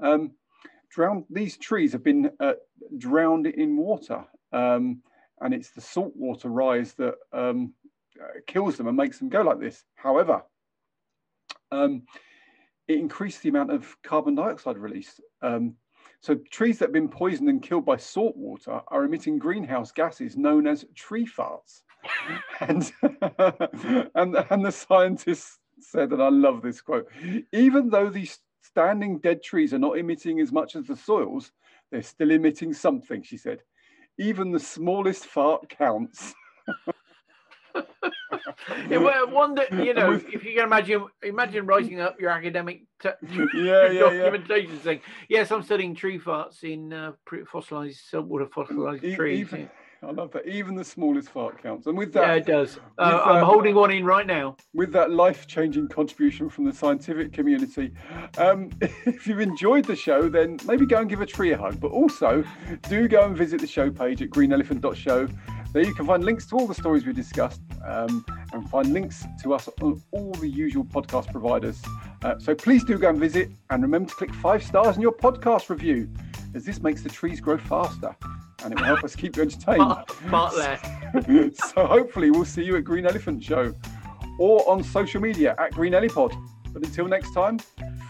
Um, 0.00 0.32
drowned, 0.90 1.24
these 1.30 1.56
trees 1.56 1.92
have 1.92 2.02
been 2.02 2.30
uh, 2.40 2.54
drowned 2.98 3.46
in 3.46 3.76
water, 3.76 4.24
um, 4.52 5.02
and 5.40 5.54
it's 5.54 5.70
the 5.70 5.80
saltwater 5.80 6.48
rise 6.48 6.94
that 6.94 7.14
um, 7.32 7.72
kills 8.46 8.76
them 8.76 8.88
and 8.88 8.96
makes 8.96 9.18
them 9.18 9.28
go 9.28 9.42
like 9.42 9.60
this. 9.60 9.84
However, 9.94 10.42
um, 11.70 12.02
it 12.88 12.98
increased 12.98 13.42
the 13.42 13.48
amount 13.48 13.72
of 13.72 13.96
carbon 14.02 14.34
dioxide 14.34 14.78
released. 14.78 15.20
Um, 15.42 15.74
so 16.20 16.36
trees 16.50 16.78
that 16.78 16.86
have 16.86 16.92
been 16.92 17.08
poisoned 17.08 17.48
and 17.48 17.62
killed 17.62 17.84
by 17.84 17.96
salt 17.96 18.36
water 18.36 18.80
are 18.88 19.04
emitting 19.04 19.38
greenhouse 19.38 19.92
gases 19.92 20.36
known 20.36 20.66
as 20.66 20.84
tree 20.94 21.26
farts. 21.26 21.82
and, 22.60 22.92
and, 24.14 24.36
and 24.50 24.64
the 24.64 24.72
scientists 24.72 25.58
said, 25.80 26.12
and 26.12 26.22
I 26.22 26.28
love 26.28 26.62
this 26.62 26.80
quote, 26.80 27.08
even 27.52 27.90
though 27.90 28.08
these 28.08 28.38
standing 28.62 29.18
dead 29.18 29.42
trees 29.42 29.72
are 29.74 29.78
not 29.78 29.98
emitting 29.98 30.40
as 30.40 30.52
much 30.52 30.76
as 30.76 30.86
the 30.86 30.96
soils, 30.96 31.52
they're 31.90 32.02
still 32.02 32.30
emitting 32.30 32.72
something, 32.72 33.22
she 33.22 33.36
said. 33.36 33.62
Even 34.18 34.50
the 34.50 34.60
smallest 34.60 35.26
fart 35.26 35.68
counts. 35.68 36.34
Yeah, 38.90 38.98
well, 38.98 39.28
I 39.28 39.30
wonder, 39.30 39.64
you 39.70 39.94
know, 39.94 40.12
if 40.12 40.44
you 40.44 40.54
can 40.54 40.64
imagine, 40.64 41.06
imagine 41.22 41.66
writing 41.66 42.00
up 42.00 42.20
your 42.20 42.30
academic 42.30 42.82
t- 43.00 43.08
yeah, 43.22 43.46
yeah, 43.54 43.90
yeah. 43.90 44.00
documentation 44.00 44.80
saying, 44.82 45.00
"Yes, 45.28 45.50
I'm 45.52 45.62
studying 45.62 45.94
tree 45.94 46.18
farts 46.18 46.64
in 46.64 46.92
uh, 46.92 47.12
fossilized 47.52 48.00
saltwater 48.08 48.46
fossilized 48.46 49.14
trees." 49.14 49.40
even- 49.52 49.70
I 50.02 50.10
love 50.10 50.30
that. 50.32 50.46
Even 50.46 50.74
the 50.74 50.84
smallest 50.84 51.30
fart 51.30 51.62
counts. 51.62 51.86
And 51.86 51.96
with 51.96 52.12
that, 52.12 52.28
yeah, 52.28 52.34
it 52.34 52.46
does. 52.46 52.78
Uh, 52.98 53.22
I'm 53.24 53.34
that- 53.36 53.44
holding 53.44 53.74
one 53.74 53.90
in 53.90 54.04
right 54.04 54.26
now. 54.26 54.56
with 54.74 54.92
that 54.92 55.10
life-changing 55.10 55.88
contribution 55.88 56.48
from 56.50 56.64
the 56.64 56.72
scientific 56.72 57.32
community. 57.32 57.92
Um, 58.38 58.70
if 58.80 59.26
you've 59.26 59.40
enjoyed 59.40 59.84
the 59.84 59.96
show, 59.96 60.28
then 60.28 60.58
maybe 60.66 60.86
go 60.86 60.98
and 60.98 61.08
give 61.08 61.22
a 61.22 61.26
tree 61.26 61.52
a 61.52 61.58
hug. 61.58 61.80
But 61.80 61.92
also, 61.92 62.44
do 62.88 63.08
go 63.08 63.24
and 63.24 63.36
visit 63.36 63.60
the 63.60 63.66
show 63.66 63.90
page 63.90 64.20
at 64.22 64.30
greenelephant.show. 64.30 65.28
There 65.72 65.84
you 65.84 65.94
can 65.94 66.06
find 66.06 66.24
links 66.24 66.46
to 66.46 66.56
all 66.56 66.66
the 66.66 66.74
stories 66.74 67.04
we 67.04 67.12
discussed 67.12 67.60
um, 67.84 68.24
and 68.52 68.68
find 68.70 68.92
links 68.92 69.24
to 69.42 69.52
us 69.52 69.68
on 69.82 70.02
all 70.12 70.32
the 70.32 70.48
usual 70.48 70.84
podcast 70.84 71.30
providers. 71.32 71.82
Uh, 72.22 72.38
so 72.38 72.54
please 72.54 72.84
do 72.84 72.98
go 72.98 73.10
and 73.10 73.18
visit 73.18 73.50
and 73.70 73.82
remember 73.82 74.08
to 74.08 74.14
click 74.14 74.34
five 74.34 74.62
stars 74.62 74.96
in 74.96 75.02
your 75.02 75.12
podcast 75.12 75.68
review, 75.68 76.08
as 76.54 76.64
this 76.64 76.80
makes 76.80 77.02
the 77.02 77.08
trees 77.10 77.40
grow 77.40 77.58
faster 77.58 78.16
and 78.66 78.74
it 78.74 78.80
will 78.80 78.86
help 78.86 79.04
us 79.04 79.14
keep 79.14 79.36
you 79.36 79.42
entertained. 79.42 79.78
Part, 79.78 80.08
part 80.28 80.52
so 81.54 81.86
hopefully 81.86 82.30
we'll 82.30 82.44
see 82.44 82.64
you 82.64 82.76
at 82.76 82.84
Green 82.84 83.06
Elephant 83.06 83.42
Show 83.42 83.72
or 84.40 84.68
on 84.68 84.82
social 84.82 85.20
media 85.20 85.54
at 85.58 85.72
Green 85.72 85.92
Elipod. 85.92 86.36
But 86.72 86.84
until 86.84 87.06
next 87.06 87.32
time, 87.32 87.60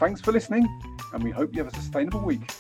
thanks 0.01 0.21
for 0.21 0.33
listening 0.33 0.67
and 1.13 1.23
we 1.23 1.31
hope 1.31 1.55
you 1.55 1.63
have 1.63 1.73
a 1.73 1.77
sustainable 1.77 2.21
week. 2.21 2.51